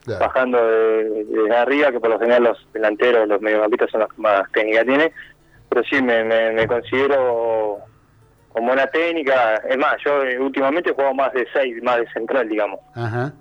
[0.04, 0.26] claro.
[0.26, 4.20] bajando de, de arriba, que por lo general los delanteros, los mediocampistas son los que
[4.20, 5.10] más técnica tienen.
[5.70, 7.78] Pero sí, me, me, me considero
[8.50, 9.54] con buena técnica.
[9.66, 12.80] Es más, yo eh, últimamente he jugado más de seis, más de central, digamos.
[12.94, 13.32] Ajá.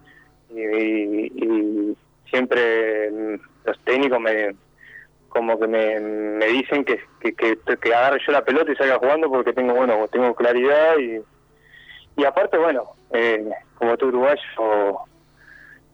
[0.52, 1.98] Y, y- y
[2.30, 3.36] siempre mm,
[3.66, 4.56] los técnicos me
[5.30, 9.54] como que me, me dicen que, que, agarre yo la pelota y salga jugando porque
[9.54, 11.22] tengo bueno tengo claridad y
[12.20, 14.42] y aparte bueno eh, como tú uruguayo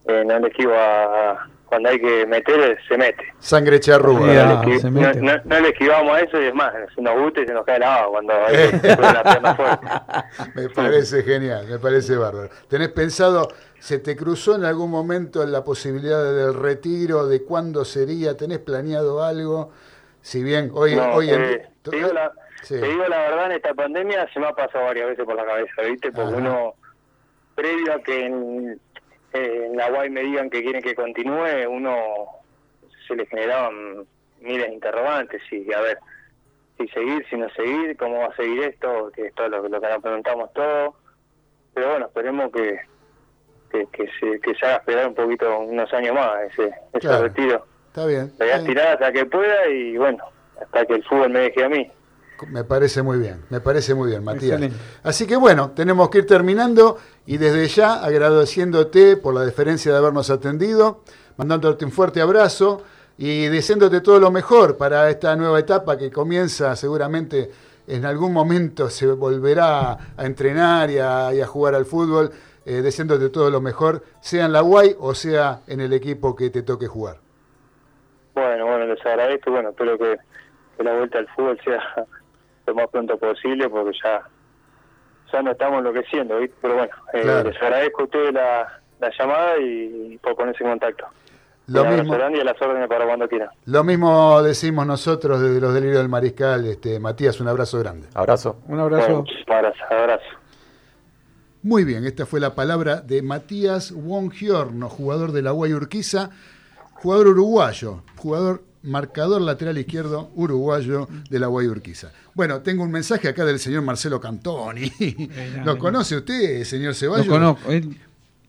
[0.08, 4.34] eh, no le esquivo a cuando hay que meter se mete Sangre charrúa.
[4.34, 5.22] Ya, no, le esqui- se no- mete.
[5.22, 7.66] no- no le esquivamos a eso y es más se nos gusta y se nos
[7.66, 9.88] cae la agua cuando hay que poner la pierna fuerte
[10.56, 12.50] Me parece genial, me parece bárbaro.
[12.70, 13.50] ¿Tenés pensado,
[13.80, 18.38] se te cruzó en algún momento la posibilidad del retiro, de cuándo sería?
[18.38, 19.72] ¿Tenés planeado algo?
[20.22, 22.32] Si bien hoy, No, hoy en eh, te, digo la,
[22.64, 22.80] Sí.
[22.80, 25.46] te digo la verdad, en esta pandemia se me ha pasado varias veces por la
[25.46, 26.12] cabeza, ¿viste?
[26.12, 26.38] Porque Ajá.
[26.38, 26.74] uno,
[27.54, 28.80] previo a que en,
[29.36, 31.96] eh, en la UAI me digan que quieren que continúe, uno
[33.08, 34.06] se le generaban
[34.42, 35.98] miles de interrogantes y a ver,
[36.78, 39.80] si seguir, si no seguir, cómo va a seguir esto, que esto es lo, lo
[39.82, 40.96] que nos preguntamos todos.
[41.74, 42.80] Pero bueno, esperemos que,
[43.72, 47.24] que, que se, que se haga esperar un poquito, unos años más ese, ese Claro.
[47.24, 47.66] retiro.
[47.88, 48.32] Está bien.
[48.38, 50.24] Voy a tirar hasta que pueda y bueno,
[50.62, 51.90] hasta que el fútbol me deje a mí.
[52.50, 54.60] Me parece muy bien, me parece muy bien, Matías.
[54.62, 54.78] Excelente.
[55.04, 59.98] Así que bueno, tenemos que ir terminando y desde ya agradeciéndote por la deferencia de
[59.98, 61.02] habernos atendido,
[61.38, 62.84] mandándote un fuerte abrazo
[63.18, 67.50] y deseándote todo lo mejor para esta nueva etapa que comienza seguramente
[67.88, 72.32] en algún momento se volverá a entrenar y a, jugar al fútbol,
[72.66, 76.50] eh, deseándote todo lo mejor, sea en la UAI o sea en el equipo que
[76.50, 77.18] te toque jugar.
[78.34, 79.52] Bueno, bueno, les agradezco.
[79.52, 80.18] Bueno, espero que
[80.84, 81.82] la vuelta al fútbol sea
[82.68, 84.24] lo más pronto posible porque ya,
[85.32, 86.56] ya no estamos enloqueciendo, ¿viste?
[86.62, 87.50] Pero bueno, eh, Claro.
[87.50, 91.06] les agradezco a ustedes la, la llamada y, por ponerse en contacto.
[91.68, 92.18] Lo Un abrazo mismo.
[92.18, 93.50] grande y a las órdenes para cuando quieran.
[93.66, 98.08] Lo mismo decimos nosotros desde los delirios del mariscal, este, Matías, un abrazo grande.
[98.14, 98.58] Abrazo.
[98.68, 99.18] Un Bueno, abrazo.
[99.18, 99.92] muchísimas gracias.
[99.92, 100.24] Abrazo.
[101.64, 106.30] Muy bien, esta fue la palabra de Matías Wongiorno, jugador de la Guay Urquiza,
[106.94, 112.12] jugador uruguayo, jugador marcador lateral izquierdo uruguayo de la Guay Urquiza.
[112.34, 114.92] Bueno, tengo un mensaje acá del señor Marcelo Cantoni.
[115.66, 117.28] ¿Lo conoce usted, señor Lo Ceballos?
[117.28, 117.72] conozco.
[117.72, 117.98] El,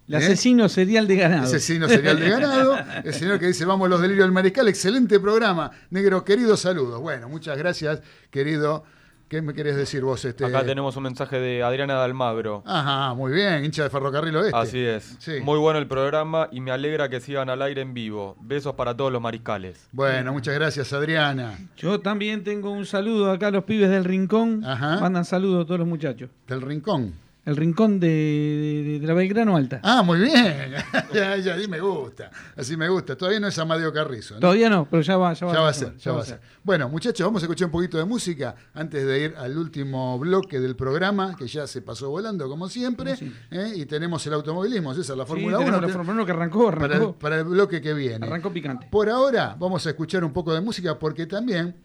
[0.08, 0.16] el ¿Eh?
[0.18, 1.44] asesino serial de ganado.
[1.44, 2.76] Asesino serial de ganado.
[3.04, 4.68] El señor que dice, vamos los delirios del mariscal.
[4.68, 5.70] Excelente programa.
[5.90, 7.00] Negro, querido, saludos.
[7.00, 8.00] Bueno, muchas gracias,
[8.30, 8.84] querido.
[9.28, 10.24] ¿Qué me querés decir vos?
[10.24, 10.44] Este...
[10.44, 12.62] Acá tenemos un mensaje de Adriana de Almagro.
[12.64, 14.56] Ajá, muy bien, hincha de Ferrocarril Oeste.
[14.56, 15.16] Así es.
[15.18, 15.40] Sí.
[15.42, 18.36] Muy bueno el programa y me alegra que sigan al aire en vivo.
[18.40, 19.88] Besos para todos los mariscales.
[19.90, 21.58] Bueno, muchas gracias, Adriana.
[21.76, 24.64] Yo también tengo un saludo acá a los pibes del Rincón.
[24.64, 25.00] Ajá.
[25.00, 26.30] Mandan saludos a todos los muchachos.
[26.46, 27.25] Del Rincón.
[27.46, 29.80] El Rincón de, de- de la Belgrano Alta.
[29.82, 30.72] Ah, muy bien.
[31.14, 32.30] ya, ya, así me gusta.
[32.56, 33.16] Así me gusta.
[33.16, 34.34] Todavía no es Amadeo Carrizo.
[34.34, 34.40] ¿no?
[34.40, 36.40] Todavía no, pero ya va, ya va, Ya va a ser, ya va a ser.
[36.64, 40.58] Bueno, muchachos, vamos a escuchar un poquito de música antes de ir al último bloque
[40.60, 43.14] del programa, que ya se pasó volando como siempre.
[43.14, 43.40] Como siempre.
[43.52, 43.72] ¿eh?
[43.76, 45.86] Y tenemos el automovilismo, César, la Sí, Fórmula tenemos 1.
[45.86, 47.12] la Fórmula 1 que arrancó, para, el, arrancó.
[47.18, 48.26] para el bloque que viene.
[48.26, 48.88] Arrancó picante.
[48.90, 51.76] Por ahora vamos a escuchar un poco de música porque también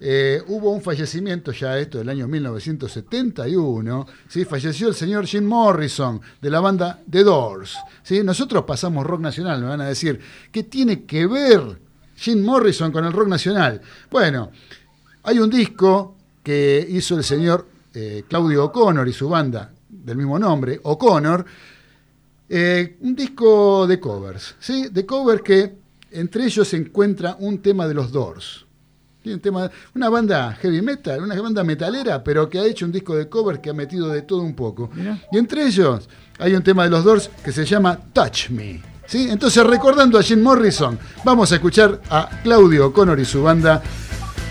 [0.00, 4.44] eh, hubo un fallecimiento ya esto del año 1971, ¿sí?
[4.44, 7.76] falleció el señor Jim Morrison de la banda The Doors.
[8.02, 8.22] ¿sí?
[8.22, 10.20] Nosotros pasamos rock nacional, me van a decir,
[10.52, 11.80] ¿qué tiene que ver
[12.16, 13.80] Jim Morrison con el rock nacional?
[14.10, 14.52] Bueno,
[15.24, 20.38] hay un disco que hizo el señor eh, Claudio O'Connor y su banda del mismo
[20.38, 21.44] nombre, O'Connor,
[22.48, 24.88] eh, un disco de covers, ¿sí?
[24.90, 25.76] De covers que
[26.12, 28.67] entre ellos se encuentra un tema de los Doors.
[29.28, 32.92] Tiene un tema, una banda heavy metal, una banda metalera, pero que ha hecho un
[32.92, 34.88] disco de cover que ha metido de todo un poco.
[34.94, 35.18] Mirá.
[35.30, 38.80] Y entre ellos hay un tema de los Doors que se llama Touch Me.
[39.04, 39.28] ¿sí?
[39.30, 43.82] Entonces, recordando a Jim Morrison, vamos a escuchar a Claudio O'Connor y su banda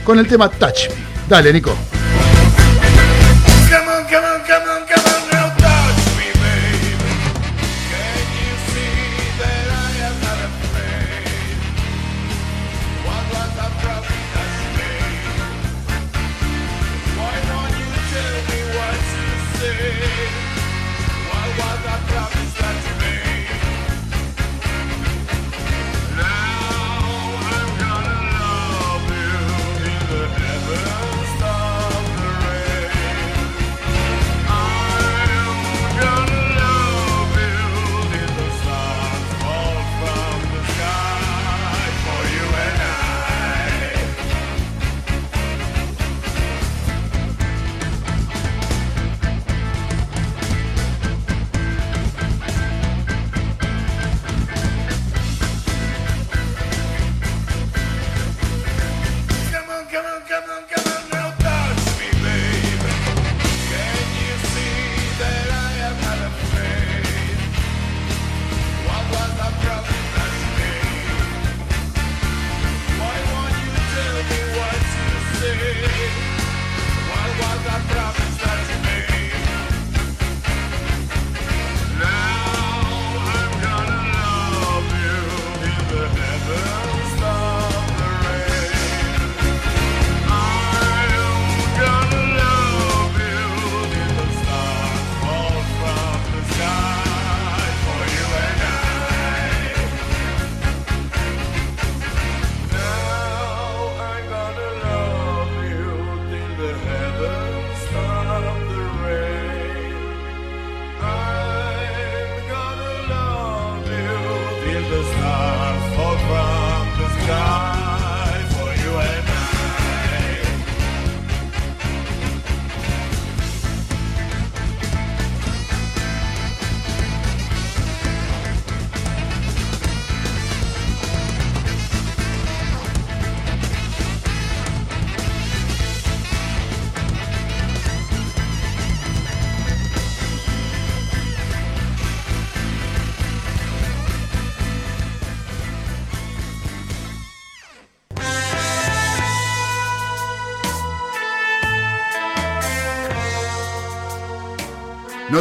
[0.04, 0.96] con el tema Touch Me.
[1.28, 1.76] Dale, Nico.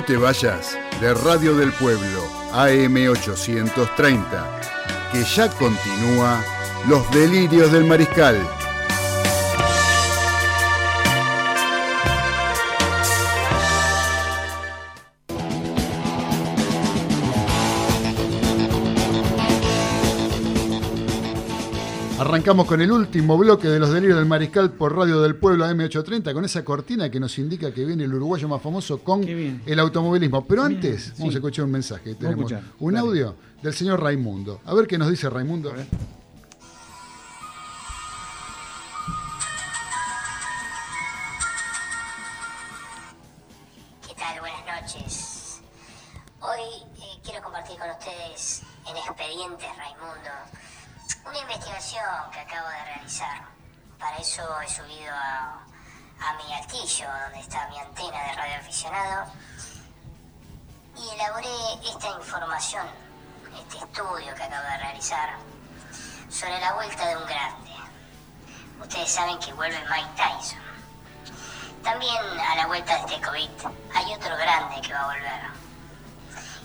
[0.06, 2.22] Te vayas de Radio del Pueblo,
[2.52, 4.60] AM830,
[5.10, 6.44] que ya continúa
[6.88, 8.36] Los Delirios del Mariscal.
[22.46, 26.32] Arrancamos con el último bloque de los delirios del mariscal por Radio del Pueblo AM830
[26.32, 30.46] con esa cortina que nos indica que viene el uruguayo más famoso con el automovilismo.
[30.46, 31.34] Pero Bien, antes, vamos sí.
[31.34, 32.14] a escuchar un mensaje.
[32.14, 33.08] Tenemos escuchar, un dale.
[33.08, 34.60] audio del señor Raimundo.
[34.64, 35.72] A ver qué nos dice Raimundo.
[35.74, 35.86] ¿Qué
[54.00, 55.62] Para eso he subido a,
[56.44, 59.30] mi altillo, donde está mi antena de radioaficionado,
[60.96, 61.48] y elaboré
[61.88, 62.84] esta información,
[63.62, 65.36] este estudio que acabo de realizar,
[66.28, 67.70] sobre la vuelta de un grande.
[68.80, 70.58] Ustedes saben que vuelve Mike Tyson.
[71.84, 73.50] También a la vuelta de este COVID
[73.94, 75.42] hay otro grande que va a volver.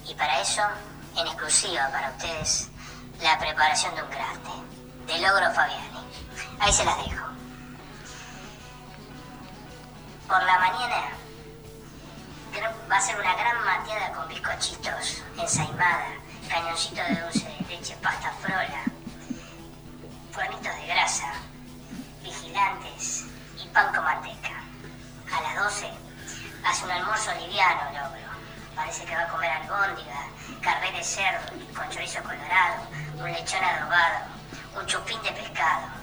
[0.08, 0.64] Y para eso,
[1.16, 2.70] en exclusiva para ustedes,
[3.22, 4.50] la preparación de un grande,
[5.06, 5.91] de Logro Fabiani.
[6.62, 7.26] Ahí se las dejo.
[10.28, 11.10] Por la mañana
[12.90, 16.06] va a ser una gran mateada con bizcochitos, ensaimada,
[16.48, 18.84] cañoncito de dulce de leche, pasta frola,
[20.36, 21.34] cuernitos de grasa,
[22.22, 23.26] vigilantes
[23.58, 24.62] y pan con manteca.
[25.36, 25.90] A las 12
[26.64, 28.32] hace un almuerzo liviano, logro.
[28.76, 30.28] Parece que va a comer albóndiga,
[30.62, 34.26] carne de cerdo con chorizo colorado, un lechón adobado,
[34.80, 36.01] un chupín de pescado.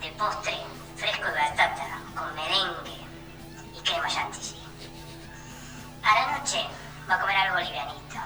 [0.00, 0.56] De postre,
[0.96, 3.06] fresco y batata, con merengue
[3.74, 4.58] y crema chantilly.
[6.02, 6.66] A la noche
[7.08, 8.16] va a comer algo livianito,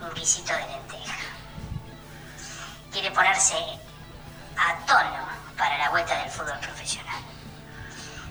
[0.00, 1.16] un guisito de lenteja.
[2.92, 3.56] Quiere ponerse
[4.56, 5.26] a tono
[5.58, 7.20] para la vuelta del fútbol profesional.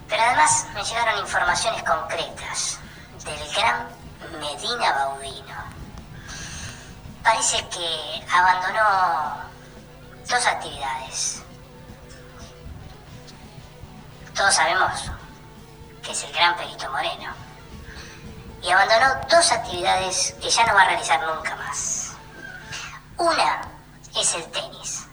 [0.08, 2.80] Pero además me llegaron informaciones concretas
[3.26, 3.90] del gran
[4.40, 5.56] Medina Baudino.
[7.22, 9.44] Parece que abandonó
[10.26, 11.43] dos actividades.
[14.36, 15.12] Todos sabemos
[16.02, 17.34] que es el gran Perito Moreno.
[18.64, 22.14] Y abandonó dos actividades que ya no va a realizar nunca más.
[23.18, 23.62] Una
[24.16, 25.06] es el tenis,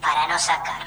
[0.00, 0.86] para no sacar.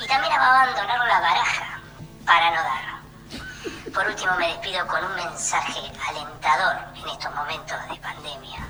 [0.00, 1.80] Y también va a abandonar la baraja,
[2.24, 3.92] para no dar.
[3.92, 8.66] Por último me despido con un mensaje alentador en estos momentos de pandemia.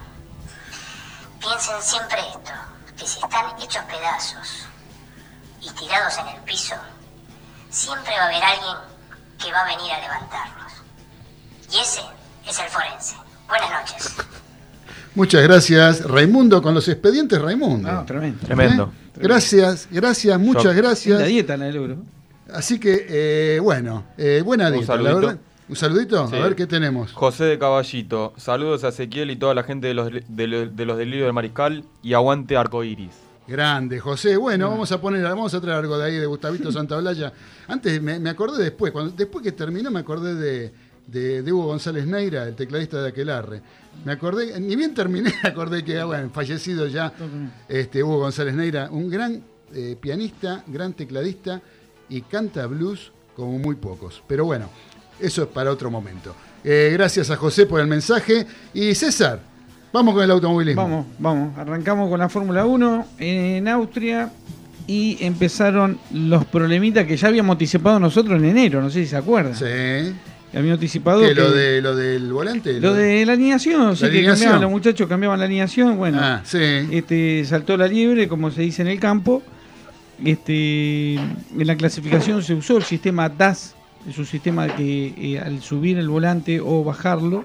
[1.40, 2.52] Piensen siempre esto,
[2.96, 4.66] que si están hechos pedazos
[5.60, 6.76] y tirados en el piso,
[7.74, 8.76] siempre va a haber alguien
[9.42, 10.72] que va a venir a levantarlos.
[11.72, 12.00] Y ese
[12.48, 13.16] es el forense.
[13.48, 14.14] Buenas noches.
[15.14, 17.88] Muchas gracias, Raimundo, con los expedientes Raimundo.
[17.90, 18.46] Ah, tremendo.
[18.46, 18.92] Tremendo.
[18.94, 19.10] ¿Eh?
[19.22, 21.20] Gracias, gracias, muchas Yo- gracias.
[21.20, 21.96] La dieta la del euro.
[22.52, 25.26] Así que, eh, bueno, eh, buena Un dieta, la saludito.
[25.26, 25.40] verdad.
[25.68, 26.28] ¿Un saludito?
[26.28, 26.36] Sí.
[26.36, 27.12] A ver qué tenemos.
[27.12, 30.98] José de Caballito, saludos a Ezequiel y toda la gente de los, de, de los
[30.98, 33.14] delirios del Mariscal y aguante arcoiris.
[33.46, 34.36] Grande, José.
[34.36, 37.32] Bueno, vamos a poner, vamos a traer algo de ahí de Gustavito Santaolalla.
[37.68, 40.72] Antes me, me acordé después, cuando, después que terminó me acordé de,
[41.06, 43.60] de, de Hugo González Neira, el tecladista de Aquelarre.
[44.04, 47.12] Me acordé, ni bien terminé, me acordé que, ah, bueno, fallecido ya
[47.68, 49.42] este, Hugo González Neira, un gran
[49.74, 51.60] eh, pianista, gran tecladista
[52.08, 54.22] y canta blues como muy pocos.
[54.26, 54.70] Pero bueno,
[55.20, 56.34] eso es para otro momento.
[56.62, 58.46] Eh, gracias a José por el mensaje.
[58.72, 59.40] Y César,
[59.94, 60.82] vamos con el automovilismo.
[60.82, 61.56] Vamos, vamos.
[61.58, 64.30] Arrancamos con la Fórmula 1 en Austria
[64.86, 69.16] y empezaron los problemitas que ya habíamos anticipado nosotros en enero, no sé si se
[69.16, 69.54] acuerdan.
[69.54, 70.14] Sí.
[70.52, 72.80] Habíamos anticipado ¿Qué, que- lo, de, lo del volante?
[72.80, 74.34] lo de la alineación, sí, que alineación.
[74.50, 76.58] cambiaban, los muchachos cambiaban la alineación, bueno, Ah, sí.
[76.90, 79.42] este, saltó la liebre, como se dice en el campo.
[80.24, 83.74] Este, en la clasificación se usó el sistema DAS,
[84.08, 87.44] es un sistema que eh, al subir el volante o bajarlo,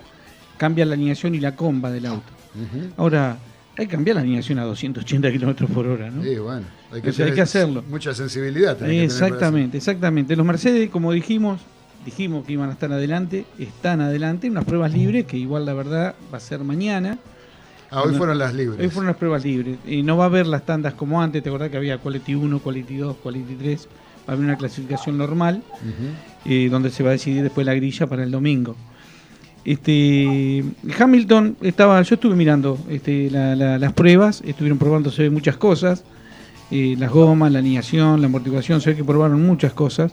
[0.57, 2.31] cambia la alineación y la comba del auto.
[2.97, 3.37] Ahora,
[3.77, 6.21] hay que cambiar la alineación a 280 kilómetros por hora, ¿no?
[6.21, 7.83] Sí, bueno, hay O que, sea, hay tener que hacerlo.
[7.89, 8.75] Mucha sensibilidad.
[8.75, 10.35] tenés que Exactamente, exactamente.
[10.35, 11.61] Los Mercedes, como dijimos,
[12.05, 16.15] dijimos que iban a estar adelante, están adelante, unas pruebas libres, que igual la verdad
[16.33, 17.17] va a ser mañana.
[17.91, 18.79] Ah, hoy fueron las libres.
[18.79, 19.77] Hoy fueron las pruebas libres.
[19.87, 22.59] Y no va a haber las tandas como antes, te acordás que había Quality 1,
[22.59, 23.87] Quality 2, Quality 3.
[24.27, 25.63] Va a haber una clasificación normal,
[26.45, 28.75] eh, donde se va a decidir después la grilla para el domingo.
[29.69, 30.63] Este
[30.99, 36.03] Hamilton estaba, yo estuve mirando este, la- la- las pruebas, estuvieron probándose muchas cosas,
[36.71, 40.11] eh, las gomas, la alineación, la amortiguación, se ve que probaron muchas cosas.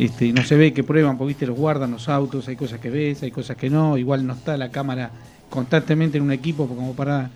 [0.00, 2.90] Este, no se ve que prueban, porque viste, los guardan los autos, hay cosas que
[2.90, 5.12] ves, hay cosas que no, igual no está la cámara
[5.48, 7.30] constantemente en un equipo como para,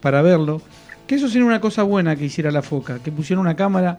[0.00, 0.62] para verlo.
[1.06, 3.98] Que eso sería una cosa buena que hiciera la FOCA, que pusiera una cámara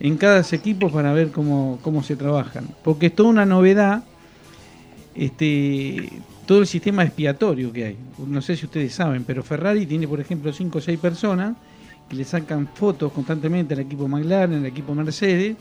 [0.00, 2.66] en cada equipo para ver cómo, cómo se trabajan.
[2.84, 4.04] Porque es toda una novedad
[5.14, 6.08] este,
[6.46, 7.96] todo el sistema expiatorio que hay.
[8.26, 11.54] No sé si ustedes saben, pero Ferrari tiene, por ejemplo, 5 o 6 personas
[12.08, 15.56] que le sacan fotos constantemente al equipo McLaren, al equipo Mercedes,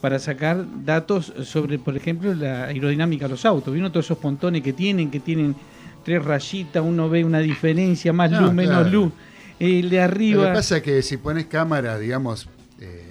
[0.00, 3.72] para sacar datos sobre, por ejemplo, la aerodinámica de los autos.
[3.72, 5.54] ¿Vieron todos esos pontones que tienen, que tienen
[6.04, 8.90] tres rayitas, uno ve una diferencia, más No, luz, menos claro.
[8.90, 9.12] luz?
[9.60, 10.46] El de Lo arriba...
[10.48, 12.48] que pasa es que si pones cámara, digamos,
[12.80, 13.04] eh,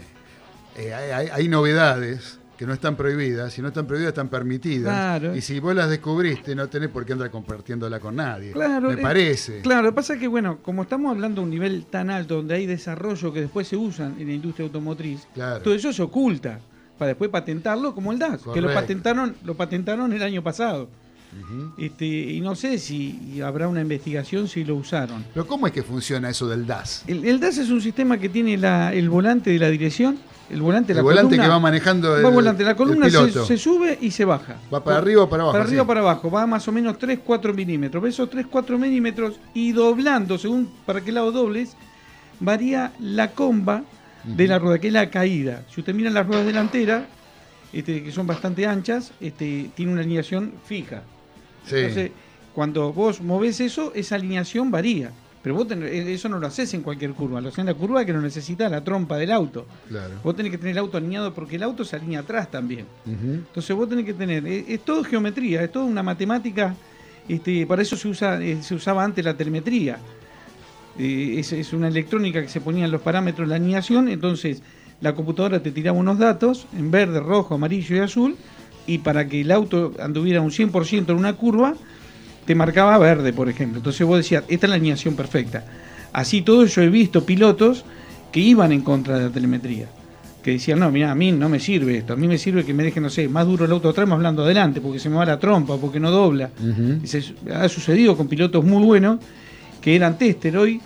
[0.78, 3.52] eh, hay novedades que no están prohibidas.
[3.52, 4.94] Si no están prohibidas, están permitidas.
[4.94, 5.36] Claro.
[5.36, 8.52] Y si vos las descubriste, no tenés por qué andar compartiéndola con nadie.
[8.52, 9.62] Claro, Me eh, parece.
[9.62, 12.36] Claro, lo que pasa es que, bueno, como estamos hablando de un nivel tan alto
[12.36, 15.64] donde hay desarrollo que después se usan en la industria automotriz, Claro.
[15.64, 16.60] todo eso se oculta
[17.00, 20.88] para después patentarlo como el DAS, que lo patentaron, lo patentaron el año pasado.
[21.80, 25.26] Este, y no sé si habrá una investigación si lo usaron.
[25.34, 27.06] Pero ¿cómo es que funciona eso del DAS?
[27.08, 30.18] El, el DAS es un sistema que tiene la- el volante de la dirección,
[30.52, 31.44] el volante El la volante columna.
[31.44, 33.46] que va manejando el, va volante, la columna se, piloto.
[33.46, 34.58] se sube y se baja.
[34.74, 35.88] Va para arriba o para abajo, Para arriba o sí.
[35.88, 38.04] para abajo, va más o menos 3-4 milímetros.
[38.06, 41.76] Esos 3-4 milímetros y doblando, según para qué lado dobles,
[42.40, 43.84] varía la comba
[44.24, 45.64] de la rueda, que es la caída.
[45.70, 47.04] Si usted mira las ruedas delanteras,
[47.74, 51.04] este, que son bastante anchas, este, tiene una alineación fija.
[51.66, 51.76] Sí.
[51.78, 52.12] Entonces,
[52.54, 55.12] cuando vos movés eso, esa alineación varía.
[55.44, 57.42] Pero vos tenés- eh, eso no lo haces en cualquier curva.
[57.42, 59.66] Lo haces en la curva que lo necesita la trompa del auto.
[59.90, 60.14] Claro.
[60.24, 62.86] Vos tenés que tener el auto alineado porque el auto se alinea atrás también.
[63.08, 66.76] Entonces vos tenés que tener, es, es todo geometría, es toda una matemática,
[67.28, 69.98] este, para eso se usa, eh, se usaba antes la telemetría.
[71.00, 74.62] Eh, es, es una electrónica que se ponía en los parámetros de la alineación, entonces
[75.00, 78.36] la computadora te tiraba unos datos en verde, rojo, amarillo y azul,
[78.86, 81.76] y para que el auto anduviera un 100% en una curva,
[82.52, 83.78] te marcaba verde, por ejemplo.
[83.80, 85.64] Entonces vos decías, esta es la alineación perfecta.
[86.14, 87.86] Así todo yo he visto pilotos
[88.32, 89.88] que iban en contra de la telemetría.
[90.44, 92.74] que decían, no, mira, a mí no me sirve esto, a mí me sirve que
[92.74, 95.16] me dejen, no sé, más duro el auto atrás, más blando adelante, porque se me
[95.18, 96.50] va la trompa, porque no dobla.
[97.06, 99.20] Se- ha sucedido con pilotos muy buenos
[99.82, 100.82] que eran tester hoy.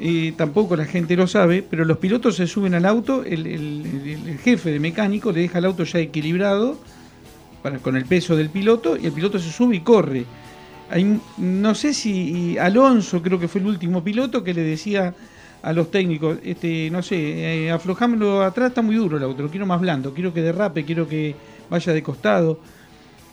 [0.00, 3.86] eh, tampoco la gente lo sabe, pero los pilotos se suben al auto, el, el-
[4.04, 6.78] el- el jefe de mecánico le deja el auto ya equilibrado
[7.62, 10.24] para, con el peso del piloto y el piloto se sube y corre.
[11.38, 15.14] No sé si Alonso creo que fue el último piloto que le decía
[15.62, 19.48] a los técnicos, este, no sé, eh, aflojámelo atrás, está muy duro el auto, lo
[19.48, 21.34] quiero más blando, quiero que derrape, quiero que
[21.70, 22.60] vaya de costado.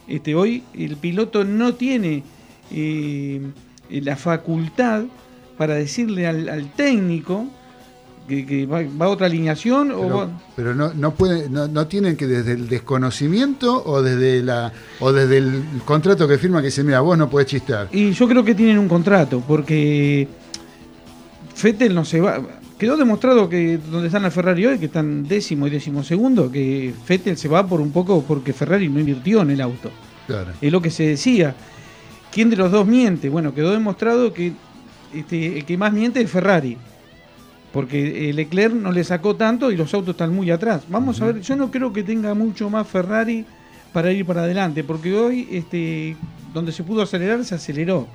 [0.08, 2.24] Este, hoy el piloto no tiene
[2.72, 3.42] eh,
[3.90, 5.04] la facultad
[5.58, 7.48] para decirle al técnico
[8.28, 11.68] que, que va, va a otra alineación o Pero, va- pero no, no, puede, no,
[11.68, 16.60] no tienen que desde el desconocimiento o desde la o desde el contrato que firma
[16.62, 17.88] que dice, mira, vos no podés chistar.
[17.92, 20.28] Y yo creo que tienen un contrato, porque
[21.56, 22.42] Fettel no se va.
[22.78, 26.94] Quedó demostrado que donde están la Ferrari hoy, que están décimo y décimo segundo, que
[27.06, 29.92] Fettel se va por un poco porque Ferrari no invirtió en el auto.
[30.26, 30.52] Claro.
[30.60, 31.54] Es lo que se decía.
[32.32, 33.28] ¿Quién de los dos miente?
[33.30, 34.54] Bueno, quedó demostrado que
[35.14, 36.78] este, el que más miente es Ferrari.
[37.74, 40.84] Porque eh, Leclerc no le sacó tanto y los autos están muy atrás.
[40.90, 43.46] Vamos a ver, yo no creo que tenga mucho más Ferrari
[43.94, 46.16] para ir para adelante, porque hoy este,
[46.54, 48.08] donde se pudo acelerar se aceleró.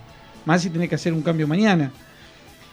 [0.45, 1.91] Más si tiene que hacer un cambio mañana.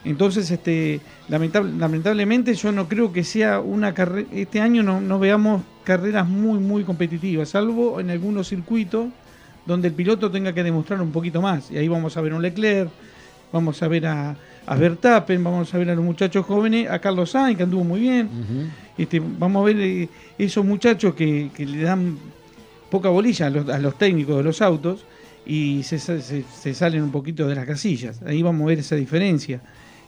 [0.05, 0.99] Entonces, este,
[1.29, 6.27] lamentable- lamentablemente yo no creo que sea una carrera, este año no, no veamos carreras
[6.27, 9.07] muy, muy competitivas, salvo en algunos circuitos
[9.65, 11.71] donde el piloto tenga que demostrar un poquito más.
[11.71, 12.89] Y ahí vamos a ver a un Leclerc,
[13.53, 14.35] vamos a ver a,
[14.65, 17.99] a Verstappen, vamos a ver a los muchachos jóvenes, a Carlos Sainz, que anduvo muy
[17.99, 18.29] bien.
[18.97, 22.17] este, vamos a ver eh, esos muchachos que, que le dan
[22.89, 25.03] poca bolilla a los, a los técnicos de los autos
[25.45, 28.21] y se, se- se salen un poquito de las casillas.
[28.25, 29.61] Ahí vamos a ver esa diferencia.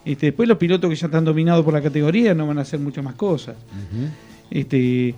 [0.05, 2.79] Este, después los pilotos que ya están dominados por la categoría no van a hacer
[2.79, 3.55] muchas más cosas.
[4.51, 5.15] Este,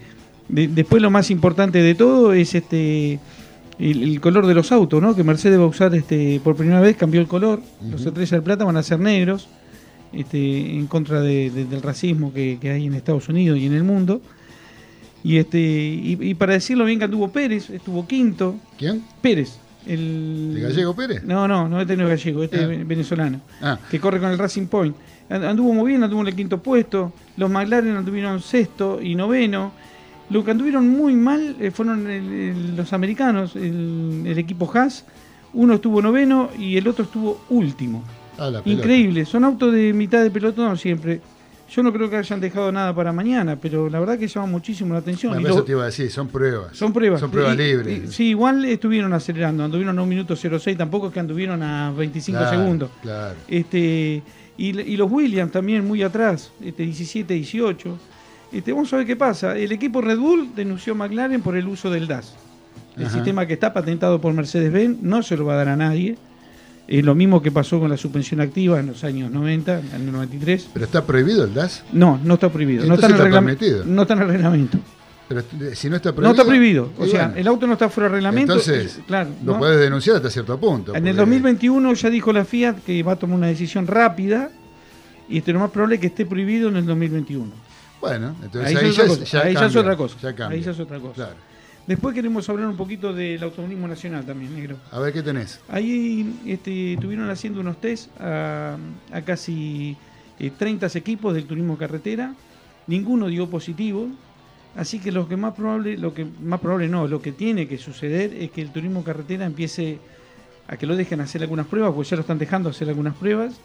[0.47, 3.19] de- después lo más importante de todo es este
[3.79, 5.15] el, el color de los autos, ¿no?
[5.15, 7.61] Que Mercedes va a usar este por primera vez, cambió el color.
[7.89, 9.47] Los estrellas del plata van a ser negros,
[10.13, 13.73] este, en contra de- de- del racismo que, que hay en Estados Unidos y en
[13.73, 14.21] el mundo.
[15.23, 18.55] Y este y, y para decirlo bien que anduvo Pérez, estuvo quinto.
[18.77, 19.03] ¿Quién?
[19.21, 19.59] Pérez.
[19.85, 21.23] El, ¿De Gallego Pérez?
[21.23, 22.73] No, no, no este no es gallego, este Ah.
[22.73, 23.41] es venezolano.
[23.61, 23.79] Ah.
[23.89, 24.95] Que corre con el Racing Point.
[25.29, 27.13] And- Anduvo muy bien, anduvo en el quinto puesto.
[27.37, 29.71] Los McLaren anduvieron sexto y noveno.
[30.29, 35.05] Lo que anduvieron muy mal eh, fueron el- el- los americanos, el, el equipo Haas.
[35.53, 38.03] Uno estuvo noveno y el otro estuvo último.
[38.37, 38.51] Ah.
[38.65, 41.21] Increíble, son autos de mitad de pelotón siempre.
[41.69, 44.93] Yo no creo que hayan dejado nada para mañana, pero la verdad que llama muchísimo
[44.93, 45.33] la atención.
[45.33, 46.77] Bueno, Y eso lo- te iba a decir, son pruebas.
[46.77, 47.19] son pruebas.
[47.19, 48.03] Son pruebas Y- libres.
[48.05, 51.91] y- sí, igual estuvieron acelerando, anduvieron a un minuto 06, tampoco es que anduvieron a
[51.91, 52.89] 25 Claro, segundos.
[53.01, 53.35] Claro.
[53.47, 54.21] Este,
[54.57, 57.97] y, y los Williams también muy atrás, este 17, 18.
[58.51, 59.57] Este, vamos a ver qué pasa.
[59.57, 62.35] El equipo Red Bull denunció a McLaren por el uso del DAS.
[62.95, 63.13] El Ajá.
[63.15, 66.17] sistema que está patentado por Mercedes-Benz no se lo va a dar a nadie.
[66.87, 70.11] Es lo mismo que pasó con la suspensión activa en los años 90, en el
[70.11, 70.69] 93.
[70.73, 71.83] ¿Pero está prohibido el DAS?
[71.91, 72.85] No, no está prohibido.
[72.85, 73.83] No está, en el está reglame- permitido.
[73.85, 74.77] no está en el reglamento.
[75.27, 76.31] Pero eh, si no está No prohibido.
[76.31, 76.89] está prohibido.
[76.97, 78.53] O sea, bueno, el auto no está fuera de reglamento.
[78.53, 79.59] Entonces, claro, lo ¿no?
[79.59, 80.91] podés denunciar hasta cierto punto.
[80.95, 84.49] En el porque- 2021 ya dijo la Fiat que va a tomar una decisión rápida
[85.27, 87.51] y este, lo más probable es que esté prohibido en el 2021.
[87.99, 90.17] Bueno, entonces Ahí ahí, ya es ya, otra cosa, ya ahí ya es otra cosa,
[90.21, 90.57] ya cambia.
[90.57, 91.13] ahí ya es otra cosa.
[91.13, 91.35] Claro.
[91.87, 94.75] Después queremos hablar un poquito del automovilismo nacional también, negro.
[94.91, 95.61] A ver qué tenés.
[95.69, 98.75] Ahí este, estuvieron haciendo unos test a,
[99.11, 99.95] a casi
[100.37, 102.33] eh, 30 equipos del turismo carretera.
[102.87, 104.09] Ninguno dio positivo.
[104.75, 107.77] Así que lo que más probable, lo que más probable no, lo que tiene que
[107.77, 109.97] suceder es que el turismo carretera empiece
[110.67, 113.55] a que lo dejen hacer algunas pruebas, porque ya lo están dejando hacer algunas pruebas.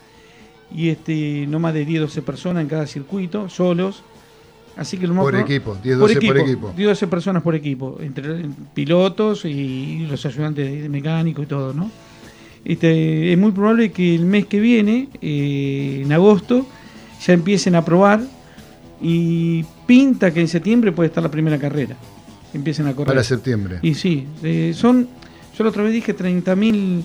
[0.74, 4.04] Y este, no más de 10, 12 personas en cada circuito, solos.
[4.77, 6.73] Así que más Por equipo, 10, 12 por equipo.
[6.74, 11.90] 10, 12 personas por equipo, entre pilotos y los ayudantes de, mecánicos y todo, ¿no?
[12.65, 16.66] Este, es muy probable que el mes que viene, eh, en agosto,
[17.24, 18.23] ya empiecen a probar
[19.01, 21.97] y pinta que en septiembre puede estar la primera carrera.
[22.55, 23.09] Empiecen a correr.
[23.09, 23.78] Para septiembre.
[23.82, 25.09] Y sí, eh, son,
[25.57, 27.03] yo la otra vez dije 30.000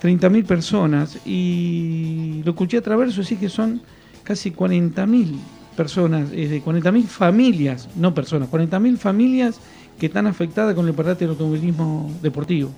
[0.00, 3.82] 30.000 personas y lo escuché a traverso, así que son
[4.22, 5.36] casi 40.000
[5.76, 9.60] personas, es de 40.000 familias, no personas, 40.000 familias
[9.98, 12.70] que están afectadas con el parate del automovilismo deportivo.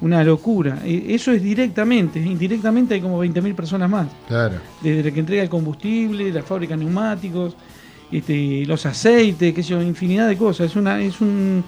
[0.00, 0.78] Una locura.
[0.84, 4.56] Eh, Eso es directamente, indirectamente hay como 20.000 personas más Claro.
[4.80, 7.56] desde la que entrega el combustible, la fábrica de neumáticos,
[8.10, 10.70] este, los aceites, qué sé yo, infinidad de cosas.
[10.70, 11.64] Es una, es un,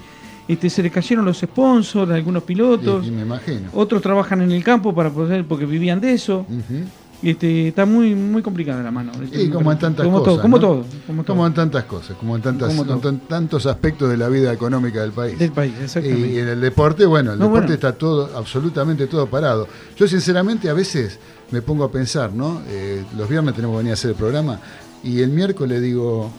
[0.46, 3.68] este, se les cayeron los sponsors, a algunos pilotos, y me imagino.
[3.74, 6.46] otros trabajan en el campo para poder, porque vivían de eso.
[6.48, 6.84] Ujú.
[7.22, 9.12] Este, está muy muy complicada la mano.
[9.32, 10.32] Y como en tantas como cosas.
[10.34, 10.60] Todo, como ¿no?
[10.60, 10.84] todo.
[11.06, 11.34] Como todo.
[11.36, 14.52] Como en tantas cosas, como en tantas, Como en tan- tantos aspectos de la vida
[14.52, 15.38] económica del país.
[15.38, 16.28] Del país, exactamente.
[16.32, 17.74] Y, en el deporte, bueno, el No, deporte bueno.
[17.74, 19.68] está todo, absolutamente todo parado.
[19.98, 21.18] Yo sinceramente a veces
[21.50, 22.62] me pongo a pensar, ¿no?
[22.68, 24.58] Eh, los viernes tenemos que venir a hacer el programa
[25.04, 26.30] y el miércoles digo,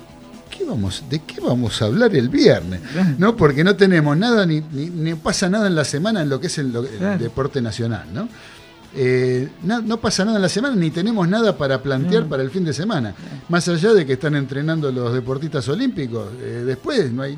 [0.49, 2.79] ¿qué vamos, ¿de qué vamos a hablar el viernes?
[3.19, 3.35] ¿No?
[3.35, 6.47] Porque no tenemos nada, ni, ni, ni pasa nada en la semana en lo que
[6.47, 7.19] es el, lo- el Claro.
[7.23, 8.27] deporte nacional, ¿no?
[8.93, 12.29] Eh, no pasa nada en la semana ni tenemos nada para plantear No.
[12.29, 13.13] para el fin de semana.
[13.47, 17.37] Más allá de que están entrenando los deportistas olímpicos, eh, después no hay,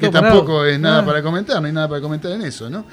[0.00, 1.04] que tampoco es nada Ah.
[1.04, 2.86] para comentar, no hay nada para comentar en eso, ¿no?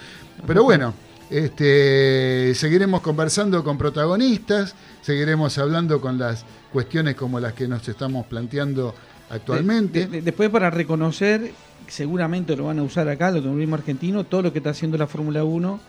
[0.45, 0.93] Pero bueno,
[1.29, 6.43] este, seguiremos conversando con protagonistas, seguiremos hablando con las
[6.73, 8.93] cuestiones como las que nos estamos planteando
[9.29, 10.01] actualmente.
[10.01, 11.51] De- de- después para reconocer,
[11.87, 15.07] seguramente lo van a usar acá, el automovilismo argentino, todo lo que está haciendo la
[15.07, 15.79] Fórmula 1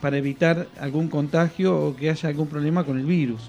[0.00, 3.42] para evitar algún contagio o que haya algún problema con el virus.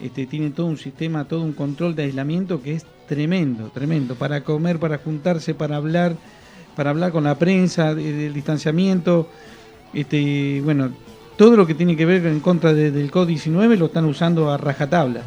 [0.00, 4.14] Este, tienen todo un sistema, todo un control de aislamiento que es tremendo, tremendo.
[4.16, 6.16] Para comer, para juntarse, para hablar,
[6.76, 9.28] para hablar con la prensa, de- del distanciamiento.
[9.92, 10.90] Este, bueno,
[11.36, 14.56] todo lo que tiene que ver en contra de- del COVID-19 lo están usando a
[14.56, 15.22] rajatabla.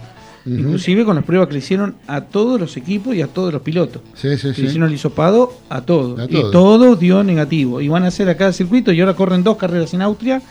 [0.48, 3.62] Inclusive con las pruebas que le hicieron a todos los equipos y a todos los
[3.62, 4.02] pilotos.
[4.16, 4.66] Sí, sí, Le sí.
[4.66, 6.20] hicieron el hisopado a todos.
[6.20, 6.52] A y todos.
[6.52, 7.82] todo dio negativo.
[7.82, 10.42] Y van a hacer acá el circuito y ahora corren dos carreras en Austria.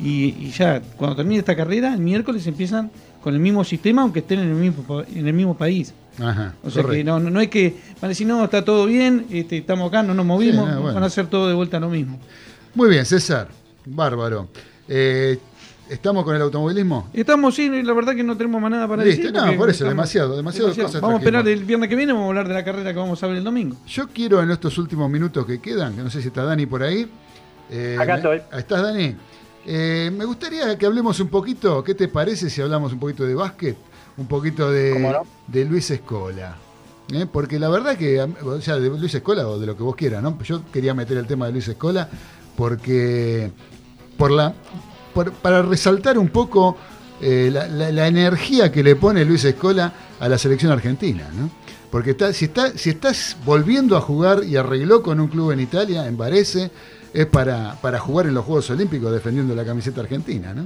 [0.00, 2.90] Y, y ya, cuando termine esta carrera, el miércoles empiezan
[3.22, 5.94] con el mismo sistema, aunque estén en el mismo, en el mismo país.
[6.18, 7.10] Ajá, O sea que correcto.
[7.12, 7.74] no, no, no hay que.
[8.00, 10.66] Van a decir, no, está todo bien, este, estamos acá, no nos movimos.
[10.66, 10.94] Sí, no, bueno.
[10.94, 12.18] Van a hacer todo de vuelta lo mismo.
[12.74, 13.48] Muy bien, César,
[13.86, 14.48] bárbaro.
[14.88, 15.38] Eh,
[15.88, 17.08] ¿Estamos con el automovilismo?
[17.12, 19.32] Estamos, sí, la verdad que no tenemos más nada para Listo, decir.
[19.32, 22.26] no, por eso, estamos- demasiado, demasiado cosas Vamos a esperar el viernes que viene, vamos
[22.26, 23.76] a hablar de la carrera que vamos a ver el domingo.
[23.86, 26.82] Yo quiero en estos últimos minutos que quedan, que no sé si está Dani por
[26.82, 27.08] ahí.
[27.70, 28.38] eh, Acá estoy.
[28.50, 29.14] Ahí ¿Estás, Dani?
[29.64, 33.34] Eh, me gustaría que hablemos un poquito, ¿qué te parece si hablamos un poquito de
[33.36, 33.76] básquet?
[34.16, 35.22] Un poquito de, ¿Cómo no?
[35.46, 36.56] de Luis Escola.
[37.12, 37.26] ¿eh?
[37.32, 40.20] Porque la verdad que, o sea, de Luis Escola o de lo que vos quieras,
[40.22, 40.36] ¿no?
[40.42, 42.08] Yo quería meter el tema de Luis Escola
[42.56, 43.50] porque,
[44.16, 44.54] por la,
[45.16, 46.76] por- para resaltar un poco
[47.22, 49.90] eh, la, la- la energía que le pone Luis Escola
[50.20, 51.48] a la selección argentina, ¿no?
[51.90, 55.60] Porque está, si, está, si estás volviendo a jugar y arregló con un club en
[55.60, 56.70] Italia, en Varese,
[57.14, 60.64] es para, para jugar en los Juegos Olímpicos defendiendo la camiseta argentina, ¿no?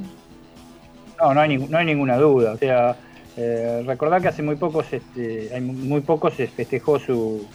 [1.20, 2.52] No, no hay, no hay ninguna duda.
[2.52, 2.96] O sea,
[3.36, 7.46] eh, recordar que hace muy pocos, este, hay muy pocos se festejó su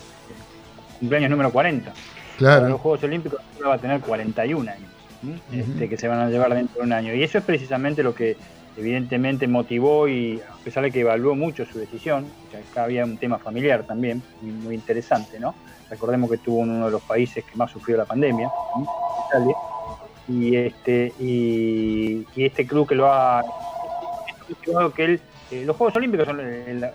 [1.00, 1.92] cumpleaños número 40.
[2.38, 2.56] Claro.
[2.62, 4.90] Para los Juegos Olímpicos va a tener 41 años,
[5.52, 7.14] este, que se van a llevar dentro de un año.
[7.14, 8.38] Y eso es precisamente lo que
[8.78, 13.18] evidentemente motivó y a pesar de que evaluó mucho su decisión, que acá había un
[13.18, 15.56] tema familiar también, muy, interesante, ¿no?
[15.90, 18.50] Recordemos que estuvo en uno de los países que más sufrió la pandemia.
[19.30, 19.56] Italia,
[20.28, 23.44] y este, y, este club que lo ha
[24.50, 25.20] motivado que
[25.52, 26.92] eh, los Juegos Olímpicos son la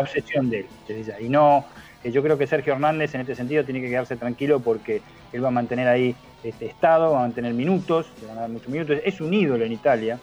[0.00, 1.64] obsesión de él, y no,
[2.04, 5.02] eh, yo creo que Sergio Hernández en este sentido tiene que quedarse tranquilo porque
[5.32, 8.50] él va a mantener ahí este estado, va a mantener minutos, le van a dar
[8.50, 10.18] muchos minutos, es un ídolo en Italia,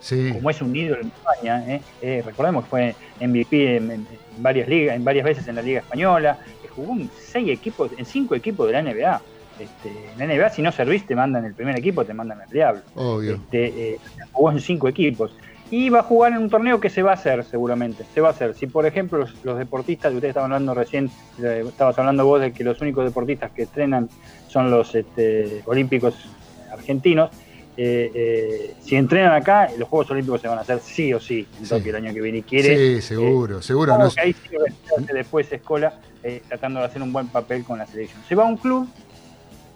[0.00, 0.30] Sí.
[0.32, 1.80] como es un ídolo en España, ¿eh?
[2.02, 4.06] Eh, recordemos que fue MVP en, en-
[4.36, 7.90] en varias ligas, en varias veces en la Liga Española, que jugó en seis equipos,
[7.96, 9.20] en cinco equipos de la NBA.
[9.58, 12.48] Este, en la NBA, si no servís, te mandan el primer equipo, te mandan al
[12.50, 12.82] diablo.
[12.94, 13.36] Obvio.
[13.36, 13.98] Este, eh,
[14.32, 15.34] jugó en cinco equipos.
[15.70, 18.04] Y va a jugar en un torneo que se va a hacer, seguramente.
[18.14, 18.54] Se va a hacer.
[18.54, 21.10] Si, por ejemplo, los, los deportistas, ustedes estaban hablando recién,
[21.42, 24.08] eh, estabas hablando vos de que los únicos deportistas que entrenan
[24.48, 26.14] son los este, olímpicos
[26.70, 27.30] argentinos.
[27.78, 31.46] eh, eh, si entrenan acá, los Juegos Olímpicos se van a hacer sí o sí
[31.58, 31.82] en Sí.
[31.88, 32.76] El año que viene y quiere.
[32.76, 33.92] Sí, seguro, seguro.
[33.92, 34.56] Supongo no que ahí sí
[35.12, 38.22] después Escola eh, tratando de hacer un buen papel con la selección.
[38.28, 38.88] Se va a un club,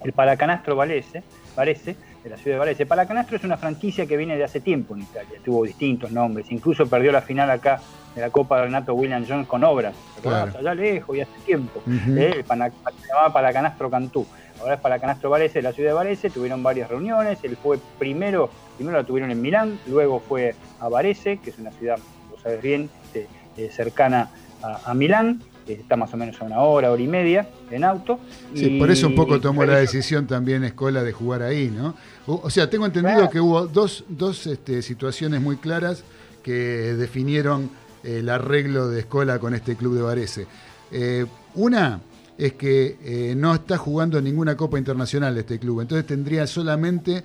[0.03, 1.23] el Paracanastro Varese,
[1.55, 2.87] Varese, de la ciudad de Varese.
[2.87, 6.87] Paracanastro es una franquicia que viene de hace tiempo en Italia, tuvo distintos nombres, incluso
[6.87, 7.81] perdió la final acá
[8.15, 9.95] de la Copa de Renato William Jones con obras.
[10.21, 10.53] Claro.
[10.59, 11.81] allá lejos y hace tiempo.
[11.87, 12.17] Ujú.
[12.19, 14.27] Eh, Pana- se llamaba Paracanastro Cantú.
[14.61, 18.51] Ahora es Paracanastro Varese, de la ciudad de Varese, tuvieron varias reuniones, él fue primero,
[18.77, 21.99] primero la tuvieron en Milán, luego fue a Varese, que es una ciudad,
[22.31, 23.27] lo sabes bien, este,
[23.57, 24.31] eh, cercana
[24.63, 25.41] a, a Milán,
[25.77, 28.19] que está más o menos a una hora, hora y media en auto.
[28.55, 31.95] Sí, y- por eso un poco tomó la decisión también Escola de jugar ahí, ¿no?
[32.27, 33.31] O, o sea, tengo entendido Claro.
[33.31, 36.03] que hubo dos, dos este, situaciones muy claras
[36.43, 36.53] que
[36.97, 37.71] definieron
[38.03, 40.47] el arreglo de Escola con este club de Varese.
[40.91, 42.01] Eh, una
[42.39, 47.23] es que eh, no está jugando ninguna Copa Internacional este club, entonces tendría solamente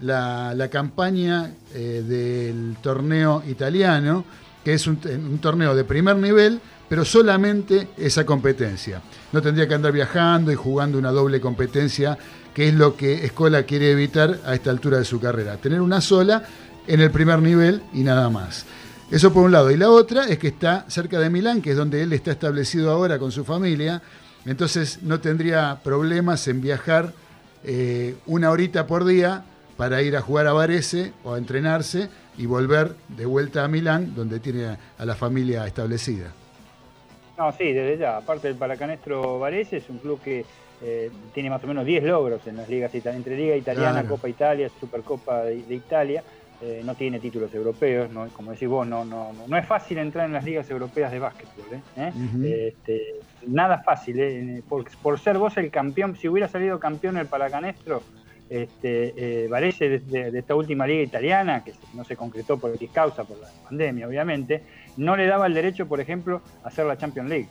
[0.00, 4.24] la, la campaña eh, del torneo italiano,
[4.64, 9.02] que es un, un torneo de primer nivel, pero solamente esa competencia.
[9.32, 12.16] No tendría que andar viajando y jugando una doble competencia,
[12.54, 15.56] que es lo que Escola quiere evitar a esta altura de su carrera.
[15.56, 16.44] Tener una sola
[16.86, 18.64] en el primer nivel y nada más.
[19.10, 19.70] Eso por un lado.
[19.70, 22.90] Y la otra es que está cerca de Milán, que es donde él está establecido
[22.90, 24.02] ahora con su familia.
[24.44, 27.12] Entonces no tendría problemas en viajar
[27.64, 29.44] eh, una horita por día
[29.76, 32.08] para ir a jugar a Varese o a entrenarse
[32.38, 36.32] y volver de vuelta a Milán, donde tiene a, la familia establecida.
[37.38, 38.16] No, sí, desde ya.
[38.18, 40.44] Aparte del Paracanestro Varese, es un club que
[40.82, 44.08] eh, tiene más o menos 10 logros en las ligas italianas, entre Liga Italiana, Claro.
[44.08, 46.22] Copa Italia, Supercopa de, de Italia.
[46.62, 48.28] Eh, no tiene títulos europeos, ¿no?
[48.32, 51.18] como decís vos, no, no, no, no es fácil entrar en las ligas europeas de
[51.18, 51.66] básquetbol.
[51.74, 51.82] ¿eh?
[51.98, 52.68] ¿Eh?
[52.68, 53.02] Este,
[53.46, 54.62] nada fácil, ¿eh?
[54.66, 58.02] por, por ser vos el campeón, si hubiera salido campeón el Paracanestro,
[58.48, 62.74] este, eh, Varese de, de- de esta última liga italiana, que no se concretó por
[62.74, 64.62] X causa, por la pandemia obviamente,
[64.96, 67.48] no le daba el derecho, por ejemplo, a hacer la Champions League.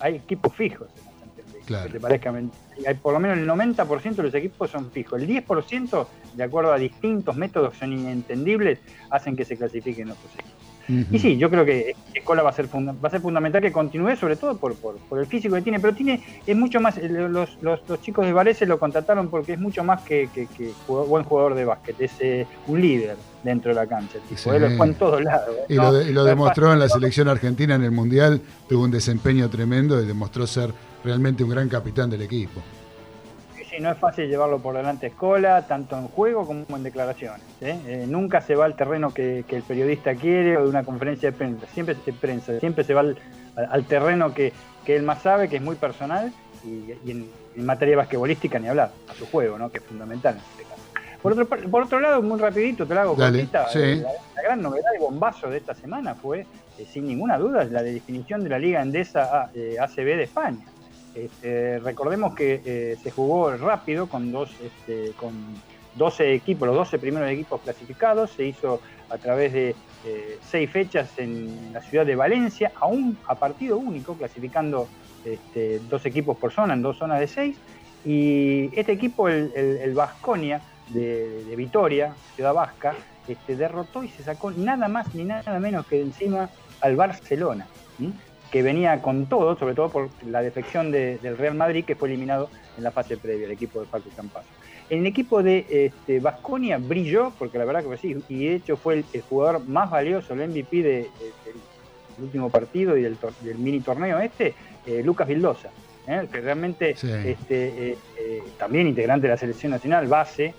[0.00, 1.86] Hay equipos fijos en la Champions League, Claro.
[1.86, 2.58] que te parezca mentira.
[2.88, 5.20] Hay por lo menos el 90% de los equipos son fijos.
[5.20, 8.78] El 10%, de acuerdo a distintos métodos que son inentendibles,
[9.10, 10.60] hacen que se clasifiquen otros equipos.
[11.12, 11.94] Y sí, yo creo que
[12.30, 15.18] Va a ser funda- va a ser fundamental que continúe, sobre todo por, por, por
[15.18, 18.66] el físico que tiene, pero tiene es mucho más, los, los, los chicos de Varese
[18.66, 22.12] lo contrataron porque es mucho más que, que, que jugador- buen jugador de básquet, es
[22.20, 24.50] eh, un líder dentro de la cancha, el tipo, Sí.
[24.50, 25.56] él lo fue en todos lados.
[25.68, 29.48] Y No- lo, y demostró en la selección argentina en el Mundial, tuvo un desempeño
[29.50, 32.60] tremendo y demostró ser realmente un gran capitán del equipo.
[33.80, 37.40] No es fácil llevarlo por delante Escola, tanto en juego como en declaraciones.
[37.60, 37.78] ¿eh?
[37.86, 41.30] Eh, nunca se va al terreno que, que el periodista quiere o de una conferencia
[41.30, 41.66] de prensa.
[41.72, 43.16] Siempre se, prensa, siempre se va al,
[43.56, 44.52] al terreno que,
[44.84, 46.32] que él más sabe, que es muy personal,
[46.64, 49.70] y, y en, en materia basquetbolística ni hablar, a su juego, ¿no?
[49.70, 50.82] que es fundamental en este caso.
[51.22, 53.78] Por otro, por otro lado, muy rapidito, te lo hago Dale, cortita, sí.
[53.78, 56.46] eh, la, la gran novedad y bombazo de esta semana fue,
[56.78, 60.64] eh, sin ninguna duda, la definición de la Liga Endesa A- eh, ACB de España.
[61.14, 65.32] Este, recordemos que eh, se jugó rápido con dos este, con
[65.96, 69.74] 12 equipos, los 12 primeros equipos clasificados, se hizo a través de
[70.06, 74.88] eh, seis fechas en la ciudad de Valencia, aún a partido único, clasificando
[75.24, 77.56] este, dos equipos por zona, en dos zonas de seis,
[78.04, 82.94] y este equipo, el, Vasconia de, Vitoria, Ciudad Vasca,
[83.28, 86.48] este, derrotó y se sacó nada más ni nada menos que de encima
[86.80, 87.66] al Barcelona.
[88.50, 92.08] Que venía con todo, sobre todo por la defección de- del Real Madrid, que fue
[92.08, 94.48] eliminado en la fase previa, el equipo de Paco Campazo.
[94.88, 98.76] El equipo de este, Vasconia brilló, porque la verdad que fue así, y de hecho
[98.76, 101.04] fue el, el jugador más valioso, el MVP de- de-
[101.46, 104.54] del último partido y del, tor- del mini torneo este,
[104.86, 105.70] eh, Lucas Vildosa,
[106.08, 106.26] ¿eh?
[106.30, 107.08] que realmente Sí.
[107.24, 110.54] este, eh, también integrante de la selección nacional, base,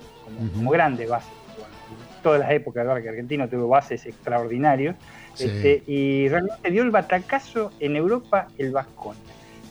[0.54, 1.28] como, grande base.
[1.58, 1.74] Bueno,
[2.16, 4.96] en todas las épocas, que Argentino tuvo bases extraordinarios.
[5.34, 5.44] Sí.
[5.44, 9.20] Este, y realmente dio el batacazo en Europa el Vasconia.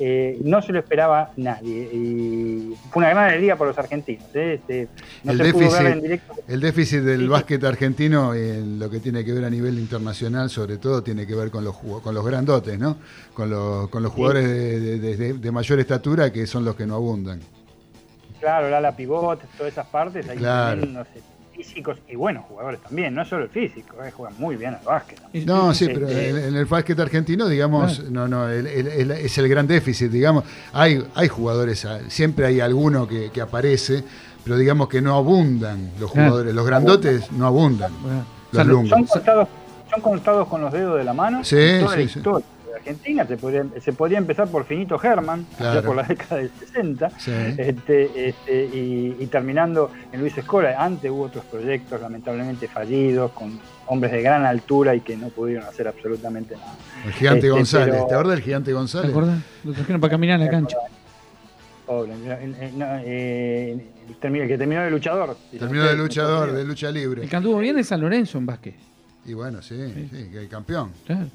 [0.04, 1.88] Eh, no se lo esperaba nadie.
[1.94, 4.26] Y fue una gran alegría para los argentinos.
[4.34, 4.56] ¿eh?
[4.56, 4.88] Este,
[5.24, 6.34] no El se pudo ver déficit- en directo.
[6.48, 10.50] El déficit del Sí, básquet argentino en lo que tiene que ver a nivel internacional,
[10.50, 12.98] sobre todo, tiene que ver con los, con los grandotes, ¿no?
[13.36, 14.16] Con los, con los Sí.
[14.16, 17.40] jugadores de, de- de- de mayor estatura que son los que no abundan.
[18.40, 20.80] Claro, el ala pivot, todas esas partes, hay Claro.
[20.82, 21.22] tremendos eh,
[21.64, 25.20] físicos y buenos jugadores también, no solo el físico, eh, juegan muy bien al básquet.
[25.46, 25.68] ¿no?
[25.68, 26.16] No, sí, pero sí.
[26.18, 30.12] en, en el básquet argentino, digamos, no, no, el- el- el- es el gran déficit,
[30.12, 30.44] digamos.
[30.74, 34.04] Hay, hay jugadores, ah, siempre hay alguno que, que aparece,
[34.44, 36.30] pero digamos que no abundan los Claro.
[36.32, 36.56] jugadores.
[36.56, 37.92] Los grandotes no abundan.
[38.52, 38.90] Los.
[38.90, 39.48] Son contados,
[39.92, 41.44] son contados con los dedos de la mano.
[41.44, 42.22] Sí, en toda sí, la sí.
[42.72, 45.84] De Argentina se podría, se podría empezar por Finito Germán, Claro.
[45.84, 47.10] por la década del 60.
[47.20, 47.32] Sí.
[47.58, 50.76] Este, este, y, y terminando en Luis Escola.
[50.84, 55.66] Antes hubo otros proyectos lamentablemente fallidos, con hombres de gran altura y que no pudieron
[55.66, 56.74] hacer absolutamente nada.
[57.06, 57.90] El gigante Este, González.
[57.96, 59.12] pero- ¿Te acuerdas del gigante ¿Te González?
[59.12, 59.40] acordás?
[59.64, 60.78] Lo trajeron para caminar en la cancha.
[61.86, 65.36] Pobre, no, eh, el termi- el que terminó de luchador.
[65.52, 67.24] Terminó de luchador, de lucha libre.
[67.24, 68.76] El que anduvo bien es San Lorenzo en básquet.
[69.26, 69.76] Y bueno, sí,
[70.10, 70.92] sí, que el campeón.
[71.06, 71.28] Claro.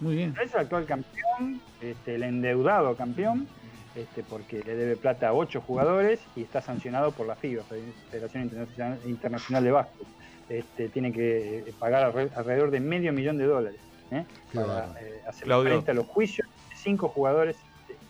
[0.00, 0.34] Muy bien.
[0.42, 3.48] Es el actual campeón, este, el endeudado campeón,
[3.96, 7.64] este, porque le debe plata a ocho jugadores y está sancionado por la FIBA,
[8.10, 10.06] Federación Internacional, Internacional de Básquet.
[10.48, 13.80] Este, tiene que eh, pagar alre- alrededor de medio millón de dólares
[14.10, 14.24] ¿eh?
[14.54, 15.72] Para eh, hacer Claudio.
[15.72, 17.56] frente a los juicios de cinco jugadores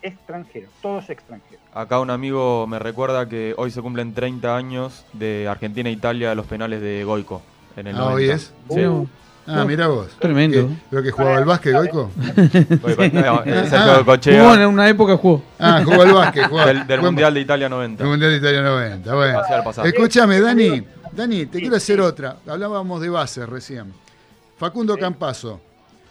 [0.02, 1.60] extranjeros, todos extranjeros.
[1.73, 6.28] Acá un amigo me recuerda que hoy se cumplen 30 años de Argentina e Italia
[6.28, 7.43] de los penales de Goico.
[7.77, 8.35] En el Ah, hoy 90.
[8.35, 8.55] es.
[8.70, 9.06] Sí, Uh,
[9.49, 10.09] Ah, mira vos.
[10.19, 10.70] Tremendo.
[10.91, 12.11] ¿Pero que jugaba al básquet, Goico?
[12.37, 13.23] Eh,
[13.73, 14.03] Ah.
[14.05, 15.43] Cochea, Jugó en una época jugó.
[15.59, 16.47] Ah, jugó al básquet.
[16.49, 18.03] Jugó, del, del Mundial de Italia 90.
[18.05, 19.15] El Mundial de Italia 90.
[19.15, 19.41] Bueno.
[19.41, 19.87] Hacia el pasado.
[19.89, 20.87] Escúchame, Dani.
[21.12, 22.03] Dani, te Sí, quiero hacer sí.
[22.03, 22.37] otra.
[22.47, 23.93] Hablábamos de bases recién.
[24.59, 25.01] Facundo Sí.
[25.01, 25.61] Campazo,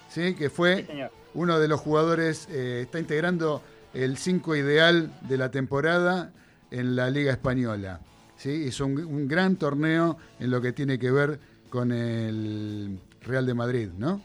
[0.09, 0.33] ¿sí?
[0.35, 3.61] que fue uno de los jugadores, eh, está integrando
[3.93, 6.31] el 5 ideal de la temporada
[6.71, 7.99] en la Liga Española.
[8.37, 8.49] ¿sí?
[8.49, 11.39] Hizo un, un gran torneo en lo que tiene que ver
[11.69, 12.97] con el
[13.27, 14.21] Real de Madrid, ¿no?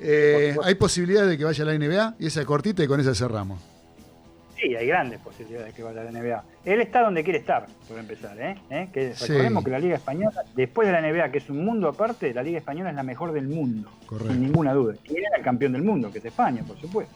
[0.00, 2.16] Eh, ¿Hay posibilidad de que vaya a la NBA?
[2.20, 3.60] Y esa cortita y con esa cerramos.
[4.56, 6.44] Sí, hay grandes posibilidades de que vaya a la NBA.
[6.64, 8.36] Él está donde quiere estar, por empezar.
[8.40, 8.56] ¿eh?
[8.70, 8.88] ¿Eh?
[8.92, 9.28] Que Sí.
[9.28, 12.42] Recordemos que la Liga Española, después de la NBA, que es un mundo aparte, la
[12.42, 14.32] Liga Española es la mejor del mundo, Correcto.
[14.32, 14.94] sin ninguna duda.
[15.02, 17.14] Tienen al campeón del mundo, que es España, por supuesto.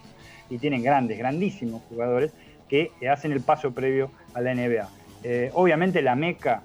[0.50, 2.32] Y tienen grandes, grandísimos jugadores
[2.68, 4.88] que hacen el paso previo a la NBA.
[5.24, 6.62] Eh, obviamente la meca,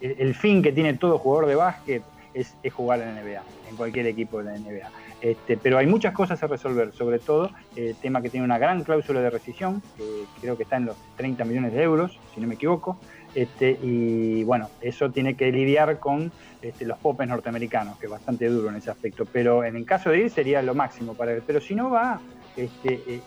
[0.00, 2.02] el fin que tiene todo jugador de básquet
[2.34, 4.90] es, jugar en la NBA, en cualquier equipo de la NBA.
[5.20, 8.84] Este, pero hay muchas cosas a resolver, sobre todo el tema que tiene una gran
[8.84, 12.46] cláusula de rescisión, que creo que está en los 30 millones de euros, si no
[12.46, 12.98] me equivoco,
[13.34, 16.32] este, y bueno, eso tiene que lidiar con
[16.62, 20.10] este, los popes norteamericanos, que es bastante duro en ese aspecto, pero en el caso
[20.10, 22.20] de ir sería lo máximo para él, pero si no va,
[22.56, 23.20] este, eh, eh,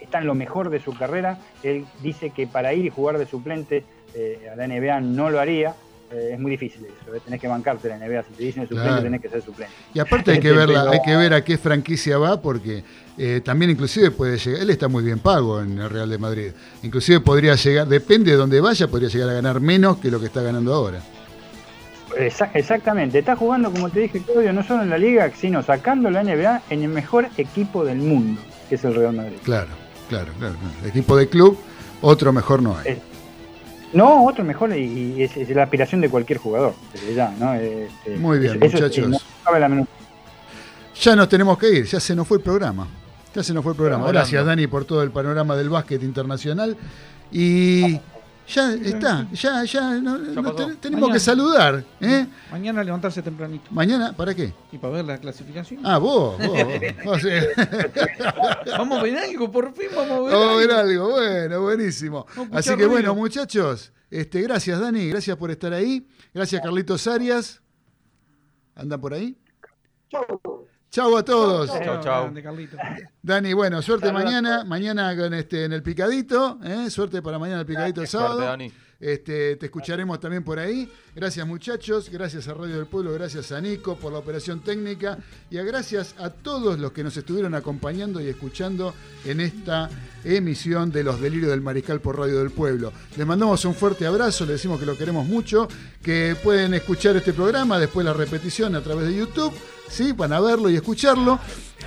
[0.00, 3.26] está en lo mejor de su carrera, él dice que para ir y jugar de
[3.26, 3.84] suplente
[4.14, 5.74] eh, a la NBA no lo haría,
[6.10, 8.88] eh, es muy difícil eso, eh, tenés que bancarte la NBA, si te dicen suplente
[8.88, 9.02] Claro.
[9.02, 9.74] tenés que ser suplente.
[9.94, 12.82] Y aparte hay que, verla, hay que ver a qué franquicia va, porque
[13.18, 16.52] eh, también inclusive puede llegar, él está muy bien pago en el Real de Madrid,
[16.82, 20.26] inclusive podría llegar, depende de dónde vaya, podría llegar a ganar menos que lo que
[20.26, 21.00] está ganando ahora.
[22.16, 26.10] Exa- exactamente, está jugando, como te dije, Claudio, no solo en la liga, sino sacando
[26.10, 29.36] la NBA en el mejor equipo del mundo, que es el Real Madrid.
[29.44, 29.68] Claro,
[30.08, 30.54] claro, claro.
[30.58, 30.88] claro.
[30.88, 31.58] Equipo de club,
[32.00, 32.98] otro mejor no hay.
[33.92, 37.54] No, otro mejor y, y es, es la aspiración de cualquier jugador, desde ya, ¿no?
[37.54, 37.88] Eh,
[38.18, 39.08] Muy bien, eso- eso es- muchachos.
[39.08, 39.86] no la
[41.00, 42.86] Ya nos tenemos que ir, ya se nos fue el programa.
[43.34, 44.06] Ya se nos fue el programa.
[44.08, 46.76] Gracias, Dani, por todo el panorama del básquet internacional.
[47.30, 47.98] Y
[48.48, 50.54] ya está, ya, ya, no- no pasó.
[50.56, 51.14] ten- tenemos Mañana.
[51.14, 51.84] que saludar.
[52.00, 52.26] ¿eh?
[52.50, 53.68] Mañana levantarse tempranito.
[53.70, 54.52] Mañana, ¿para qué?
[54.72, 55.80] Y para ver la clasificación.
[55.84, 57.22] Ah, vos, vos.
[58.78, 61.04] Vamos a ver algo, por fin vamos a ver Vamos a ver algo.
[61.04, 62.26] algo, bueno, buenísimo.
[62.52, 66.06] Así que bueno, muchachos, este, gracias Dani, gracias por estar ahí.
[66.34, 67.60] Gracias Carlitos Arias.
[68.74, 69.36] ¿Andan por ahí?
[70.10, 70.57] Chau.
[70.90, 71.68] Chau a todos.
[71.68, 72.32] Chau, chau.
[73.22, 76.88] Dani, bueno, suerte Saludos mañana, mañana con este, en el picadito, ¿eh?
[76.88, 78.36] suerte para mañana el picadito el sábado.
[78.36, 78.72] Suerte, Dani.
[79.00, 80.90] Este, te escucharemos también por ahí.
[81.14, 85.18] Gracias muchachos, gracias a Radio del Pueblo, gracias a Nico por la operación técnica
[85.50, 88.94] y a gracias a todos los que nos estuvieron acompañando y escuchando
[89.24, 89.88] en esta
[90.24, 92.92] emisión de Los Delirios del Mariscal por Radio del Pueblo.
[93.16, 95.68] Les mandamos un fuerte abrazo, les decimos que lo queremos mucho,
[96.02, 99.54] que pueden escuchar este programa, después la repetición a través de YouTube,
[99.90, 100.12] ¿sí?
[100.12, 101.38] van a verlo y escucharlo.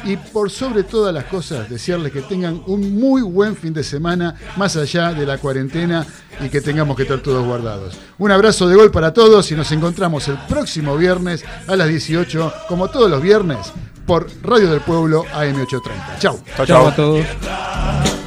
[0.03, 4.35] Y por sobre todas las cosas, desearles que tengan un muy buen fin de semana,
[4.57, 6.05] más allá de la cuarentena
[6.39, 7.97] y que tengamos que estar todos guardados.
[8.17, 12.53] Un abrazo de gol para todos y nos encontramos el próximo viernes a las 18,
[12.67, 13.71] como todos los viernes,
[14.07, 16.19] por Radio del Pueblo AM830.
[16.19, 16.39] Chau.
[16.55, 16.87] Chau, Chao chau.
[16.87, 18.20] a todos.